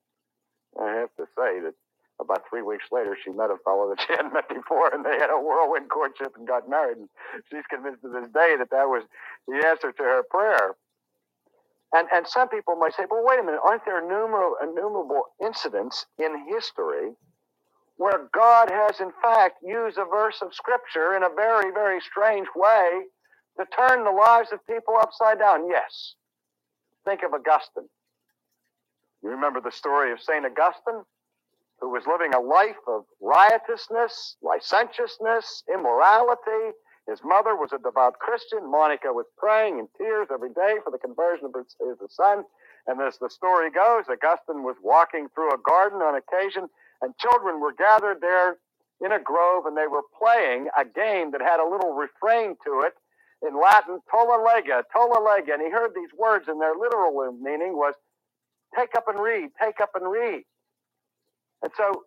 I 0.81 0.91
have 1.05 1.13
to 1.19 1.27
say 1.37 1.61
that 1.61 1.75
about 2.21 2.43
three 2.49 2.63
weeks 2.63 2.87
later, 2.91 3.17
she 3.23 3.31
met 3.31 3.51
a 3.51 3.59
fellow 3.65 3.91
that 3.91 4.01
she 4.01 4.15
hadn't 4.15 4.33
met 4.33 4.49
before, 4.49 4.89
and 4.95 5.05
they 5.05 5.19
had 5.19 5.31
a 5.31 5.39
whirlwind 5.39 5.91
courtship 5.91 6.33
and 6.37 6.49
got 6.49 6.71
married. 6.71 6.97
And 6.99 7.09
she's 7.51 7.67
convinced 7.69 8.03
to 8.03 8.09
this 8.09 8.31
day 8.33 8.57
that 8.57 8.71
that 8.71 8.89
was 8.89 9.03
the 9.47 9.67
answer 9.67 9.93
to 9.93 10.03
her 10.03 10.23
prayer. 10.31 10.75
And 11.93 12.09
and 12.13 12.27
some 12.27 12.49
people 12.49 12.77
might 12.77 12.95
say, 12.95 13.05
well, 13.11 13.23
wait 13.25 13.39
a 13.39 13.43
minute, 13.43 13.61
aren't 13.65 13.85
there 13.85 14.03
innumerable, 14.03 14.57
innumerable 14.63 15.23
incidents 15.45 16.07
in 16.19 16.47
history 16.49 17.13
where 17.97 18.29
God 18.33 18.71
has 18.71 19.01
in 19.01 19.13
fact 19.23 19.59
used 19.63 19.99
a 19.99 20.05
verse 20.05 20.43
of 20.43 20.55
Scripture 20.55 21.17
in 21.17 21.23
a 21.23 21.29
very, 21.35 21.71
very 21.73 22.01
strange 22.01 22.49
way 22.57 23.03
to 23.59 23.65
turn 23.67 24.05
the 24.05 24.11
lives 24.11 24.51
of 24.53 24.67
people 24.67 24.97
upside 25.01 25.39
down? 25.39 25.69
Yes. 25.69 26.15
Think 27.05 27.23
of 27.23 27.33
Augustine. 27.35 27.89
You 29.23 29.31
remember 29.31 29.61
the 29.61 29.71
story 29.71 30.13
of 30.13 30.21
St. 30.21 30.45
Augustine, 30.45 31.03
who 31.81 31.91
was 31.91 32.05
living 32.07 32.35
a 32.35 32.41
life 32.41 32.77
of 32.89 33.05
riotousness, 33.21 34.37
licentiousness, 34.43 35.63
immorality. 35.73 36.77
His 37.09 37.21
mother 37.23 37.55
was 37.55 37.73
a 37.73 37.79
devout 37.79 38.19
Christian. 38.19 38.71
Monica 38.71 39.13
was 39.13 39.27
praying 39.37 39.79
in 39.79 39.89
tears 39.99 40.29
every 40.33 40.51
day 40.51 40.77
for 40.83 40.91
the 40.91 40.99
conversion 40.99 41.47
of 41.47 41.53
his 41.55 42.17
son. 42.17 42.45
And 42.87 43.01
as 43.01 43.19
the 43.19 43.29
story 43.29 43.71
goes, 43.71 44.05
Augustine 44.09 44.63
was 44.63 44.77
walking 44.83 45.29
through 45.35 45.53
a 45.53 45.59
garden 45.59 46.01
on 46.01 46.17
occasion, 46.17 46.69
and 47.03 47.17
children 47.19 47.61
were 47.61 47.73
gathered 47.73 48.21
there 48.21 48.57
in 49.05 49.13
a 49.13 49.21
grove, 49.21 49.67
and 49.67 49.77
they 49.77 49.87
were 49.87 50.05
playing 50.19 50.69
a 50.79 50.85
game 50.85 51.31
that 51.33 51.43
had 51.43 51.61
a 51.61 51.69
little 51.69 51.93
refrain 51.93 52.57
to 52.65 52.81
it 52.87 52.95
in 53.47 53.61
Latin, 53.61 54.01
tolle 54.11 54.41
lega, 54.41 54.83
tolle 54.93 55.21
lega. 55.21 55.53
And 55.55 55.63
he 55.63 55.71
heard 55.71 55.93
these 55.95 56.13
words, 56.17 56.49
and 56.49 56.61
their 56.61 56.75
literal 56.75 57.33
meaning 57.33 57.77
was 57.77 57.95
take 58.77 58.95
up 58.97 59.09
and 59.09 59.21
read, 59.21 59.51
take 59.61 59.81
up 59.81 59.91
and 59.95 60.11
read. 60.11 60.45
And 61.63 61.73
so 61.77 62.05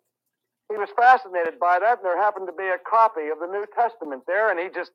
he 0.69 0.77
was 0.77 0.89
fascinated 0.95 1.59
by 1.59 1.79
that, 1.79 1.99
and 1.99 2.05
there 2.05 2.17
happened 2.17 2.47
to 2.47 2.53
be 2.53 2.67
a 2.67 2.77
copy 2.83 3.29
of 3.31 3.39
the 3.39 3.47
New 3.47 3.65
Testament 3.73 4.23
there, 4.27 4.51
and 4.51 4.59
he 4.59 4.67
just 4.67 4.91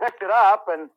picked 0.00 0.22
it 0.22 0.30
up 0.30 0.66
and 0.68 0.88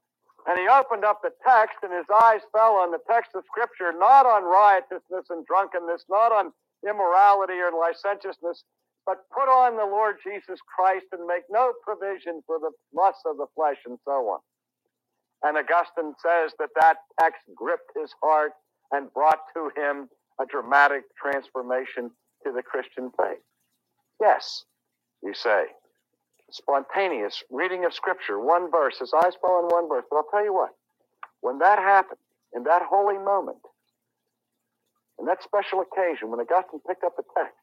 and 0.45 0.59
he 0.59 0.67
opened 0.67 1.05
up 1.05 1.21
the 1.23 1.31
text, 1.45 1.77
and 1.83 1.93
his 1.93 2.07
eyes 2.21 2.41
fell 2.51 2.75
on 2.75 2.91
the 2.91 2.99
text 3.09 3.31
of 3.33 3.45
Scripture, 3.47 3.93
not 3.97 4.25
on 4.25 4.43
riotousness 4.43 5.27
and 5.29 5.45
drunkenness, 5.45 6.03
not 6.09 6.33
on 6.33 6.51
immorality 6.83 7.53
or 7.53 7.71
licentiousness, 7.71 8.63
but 9.05 9.23
put 9.31 9.47
on 9.47 9.77
the 9.77 9.85
Lord 9.85 10.17
Jesus 10.23 10.59
Christ 10.75 11.05
and 11.11 11.25
make 11.25 11.43
no 11.49 11.71
provision 11.83 12.43
for 12.45 12.59
the 12.59 12.71
lusts 12.93 13.23
of 13.25 13.37
the 13.37 13.47
flesh 13.55 13.77
and 13.85 13.97
so 14.03 14.35
on. 14.35 14.39
And 15.43 15.57
Augustine 15.57 16.13
says 16.23 16.51
that 16.59 16.75
that 16.79 16.97
text 17.19 17.43
gripped 17.55 17.91
his 17.95 18.11
heart 18.21 18.51
and 18.91 19.13
brought 19.13 19.39
to 19.55 19.71
him 19.75 20.09
a 20.39 20.45
dramatic 20.45 21.03
transformation 21.15 22.11
to 22.45 22.51
the 22.51 22.63
Christian 22.63 23.11
faith. 23.17 23.43
Yes, 24.19 24.65
you 25.21 25.33
say, 25.33 25.65
spontaneous 26.51 27.43
reading 27.49 27.85
of 27.85 27.93
Scripture, 27.93 28.39
one 28.39 28.69
verse, 28.71 28.99
his 28.99 29.13
eyes 29.13 29.33
fall 29.41 29.63
on 29.63 29.69
one 29.69 29.89
verse. 29.89 30.05
But 30.09 30.17
I'll 30.17 30.31
tell 30.31 30.43
you 30.43 30.53
what, 30.53 30.69
when 31.41 31.59
that 31.59 31.79
happened, 31.79 32.19
in 32.53 32.63
that 32.63 32.83
holy 32.83 33.17
moment, 33.17 33.57
in 35.19 35.25
that 35.25 35.43
special 35.43 35.81
occasion, 35.81 36.29
when 36.29 36.39
Augustine 36.39 36.79
picked 36.87 37.03
up 37.03 37.15
the 37.17 37.23
text, 37.35 37.55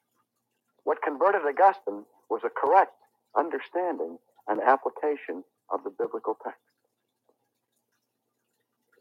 what 0.85 1.03
converted 1.03 1.43
Augustine 1.43 2.05
was 2.29 2.43
a 2.45 2.51
correct 2.51 2.93
understanding 3.37 4.19
and 4.49 4.61
application 4.61 5.45
of 5.71 5.85
the 5.85 5.91
biblical 5.91 6.37
text. 6.43 6.61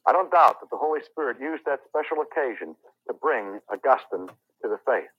I 0.08 0.12
don't 0.12 0.32
doubt 0.32 0.60
that 0.62 0.70
the 0.70 0.78
Holy 0.78 1.02
Spirit 1.04 1.38
used 1.40 1.66
that 1.66 1.82
special 1.88 2.18
occasion 2.22 2.76
to 3.08 3.14
bring 3.14 3.60
Augustine 3.70 4.28
to 4.62 4.68
the 4.68 4.80
faith, 4.86 5.10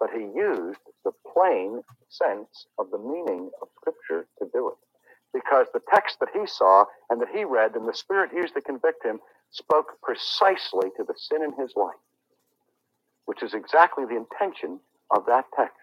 but 0.00 0.10
he 0.10 0.20
used 0.20 0.80
the 1.04 1.12
plain 1.32 1.82
sense 2.08 2.66
of 2.78 2.90
the 2.90 2.98
meaning 2.98 3.50
of 3.60 3.68
Scripture 3.80 4.26
to 4.38 4.48
do 4.52 4.68
it. 4.68 4.76
Because 5.32 5.66
the 5.72 5.82
text 5.92 6.18
that 6.20 6.30
he 6.32 6.46
saw 6.46 6.84
and 7.10 7.20
that 7.20 7.28
he 7.34 7.44
read 7.44 7.74
and 7.74 7.86
the 7.86 7.94
Spirit 7.94 8.30
used 8.32 8.54
to 8.54 8.60
convict 8.60 9.04
him 9.04 9.20
spoke 9.50 10.00
precisely 10.02 10.90
to 10.96 11.04
the 11.04 11.14
sin 11.16 11.42
in 11.42 11.52
his 11.60 11.72
life, 11.76 12.00
which 13.26 13.42
is 13.42 13.54
exactly 13.54 14.04
the 14.04 14.16
intention 14.16 14.80
of 15.10 15.26
that 15.26 15.44
text. 15.54 15.76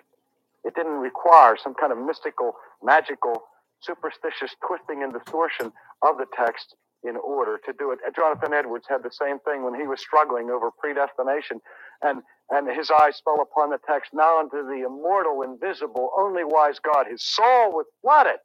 It 0.63 0.75
didn't 0.75 0.99
require 0.99 1.57
some 1.57 1.75
kind 1.75 1.91
of 1.91 1.99
mystical, 1.99 2.53
magical, 2.83 3.43
superstitious 3.81 4.55
twisting 4.65 5.03
and 5.03 5.13
distortion 5.13 5.71
of 6.01 6.17
the 6.17 6.25
text 6.35 6.75
in 7.03 7.17
order 7.17 7.59
to 7.65 7.73
do 7.77 7.91
it. 7.91 7.99
Jonathan 8.15 8.53
Edwards 8.53 8.87
had 8.89 9.03
the 9.03 9.11
same 9.11 9.37
thing 9.39 9.63
when 9.63 9.79
he 9.79 9.85
was 9.85 9.99
struggling 9.99 10.49
over 10.49 10.71
predestination, 10.71 11.61
and 12.01 12.23
and 12.49 12.69
his 12.69 12.91
eyes 12.91 13.21
fell 13.23 13.41
upon 13.41 13.71
the 13.71 13.79
text 13.87 14.11
now 14.13 14.39
unto 14.39 14.63
the 14.65 14.85
immortal, 14.85 15.41
invisible, 15.41 16.11
only 16.17 16.43
wise 16.43 16.79
God. 16.79 17.07
His 17.09 17.23
soul 17.23 17.71
was 17.71 17.85
flooded 18.01 18.39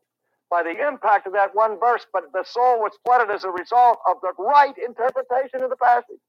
by 0.50 0.62
the 0.62 0.86
impact 0.86 1.26
of 1.26 1.32
that 1.34 1.54
one 1.54 1.78
verse, 1.78 2.06
but 2.12 2.32
the 2.32 2.44
soul 2.44 2.80
was 2.80 2.92
flooded 3.04 3.30
as 3.30 3.44
a 3.44 3.50
result 3.50 3.98
of 4.08 4.16
the 4.22 4.32
right 4.42 4.74
interpretation 4.78 5.62
of 5.62 5.70
the 5.70 5.76
passage. 5.76 6.20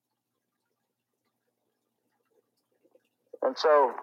And 3.41 3.57
so, 3.57 3.93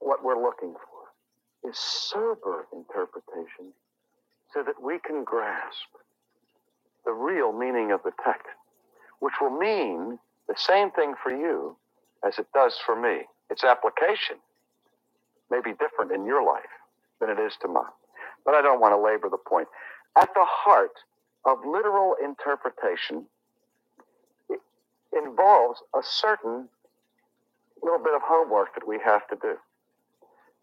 what 0.00 0.24
we're 0.24 0.42
looking 0.42 0.74
for 0.74 1.68
is 1.70 1.78
sober 1.78 2.66
interpretation 2.72 3.72
so 4.52 4.62
that 4.62 4.82
we 4.82 4.98
can 4.98 5.22
grasp 5.22 5.86
the 7.04 7.12
real 7.12 7.52
meaning 7.52 7.92
of 7.92 8.02
the 8.04 8.12
text, 8.24 8.48
which 9.20 9.34
will 9.40 9.56
mean 9.56 10.18
the 10.48 10.56
same 10.56 10.90
thing 10.90 11.14
for 11.22 11.30
you 11.30 11.76
as 12.24 12.38
it 12.38 12.46
does 12.54 12.76
for 12.84 13.00
me. 13.00 13.22
Its 13.50 13.64
application 13.64 14.36
may 15.50 15.60
be 15.60 15.72
different 15.72 16.12
in 16.12 16.24
your 16.24 16.44
life 16.44 16.62
than 17.20 17.30
it 17.30 17.38
is 17.38 17.54
to 17.62 17.68
mine. 17.68 17.84
But 18.44 18.54
I 18.54 18.62
don't 18.62 18.80
want 18.80 18.92
to 18.92 19.00
labor 19.00 19.28
the 19.28 19.38
point. 19.38 19.68
At 20.16 20.32
the 20.34 20.44
heart 20.44 20.92
of 21.44 21.58
literal 21.64 22.16
interpretation 22.22 23.26
involves 25.12 25.82
a 25.94 26.00
certain 26.02 26.68
little 27.82 27.98
bit 27.98 28.14
of 28.14 28.22
homework 28.24 28.74
that 28.74 28.86
we 28.86 28.98
have 29.04 29.26
to 29.28 29.36
do. 29.40 29.54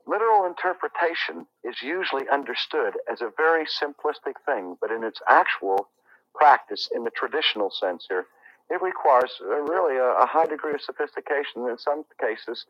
Literal 0.07 0.45
interpretation 0.45 1.47
is 1.63 1.81
usually 1.81 2.29
understood 2.31 2.93
as 3.11 3.21
a 3.21 3.31
very 3.35 3.65
simplistic 3.65 4.33
thing, 4.45 4.77
but 4.79 4.91
in 4.91 5.03
its 5.03 5.19
actual 5.27 5.89
practice 6.35 6.89
in 6.93 7.03
the 7.03 7.09
traditional 7.09 7.71
sense 7.71 8.05
here, 8.07 8.25
it 8.69 8.81
requires 8.81 9.31
uh, 9.41 9.47
really 9.61 9.97
a, 9.97 10.23
a 10.23 10.25
high 10.25 10.45
degree 10.45 10.73
of 10.73 10.81
sophistication, 10.81 11.61
and 11.61 11.69
in 11.69 11.77
some 11.77 12.03
cases, 12.19 12.65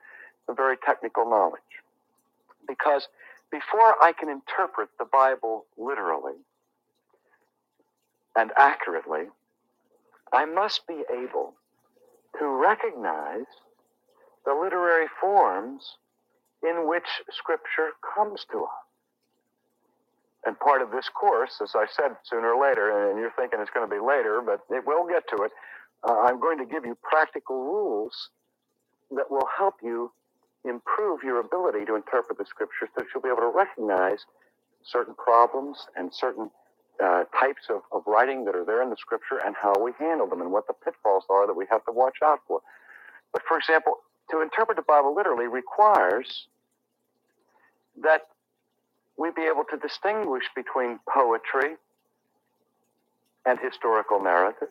a 0.49 0.53
very 0.53 0.77
technical 0.85 1.29
knowledge. 1.29 1.61
Because 2.67 3.07
before 3.51 3.95
I 4.01 4.11
can 4.11 4.29
interpret 4.29 4.89
the 4.99 5.05
Bible 5.05 5.65
literally 5.77 6.33
and 8.35 8.51
accurately, 8.57 9.25
I 10.33 10.45
must 10.45 10.87
be 10.87 11.03
able 11.11 11.53
to 12.39 12.45
recognize 12.47 13.45
the 14.45 14.53
literary 14.53 15.07
forms 15.21 15.95
in 16.61 16.87
which 16.87 17.07
Scripture 17.31 17.91
comes 18.15 18.45
to 18.51 18.63
us. 18.63 18.69
And 20.45 20.59
part 20.59 20.81
of 20.81 20.91
this 20.91 21.09
course, 21.09 21.59
as 21.61 21.71
I 21.73 21.85
said 21.89 22.17
sooner 22.23 22.53
or 22.53 22.61
later, 22.61 23.09
and 23.09 23.19
you're 23.19 23.33
thinking 23.37 23.59
it's 23.61 23.71
going 23.71 23.89
to 23.89 23.93
be 23.93 24.01
later, 24.01 24.41
but 24.45 24.61
it 24.69 24.85
will 24.85 25.07
get 25.07 25.23
to 25.29 25.43
it, 25.43 25.51
uh, 26.03 26.19
I'm 26.21 26.39
going 26.39 26.57
to 26.59 26.65
give 26.65 26.85
you 26.85 26.97
practical 27.01 27.63
rules 27.63 28.29
that 29.11 29.29
will 29.29 29.47
help 29.57 29.75
you 29.83 30.11
improve 30.63 31.21
your 31.23 31.39
ability 31.39 31.85
to 31.85 31.95
interpret 31.95 32.37
the 32.37 32.45
scriptures 32.45 32.89
so 32.95 33.01
that 33.01 33.07
you'll 33.13 33.21
be 33.21 33.29
able 33.29 33.51
to 33.51 33.55
recognize 33.55 34.25
certain 34.83 35.15
problems 35.15 35.77
and 35.95 36.13
certain 36.13 36.49
uh, 37.03 37.23
types 37.39 37.63
of, 37.69 37.81
of 37.91 38.03
writing 38.07 38.45
that 38.45 38.55
are 38.55 38.65
there 38.65 38.81
in 38.81 38.89
the 38.89 38.95
scripture 38.97 39.39
and 39.45 39.55
how 39.61 39.73
we 39.81 39.91
handle 39.99 40.27
them 40.27 40.41
and 40.41 40.51
what 40.51 40.67
the 40.67 40.73
pitfalls 40.73 41.23
are 41.29 41.45
that 41.45 41.53
we 41.53 41.65
have 41.69 41.83
to 41.85 41.91
watch 41.91 42.17
out 42.23 42.39
for. 42.47 42.61
But 43.33 43.41
for 43.47 43.57
example, 43.57 43.97
to 44.31 44.41
interpret 44.41 44.77
the 44.77 44.83
Bible 44.83 45.13
literally 45.13 45.47
requires 45.47 46.47
that 48.01 48.21
we 49.17 49.29
be 49.31 49.43
able 49.43 49.63
to 49.69 49.77
distinguish 49.77 50.43
between 50.55 50.99
poetry 51.07 51.75
and 53.45 53.59
historical 53.59 54.21
narrative, 54.21 54.69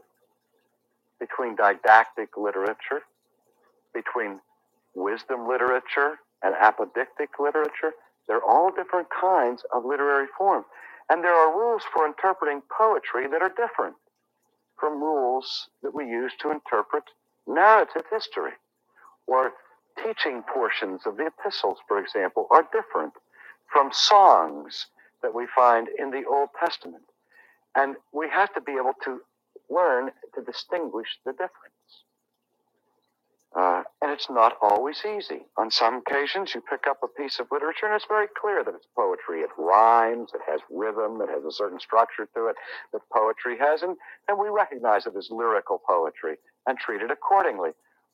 between 1.20 1.56
didactic 1.56 2.30
literature, 2.36 3.02
between 3.94 4.40
wisdom 4.94 5.48
literature 5.48 6.18
and 6.42 6.54
apodictic 6.56 7.28
literature, 7.40 7.92
They're 8.28 8.44
all 8.44 8.70
different 8.70 9.08
kinds 9.10 9.64
of 9.72 9.84
literary 9.84 10.26
forms. 10.38 10.66
And 11.10 11.22
there 11.22 11.34
are 11.34 11.56
rules 11.56 11.82
for 11.92 12.06
interpreting 12.06 12.62
poetry 12.76 13.28
that 13.28 13.42
are 13.42 13.50
different 13.50 13.96
from 14.80 15.02
rules 15.02 15.68
that 15.82 15.94
we 15.94 16.06
use 16.06 16.32
to 16.40 16.50
interpret 16.50 17.04
narrative 17.46 18.04
history. 18.10 18.52
Or 19.26 19.52
teaching 20.02 20.42
portions 20.42 21.02
of 21.06 21.16
the 21.16 21.26
epistles, 21.26 21.78
for 21.88 21.98
example, 21.98 22.46
are 22.50 22.66
different 22.72 23.14
from 23.72 23.90
songs 23.92 24.86
that 25.22 25.34
we 25.34 25.46
find 25.54 25.88
in 25.98 26.10
the 26.10 26.24
Old 26.30 26.50
Testament. 26.58 27.04
And 27.76 27.96
we 28.12 28.28
have 28.30 28.52
to 28.54 28.60
be 28.60 28.72
able 28.72 28.94
to 29.04 29.20
learn 29.70 30.10
to 30.34 30.42
distinguish 30.42 31.18
the 31.24 31.32
difference. 31.32 32.04
Uh, 33.54 33.84
and 34.02 34.10
it's 34.10 34.28
not 34.28 34.56
always 34.60 35.00
easy. 35.06 35.46
On 35.56 35.70
some 35.70 36.02
occasions, 36.04 36.54
you 36.54 36.60
pick 36.60 36.88
up 36.88 36.98
a 37.04 37.08
piece 37.08 37.38
of 37.38 37.46
literature 37.52 37.86
and 37.86 37.94
it's 37.94 38.06
very 38.08 38.26
clear 38.40 38.64
that 38.64 38.74
it's 38.74 38.88
poetry. 38.96 39.42
It 39.42 39.50
rhymes, 39.56 40.30
it 40.34 40.40
has 40.50 40.60
rhythm, 40.68 41.20
it 41.20 41.30
has 41.30 41.44
a 41.44 41.52
certain 41.52 41.78
structure 41.78 42.26
to 42.34 42.48
it 42.48 42.56
that 42.92 43.02
poetry 43.12 43.56
has, 43.58 43.82
and, 43.82 43.96
and 44.26 44.38
we 44.38 44.48
recognize 44.48 45.06
it 45.06 45.14
as 45.16 45.28
lyrical 45.30 45.80
poetry 45.88 46.36
and 46.66 46.76
treat 46.78 47.00
it 47.00 47.12
accordingly. 47.12 47.70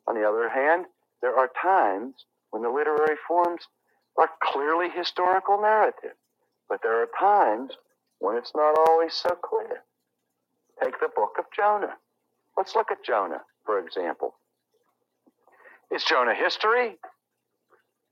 On 0.06 0.14
the 0.14 0.28
other 0.28 0.50
hand, 0.50 0.84
there 1.22 1.36
are 1.36 1.50
times 1.60 2.26
when 2.50 2.62
the 2.62 2.68
literary 2.68 3.16
forms 3.26 3.62
are 4.18 4.28
clearly 4.42 4.88
historical 4.90 5.60
narrative, 5.60 6.16
but 6.68 6.80
there 6.82 7.00
are 7.00 7.08
times 7.18 7.72
when 8.18 8.36
it's 8.36 8.52
not 8.54 8.76
always 8.88 9.14
so 9.14 9.30
clear. 9.42 9.84
Take 10.82 11.00
the 11.00 11.08
book 11.14 11.36
of 11.38 11.46
Jonah. 11.56 11.96
Let's 12.60 12.74
look 12.74 12.90
at 12.90 13.02
Jonah, 13.02 13.40
for 13.64 13.78
example. 13.78 14.34
Is 15.90 16.04
Jonah 16.04 16.34
history? 16.34 16.98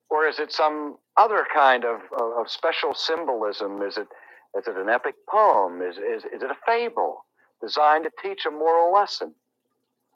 Or 0.09 0.27
is 0.27 0.39
it 0.39 0.53
some 0.53 0.97
other 1.19 1.47
kind 1.55 1.85
of, 1.85 2.01
of, 2.19 2.33
of 2.39 2.51
special 2.51 2.95
symbolism? 2.95 3.83
Is 3.83 3.99
it, 3.99 4.09
is 4.57 4.67
it 4.67 4.75
an 4.75 4.89
epic 4.89 5.17
poem? 5.29 5.83
Is, 5.83 5.99
is, 5.99 6.25
is 6.25 6.41
it 6.41 6.51
a 6.51 6.57
fable 6.65 7.27
designed 7.61 8.05
to 8.05 8.11
teach 8.23 8.47
a 8.47 8.51
moral 8.51 8.91
lesson? 8.91 9.35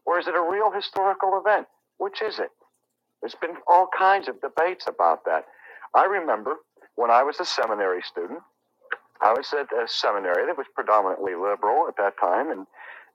Or 0.07 0.19
is 0.19 0.27
it 0.27 0.35
a 0.35 0.41
real 0.41 0.73
historical 0.73 1.39
event? 1.39 1.67
Which 1.99 2.23
is 2.23 2.39
it? 2.39 2.53
There's 3.21 3.35
been 3.35 3.57
all 3.69 3.87
kinds 3.95 4.29
of 4.29 4.41
debates 4.41 4.87
about 4.87 5.27
that. 5.27 5.45
I 5.95 6.07
remember 6.07 6.55
when 6.95 7.11
I 7.11 7.23
was 7.23 7.39
a 7.39 7.45
seminary 7.45 8.01
student, 8.01 8.41
I 9.21 9.35
was 9.35 9.53
at 9.53 9.69
a 9.77 9.87
seminary 9.87 10.47
that 10.47 10.57
was 10.57 10.67
predominantly 10.75 11.35
liberal 11.35 11.87
at 11.87 11.99
that 11.99 12.15
time, 12.19 12.51
and 12.51 12.67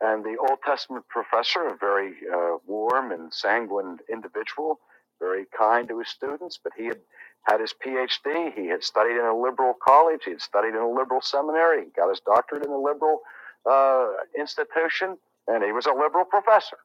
and 0.01 0.23
the 0.23 0.37
Old 0.37 0.59
Testament 0.63 1.05
professor, 1.07 1.67
a 1.67 1.75
very 1.75 2.13
uh, 2.31 2.57
warm 2.65 3.11
and 3.11 3.33
sanguine 3.33 3.97
individual, 4.11 4.79
very 5.19 5.45
kind 5.57 5.87
to 5.89 5.99
his 5.99 6.09
students, 6.09 6.59
but 6.63 6.73
he 6.77 6.85
had 6.85 6.99
had 7.43 7.61
his 7.61 7.73
PhD. 7.73 8.53
He 8.53 8.67
had 8.67 8.83
studied 8.83 9.17
in 9.17 9.25
a 9.25 9.35
liberal 9.35 9.73
college. 9.81 10.21
He 10.25 10.31
had 10.31 10.41
studied 10.41 10.75
in 10.75 10.81
a 10.81 10.89
liberal 10.89 11.21
seminary. 11.21 11.85
He 11.85 11.91
got 11.91 12.09
his 12.09 12.19
doctorate 12.19 12.65
in 12.65 12.71
a 12.71 12.77
liberal 12.77 13.21
uh, 13.65 14.07
institution, 14.37 15.17
and 15.47 15.63
he 15.63 15.71
was 15.71 15.85
a 15.85 15.93
liberal 15.93 16.25
professor. 16.25 16.77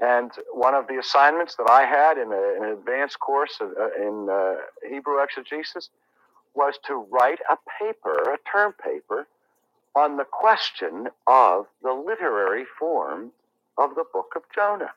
And 0.00 0.32
one 0.52 0.74
of 0.74 0.88
the 0.88 0.98
assignments 0.98 1.56
that 1.56 1.70
I 1.70 1.84
had 1.84 2.18
in, 2.18 2.32
a, 2.32 2.56
an 2.58 2.72
advanced 2.72 3.20
course 3.20 3.58
of, 3.60 3.70
uh, 3.78 3.90
in 3.96 4.28
uh, 4.30 4.56
Hebrew 4.88 5.22
exegesis 5.22 5.90
was 6.54 6.74
to 6.86 7.06
write 7.10 7.38
a 7.48 7.56
paper, 7.78 8.34
a 8.34 8.38
term 8.50 8.72
paper, 8.72 9.28
on 9.94 10.16
the 10.16 10.24
question 10.24 11.08
of 11.26 11.66
the 11.82 11.92
literary 11.92 12.64
form 12.78 13.32
of 13.78 13.94
the 13.94 14.04
book 14.12 14.32
of 14.36 14.42
Jonah. 14.54 14.92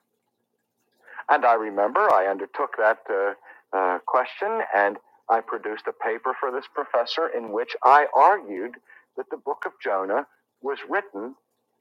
And 1.29 1.45
I 1.45 1.53
remember 1.53 2.11
I 2.11 2.27
undertook 2.27 2.75
that 2.77 2.99
uh, 3.09 3.33
uh, 3.75 3.99
question 4.05 4.61
and 4.75 4.97
I 5.29 5.41
produced 5.41 5.85
a 5.87 5.93
paper 5.93 6.35
for 6.39 6.51
this 6.51 6.65
professor 6.73 7.27
in 7.27 7.51
which 7.51 7.75
I 7.83 8.07
argued 8.13 8.75
that 9.17 9.29
the 9.29 9.37
book 9.37 9.63
of 9.65 9.71
Jonah 9.81 10.27
was 10.61 10.79
written 10.89 11.35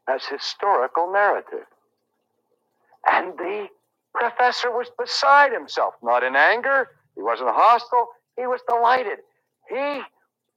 as 0.08 0.24
historical 0.24 1.12
narrative. 1.12 1.66
And 3.10 3.36
the 3.36 3.68
professor 4.14 4.70
was 4.70 4.88
beside 4.98 5.52
himself, 5.52 5.94
not 6.02 6.22
in 6.22 6.36
anger, 6.36 6.88
he 7.16 7.22
wasn't 7.22 7.50
hostile, 7.50 8.08
he 8.36 8.46
was 8.46 8.60
delighted. 8.68 9.18
He 9.68 10.00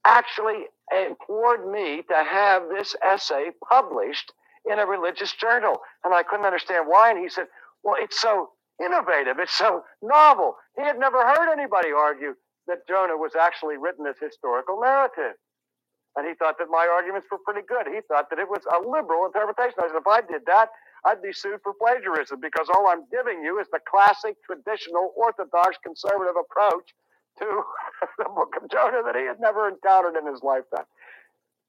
actually 0.06 0.66
implored 0.94 1.70
me 1.70 2.02
to 2.08 2.14
have 2.14 2.68
this 2.68 2.94
essay 3.02 3.50
published 3.68 4.32
in 4.70 4.78
a 4.78 4.86
religious 4.86 5.32
journal. 5.32 5.80
And 6.04 6.14
I 6.14 6.22
couldn't 6.22 6.46
understand 6.46 6.86
why. 6.88 7.10
And 7.10 7.18
he 7.20 7.28
said, 7.28 7.46
Well, 7.82 7.96
it's 7.98 8.20
so 8.20 8.50
innovative, 8.84 9.38
it's 9.38 9.56
so 9.56 9.82
novel. 10.02 10.56
He 10.76 10.84
had 10.84 10.98
never 10.98 11.18
heard 11.18 11.52
anybody 11.52 11.90
argue 11.92 12.34
that 12.66 12.86
Jonah 12.88 13.16
was 13.16 13.32
actually 13.38 13.76
written 13.78 14.06
as 14.06 14.16
historical 14.20 14.80
narrative. 14.80 15.38
And 16.16 16.26
he 16.26 16.34
thought 16.34 16.56
that 16.58 16.68
my 16.70 16.88
arguments 16.90 17.28
were 17.30 17.38
pretty 17.44 17.62
good. 17.66 17.86
He 17.86 18.00
thought 18.08 18.30
that 18.30 18.38
it 18.40 18.48
was 18.48 18.64
a 18.72 18.80
liberal 18.80 19.26
interpretation. 19.26 19.76
I 19.78 19.88
said, 19.88 20.00
if 20.00 20.08
I 20.08 20.20
did 20.24 20.42
that, 20.46 20.70
I'd 21.04 21.22
be 21.22 21.32
sued 21.32 21.60
for 21.62 21.72
plagiarism 21.78 22.40
because 22.40 22.68
all 22.74 22.88
I'm 22.88 23.04
giving 23.12 23.44
you 23.44 23.60
is 23.60 23.68
the 23.70 23.80
classic, 23.84 24.34
traditional, 24.42 25.12
orthodox, 25.14 25.76
conservative 25.84 26.34
approach 26.34 26.90
to 27.38 27.62
the 28.18 28.24
book 28.24 28.54
of 28.62 28.70
Jonah 28.70 29.02
that 29.04 29.16
he 29.16 29.26
had 29.26 29.40
never 29.40 29.68
encountered 29.68 30.16
in 30.16 30.26
his 30.30 30.42
lifetime. 30.42 30.86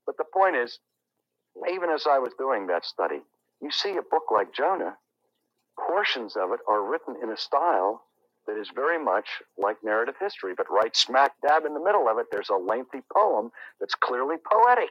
But 0.05 0.18
the 0.18 0.26
point 0.34 0.55
is, 0.55 0.80
even 1.72 1.89
as 1.89 2.05
I 2.09 2.20
was 2.20 2.34
doing 2.38 2.68
that 2.68 2.86
study, 2.86 3.22
you 3.61 3.72
see 3.72 3.97
a 3.97 4.01
book 4.01 4.32
like 4.32 4.53
Jonah, 4.53 4.97
portions 5.80 6.36
of 6.36 6.51
it 6.51 6.59
are 6.68 6.84
written 6.84 7.15
in 7.22 7.30
a 7.30 7.38
style 7.38 8.03
that 8.47 8.57
is 8.57 8.70
very 8.74 9.03
much 9.03 9.28
like 9.57 9.78
narrative 9.84 10.15
history, 10.20 10.53
but 10.55 10.72
right 10.72 10.95
smack 10.95 11.34
dab 11.41 11.65
in 11.65 11.74
the 11.74 11.84
middle 11.84 12.07
of 12.07 12.18
it, 12.18 12.28
there's 12.32 12.49
a 12.49 12.55
lengthy 12.55 13.01
poem 13.13 13.51
that's 13.80 13.95
clearly 13.95 14.38
poetic. 14.51 14.89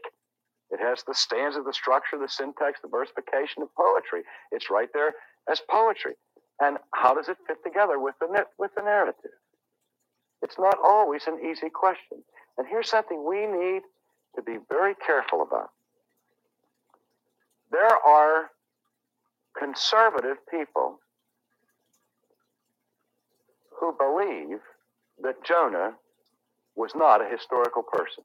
It 0.71 0.81
has 0.81 1.03
the 1.07 1.15
stanza, 1.15 1.63
the 1.63 1.73
structure, 1.73 2.19
the 2.19 2.29
syntax, 2.29 2.81
the 2.83 2.89
versification 2.89 3.63
of 3.63 3.75
poetry. 3.75 4.23
It's 4.53 4.71
right 4.71 4.89
there 4.93 5.15
as 5.51 5.61
poetry. 5.71 6.15
And 6.61 6.79
how 6.93 7.15
does 7.15 7.29
it 7.29 7.37
fit 7.47 7.59
together 7.65 7.99
with 8.01 8.15
the, 8.21 8.45
with 8.59 8.73
the 8.75 8.83
narrative? 8.83 9.31
It's 10.43 10.59
not 10.59 10.77
always 10.83 11.23
an 11.27 11.39
easy 11.45 11.71
question. 11.71 12.23
And 12.59 12.67
here's 12.69 12.89
something 12.89 13.25
we 13.25 13.47
need 13.47 13.83
to 14.37 14.43
be 14.43 14.59
very 14.69 14.95
careful 14.95 15.43
about. 15.43 15.71
There 17.71 17.97
are 17.97 18.51
conservative 19.59 20.37
people 20.51 21.01
who 23.81 23.95
believe 23.99 24.61
that 25.23 25.43
Jonah 25.45 25.95
was 26.75 26.93
not 26.95 27.21
a 27.21 27.29
historical 27.29 27.83
person. 27.83 28.25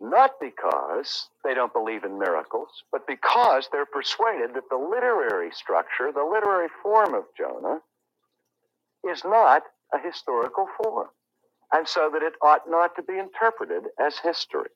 Not 0.00 0.40
because 0.40 1.28
they 1.44 1.52
don't 1.52 1.74
believe 1.74 2.04
in 2.04 2.18
miracles, 2.18 2.70
but 2.90 3.06
because 3.06 3.68
they're 3.70 3.84
persuaded 3.84 4.54
that 4.54 4.70
the 4.70 4.76
literary 4.76 5.50
structure, 5.52 6.10
the 6.12 6.24
literary 6.24 6.68
form 6.82 7.12
of 7.12 7.24
Jonah, 7.36 7.80
is 9.04 9.22
not 9.24 9.62
a 9.94 9.98
historical 9.98 10.66
form, 10.82 11.08
and 11.72 11.86
so 11.88 12.10
that 12.12 12.22
it 12.22 12.34
ought 12.42 12.68
not 12.68 12.94
to 12.96 13.02
be 13.02 13.18
interpreted 13.18 13.84
as 13.98 14.18
history. 14.18 14.70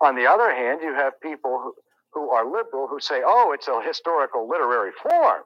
On 0.00 0.16
the 0.16 0.26
other 0.26 0.54
hand, 0.54 0.80
you 0.82 0.94
have 0.94 1.20
people 1.20 1.60
who, 1.62 1.74
who 2.12 2.30
are 2.30 2.44
liberal 2.44 2.88
who 2.88 3.00
say, 3.00 3.20
oh, 3.24 3.52
it's 3.52 3.68
a 3.68 3.82
historical 3.82 4.48
literary 4.48 4.92
form. 5.02 5.42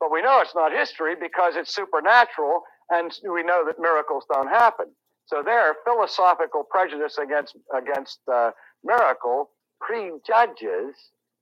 But 0.00 0.12
we 0.12 0.20
know 0.22 0.40
it's 0.40 0.54
not 0.54 0.72
history 0.72 1.14
because 1.18 1.56
it's 1.56 1.74
supernatural 1.74 2.62
and 2.90 3.10
we 3.32 3.42
know 3.42 3.64
that 3.66 3.78
miracles 3.78 4.24
don't 4.30 4.48
happen. 4.48 4.86
So 5.26 5.42
their 5.42 5.76
philosophical 5.84 6.64
prejudice 6.64 7.16
against, 7.16 7.56
against 7.74 8.18
uh, 8.30 8.50
miracle 8.84 9.50
prejudges 9.80 10.94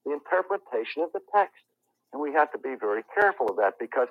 the 0.07 0.13
interpretation 0.13 1.03
of 1.03 1.11
the 1.13 1.21
text. 1.35 1.65
And 2.13 2.23
we 2.23 2.33
have 2.35 2.53
to 2.53 2.59
be 2.59 2.75
very 2.79 3.03
careful 3.15 3.51
of 3.51 3.57
that 3.57 3.75
because 3.81 4.09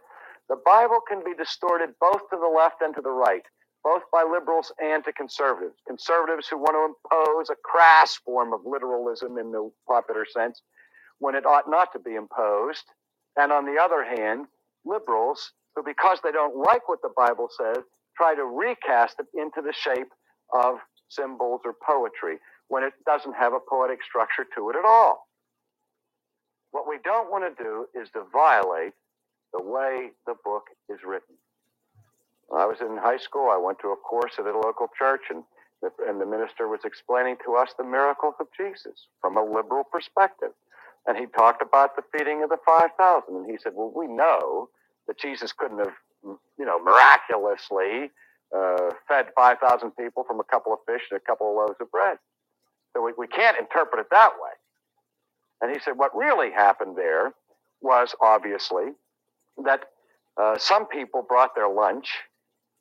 the 0.51 0.59
Bible 0.65 0.99
can 1.07 1.23
be 1.23 1.33
distorted 1.33 1.91
both 2.01 2.29
to 2.29 2.35
the 2.35 2.53
left 2.53 2.81
and 2.81 2.93
to 2.95 3.01
the 3.01 3.09
right, 3.09 3.43
both 3.85 4.01
by 4.11 4.27
liberals 4.29 4.69
and 4.83 5.01
to 5.05 5.13
conservatives. 5.13 5.77
Conservatives 5.87 6.49
who 6.49 6.57
want 6.57 6.75
to 6.75 6.91
impose 6.91 7.49
a 7.49 7.55
crass 7.63 8.17
form 8.25 8.51
of 8.51 8.59
literalism 8.65 9.37
in 9.37 9.53
the 9.53 9.71
popular 9.87 10.25
sense 10.29 10.61
when 11.19 11.35
it 11.35 11.45
ought 11.45 11.69
not 11.69 11.93
to 11.93 11.99
be 11.99 12.15
imposed. 12.15 12.83
And 13.37 13.53
on 13.53 13.63
the 13.63 13.79
other 13.81 14.03
hand, 14.03 14.47
liberals 14.83 15.53
who, 15.73 15.83
because 15.83 16.19
they 16.21 16.33
don't 16.33 16.57
like 16.57 16.89
what 16.89 17.01
the 17.01 17.13
Bible 17.15 17.47
says, 17.57 17.85
try 18.17 18.35
to 18.35 18.43
recast 18.43 19.15
it 19.19 19.27
into 19.33 19.61
the 19.61 19.71
shape 19.71 20.11
of 20.53 20.79
symbols 21.07 21.61
or 21.63 21.73
poetry 21.87 22.39
when 22.67 22.83
it 22.83 22.91
doesn't 23.05 23.37
have 23.37 23.53
a 23.53 23.59
poetic 23.69 24.03
structure 24.03 24.45
to 24.57 24.69
it 24.69 24.75
at 24.75 24.83
all. 24.83 25.27
What 26.71 26.89
we 26.89 26.97
don't 27.05 27.31
want 27.31 27.45
to 27.47 27.63
do 27.63 27.85
is 27.95 28.09
to 28.11 28.23
violate 28.33 28.91
the 29.53 29.61
way 29.61 30.11
the 30.25 30.35
book 30.43 30.67
is 30.89 30.99
written. 31.05 31.35
When 32.47 32.61
I 32.61 32.65
was 32.65 32.81
in 32.81 32.97
high 32.97 33.17
school, 33.17 33.49
I 33.51 33.57
went 33.57 33.79
to 33.79 33.89
a 33.89 33.95
course 33.95 34.33
at 34.37 34.45
a 34.45 34.51
local 34.51 34.87
church, 34.97 35.21
and 35.29 35.43
the, 35.81 35.91
and 36.07 36.19
the 36.19 36.25
minister 36.25 36.67
was 36.67 36.81
explaining 36.83 37.37
to 37.45 37.55
us 37.55 37.69
the 37.77 37.83
miracles 37.83 38.35
of 38.39 38.47
Jesus 38.55 39.07
from 39.21 39.37
a 39.37 39.43
liberal 39.43 39.83
perspective. 39.83 40.51
And 41.07 41.17
he 41.17 41.25
talked 41.25 41.61
about 41.61 41.95
the 41.95 42.03
feeding 42.11 42.43
of 42.43 42.49
the 42.49 42.59
5,000. 42.65 43.35
And 43.35 43.49
he 43.49 43.57
said, 43.61 43.73
Well, 43.75 43.91
we 43.95 44.07
know 44.07 44.69
that 45.07 45.17
Jesus 45.17 45.51
couldn't 45.51 45.79
have, 45.79 45.93
you 46.23 46.65
know, 46.65 46.79
miraculously 46.79 48.11
uh, 48.55 48.91
fed 49.07 49.27
5,000 49.35 49.91
people 49.91 50.23
from 50.23 50.39
a 50.39 50.43
couple 50.43 50.73
of 50.73 50.79
fish 50.85 51.01
and 51.09 51.17
a 51.17 51.21
couple 51.21 51.49
of 51.49 51.55
loaves 51.55 51.79
of 51.79 51.89
bread. 51.89 52.17
So 52.93 53.01
we, 53.01 53.13
we 53.17 53.27
can't 53.27 53.57
interpret 53.57 54.01
it 54.01 54.07
that 54.11 54.31
way. 54.33 54.51
And 55.61 55.71
he 55.73 55.79
said, 55.79 55.97
what 55.97 56.15
really 56.15 56.51
happened 56.51 56.97
there 56.97 57.33
was 57.81 58.13
obviously 58.21 58.91
that 59.65 59.85
uh, 60.41 60.57
some 60.57 60.87
people 60.87 61.23
brought 61.27 61.55
their 61.55 61.69
lunch, 61.69 62.09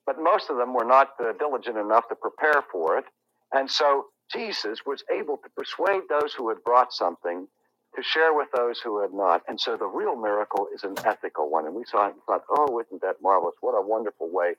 but 0.06 0.16
most 0.20 0.50
of 0.50 0.56
them 0.56 0.74
were 0.74 0.84
not 0.84 1.10
uh, 1.20 1.32
diligent 1.38 1.76
enough 1.78 2.08
to 2.08 2.14
prepare 2.14 2.62
for 2.72 2.98
it. 2.98 3.04
And 3.52 3.70
so 3.70 4.06
Jesus 4.32 4.80
was 4.86 5.04
able 5.12 5.36
to 5.38 5.48
persuade 5.56 6.02
those 6.08 6.32
who 6.34 6.48
had 6.48 6.62
brought 6.64 6.92
something 6.92 7.48
to 7.96 8.02
share 8.02 8.34
with 8.34 8.48
those 8.56 8.80
who 8.80 9.00
had 9.02 9.12
not. 9.12 9.42
And 9.48 9.60
so 9.60 9.76
the 9.76 9.86
real 9.86 10.16
miracle 10.16 10.68
is 10.74 10.84
an 10.84 10.96
ethical 11.04 11.50
one. 11.50 11.66
And 11.66 11.74
we 11.74 11.84
saw 11.84 12.06
it 12.08 12.14
and 12.14 12.22
thought, 12.26 12.44
oh, 12.50 12.80
isn't 12.80 13.02
that 13.02 13.16
marvelous? 13.22 13.56
What 13.60 13.72
a 13.72 13.86
wonderful 13.86 14.30
way 14.30 14.54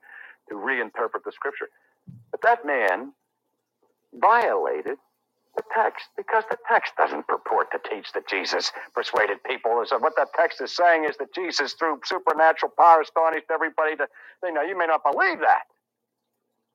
to 0.49 0.55
reinterpret 0.55 1.24
the 1.26 1.32
scripture. 1.32 1.70
But 2.32 2.41
that 2.43 2.66
man 2.66 3.14
violated 4.14 4.97
the 5.58 5.64
text 5.76 6.08
because 6.18 6.43
the 6.49 6.58
text 6.70 6.93
doesn't 6.97 7.28
purport 7.28 7.68
to 7.72 7.80
teach 7.89 8.12
that 8.14 8.28
Jesus 8.30 8.72
persuaded 8.95 9.43
people. 9.43 9.84
So 9.88 9.99
what 9.99 10.16
that 10.18 10.30
text 10.38 10.62
is 10.62 10.76
saying 10.76 11.06
is 11.06 11.18
that 11.18 11.34
Jesus, 11.36 11.74
through 11.74 12.02
supernatural 12.06 12.74
power, 12.78 13.02
astonished 13.02 13.47
everybody 13.54 13.95
to, 13.97 14.08
you 14.43 14.54
know, 14.54 14.64
you 14.64 14.78
may 14.78 14.88
not 14.88 15.04
believe 15.04 15.39
that. 15.41 15.64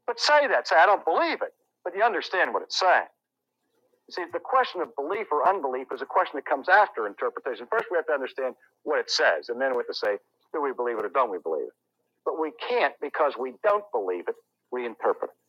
But 0.07 0.21
say 0.21 0.49
that. 0.49 0.69
Say, 0.69 0.77
I 0.77 0.87
don't 0.87 1.05
believe 1.05 1.43
it. 1.43 1.55
But 1.85 1.95
you 1.97 2.03
understand 2.03 2.55
what 2.55 2.63
it's 2.65 2.79
saying. 2.81 3.07
See, 4.11 4.25
the 4.33 4.41
question 4.41 4.83
of 4.83 4.95
belief 4.97 5.29
or 5.33 5.49
unbelief 5.49 5.89
is 5.93 6.03
a 6.03 6.07
question 6.07 6.35
that 6.37 6.47
comes 6.47 6.69
after 6.69 7.07
interpretation. 7.09 7.67
First, 7.71 7.87
we 7.91 7.97
have 7.99 8.07
to 8.07 8.15
understand 8.15 8.55
what 8.85 9.01
it 9.01 9.11
says, 9.11 9.49
and 9.51 9.61
then 9.61 9.73
we 9.73 9.79
have 9.79 9.89
to 9.89 9.95
say, 9.95 10.19
do 10.55 10.63
we 10.63 10.73
believe 10.75 10.99
it 10.99 11.07
or 11.07 11.11
don't 11.11 11.31
we 11.33 11.39
believe 11.43 11.67
it? 11.67 11.75
But 12.25 12.41
we 12.41 12.53
can't, 12.69 12.95
because 13.03 13.35
we 13.39 13.55
don't 13.65 13.85
believe 13.93 14.27
it, 14.29 14.37
reinterpret 14.75 15.35
it. 15.35 15.46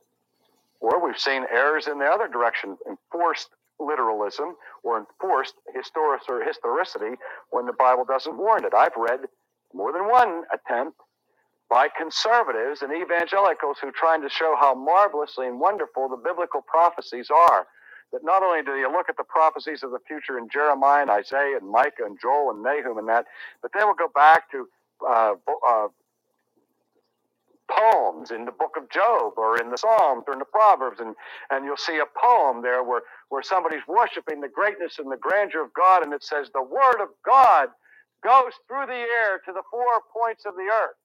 Or 0.80 1.04
we've 1.04 1.20
seen 1.20 1.46
errors 1.52 1.88
in 1.88 2.00
the 2.00 2.06
other 2.06 2.28
direction, 2.28 2.78
enforced 2.88 3.50
literalism 3.80 4.56
or 4.84 4.98
enforced 5.00 5.54
historic 5.76 6.22
or 6.28 6.44
historicity 6.44 7.16
when 7.50 7.66
the 7.66 7.74
Bible 7.74 8.06
doesn't 8.06 8.38
warrant 8.38 8.66
it. 8.66 8.74
I've 8.74 8.96
read 8.96 9.22
more 9.74 9.92
than 9.92 10.08
one 10.08 10.44
attempt 10.54 10.98
by 11.70 11.90
conservatives 11.96 12.82
and 12.82 12.94
evangelicals 12.94 13.78
who 13.82 13.90
are 13.90 13.96
trying 13.96 14.22
to 14.22 14.30
show 14.30 14.56
how 14.60 14.74
marvelously 14.74 15.48
and 15.48 15.60
wonderful 15.60 16.08
the 16.10 16.18
biblical 16.18 16.62
prophecies 16.62 17.30
are. 17.30 17.68
That 18.14 18.24
not 18.24 18.42
only 18.42 18.64
do 18.64 18.78
you 18.78 18.90
look 18.90 19.10
at 19.10 19.18
the 19.18 19.26
prophecies 19.26 19.84
of 19.84 19.92
the 19.92 20.00
future 20.08 20.38
in 20.38 20.48
Jeremiah 20.48 21.02
and 21.02 21.12
Isaiah 21.12 21.58
and 21.60 21.70
Micah 21.70 22.06
and 22.06 22.18
Joel 22.22 22.52
and 22.52 22.64
Nahum 22.64 22.98
and 22.98 23.10
that, 23.10 23.26
but 23.62 23.72
then 23.74 23.84
we'll 23.86 23.96
go 23.96 24.08
back 24.16 24.50
to 24.52 24.68
uh, 25.06 25.34
uh, 25.68 25.88
poems 27.72 28.32
in 28.32 28.46
the 28.46 28.52
book 28.52 28.76
of 28.78 28.90
Job 28.90 29.34
or 29.38 29.58
in 29.62 29.70
the 29.72 29.78
Psalms 29.78 30.24
or 30.28 30.34
in 30.34 30.40
the 30.40 30.46
Proverbs, 30.46 31.00
and, 31.00 31.16
and 31.52 31.66
you'll 31.66 31.78
see 31.78 32.00
a 32.00 32.20
poem 32.20 32.62
there 32.62 32.84
where, 32.84 33.02
where 33.30 33.44
somebody's 33.44 33.88
worshiping 33.88 34.42
the 34.42 34.50
greatness 34.50 35.00
and 35.00 35.12
the 35.12 35.18
grandeur 35.18 35.64
of 35.64 35.74
God, 35.74 36.04
and 36.04 36.14
it 36.14 36.24
says, 36.24 36.50
The 36.54 36.64
word 36.64 37.02
of 37.02 37.10
God 37.26 37.70
goes 38.24 38.54
through 38.68 38.88
the 38.88 38.94
air 38.94 39.40
to 39.46 39.54
the 39.54 39.64
four 39.72 40.02
points 40.14 40.46
of 40.46 40.56
the 40.56 40.70
earth. 40.72 40.96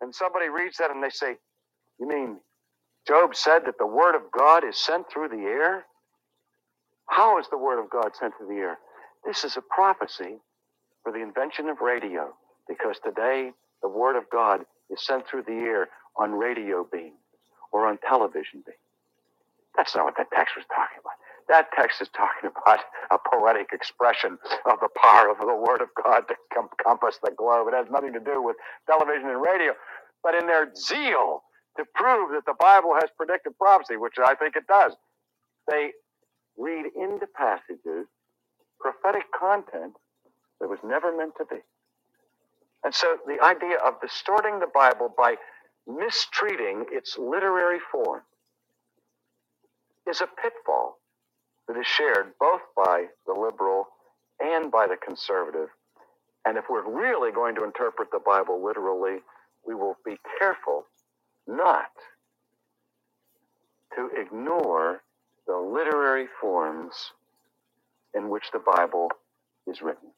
And 0.00 0.14
somebody 0.14 0.48
reads 0.48 0.78
that 0.78 0.90
and 0.90 1.02
they 1.02 1.10
say, 1.10 1.36
You 2.00 2.08
mean 2.08 2.38
Job 3.06 3.34
said 3.34 3.60
that 3.66 3.78
the 3.78 3.86
word 3.86 4.14
of 4.14 4.22
God 4.36 4.64
is 4.64 4.76
sent 4.78 5.06
through 5.10 5.28
the 5.28 5.44
air? 5.44 5.84
How 7.08 7.38
is 7.38 7.46
the 7.50 7.58
word 7.58 7.80
of 7.82 7.90
God 7.90 8.12
sent 8.18 8.34
through 8.36 8.48
the 8.48 8.60
air? 8.60 8.78
This 9.26 9.44
is 9.44 9.56
a 9.56 9.62
prophecy 9.62 10.38
for 11.02 11.12
the 11.12 11.22
invention 11.22 11.68
of 11.68 11.80
radio, 11.80 12.34
because 12.68 12.98
today 13.04 13.52
the 13.82 13.88
word 13.88 14.16
of 14.16 14.24
God 14.30 14.64
is 14.90 15.04
sent 15.04 15.26
through 15.28 15.42
the 15.42 15.52
air 15.52 15.88
on 16.16 16.32
radio 16.32 16.86
beams 16.90 17.18
or 17.72 17.86
on 17.86 17.98
television 17.98 18.62
beams. 18.66 18.78
That's 19.76 19.94
not 19.94 20.04
what 20.04 20.16
that 20.16 20.28
text 20.34 20.56
was 20.56 20.64
talking 20.74 20.98
about. 21.00 21.14
That 21.48 21.68
text 21.72 22.02
is 22.02 22.08
talking 22.14 22.50
about 22.50 22.80
a 23.10 23.18
poetic 23.18 23.68
expression 23.72 24.38
of 24.66 24.80
the 24.80 24.88
power 25.00 25.30
of 25.30 25.38
the 25.38 25.54
Word 25.54 25.80
of 25.80 25.88
God 26.02 26.24
to 26.28 26.34
compass 26.84 27.18
the 27.22 27.30
globe. 27.30 27.68
It 27.68 27.74
has 27.74 27.86
nothing 27.90 28.12
to 28.12 28.20
do 28.20 28.42
with 28.42 28.56
television 28.86 29.30
and 29.30 29.40
radio. 29.40 29.72
But 30.22 30.34
in 30.34 30.46
their 30.46 30.74
zeal 30.74 31.42
to 31.78 31.84
prove 31.94 32.32
that 32.32 32.44
the 32.44 32.56
Bible 32.58 32.94
has 33.00 33.08
predicted 33.16 33.56
prophecy, 33.56 33.96
which 33.96 34.14
I 34.22 34.34
think 34.34 34.56
it 34.56 34.66
does, 34.66 34.92
they 35.68 35.92
read 36.58 36.86
into 36.96 37.26
passages 37.34 38.06
prophetic 38.80 39.24
content 39.38 39.94
that 40.60 40.68
was 40.68 40.78
never 40.84 41.16
meant 41.16 41.32
to 41.38 41.44
be. 41.46 41.60
And 42.84 42.94
so 42.94 43.18
the 43.26 43.42
idea 43.44 43.78
of 43.84 44.00
distorting 44.00 44.60
the 44.60 44.70
Bible 44.72 45.12
by 45.16 45.36
mistreating 45.86 46.86
its 46.90 47.18
literary 47.18 47.78
form 47.90 48.22
is 50.08 50.20
a 50.20 50.28
pitfall 50.42 50.98
that 51.66 51.76
is 51.76 51.86
shared 51.86 52.32
both 52.40 52.62
by 52.76 53.06
the 53.26 53.32
liberal 53.32 53.88
and 54.40 54.70
by 54.70 54.86
the 54.86 54.96
conservative. 54.96 55.68
And 56.44 56.56
if 56.56 56.64
we're 56.70 56.88
really 56.88 57.32
going 57.32 57.54
to 57.56 57.64
interpret 57.64 58.10
the 58.10 58.20
Bible 58.24 58.64
literally, 58.64 59.18
we 59.66 59.74
will 59.74 59.96
be 60.04 60.16
careful 60.38 60.84
not 61.46 61.90
to 63.96 64.10
ignore 64.18 65.02
the 65.46 65.56
literary 65.56 66.26
forms 66.40 67.12
in 68.14 68.28
which 68.28 68.50
the 68.52 68.60
Bible 68.60 69.08
is 69.66 69.82
written. 69.82 70.10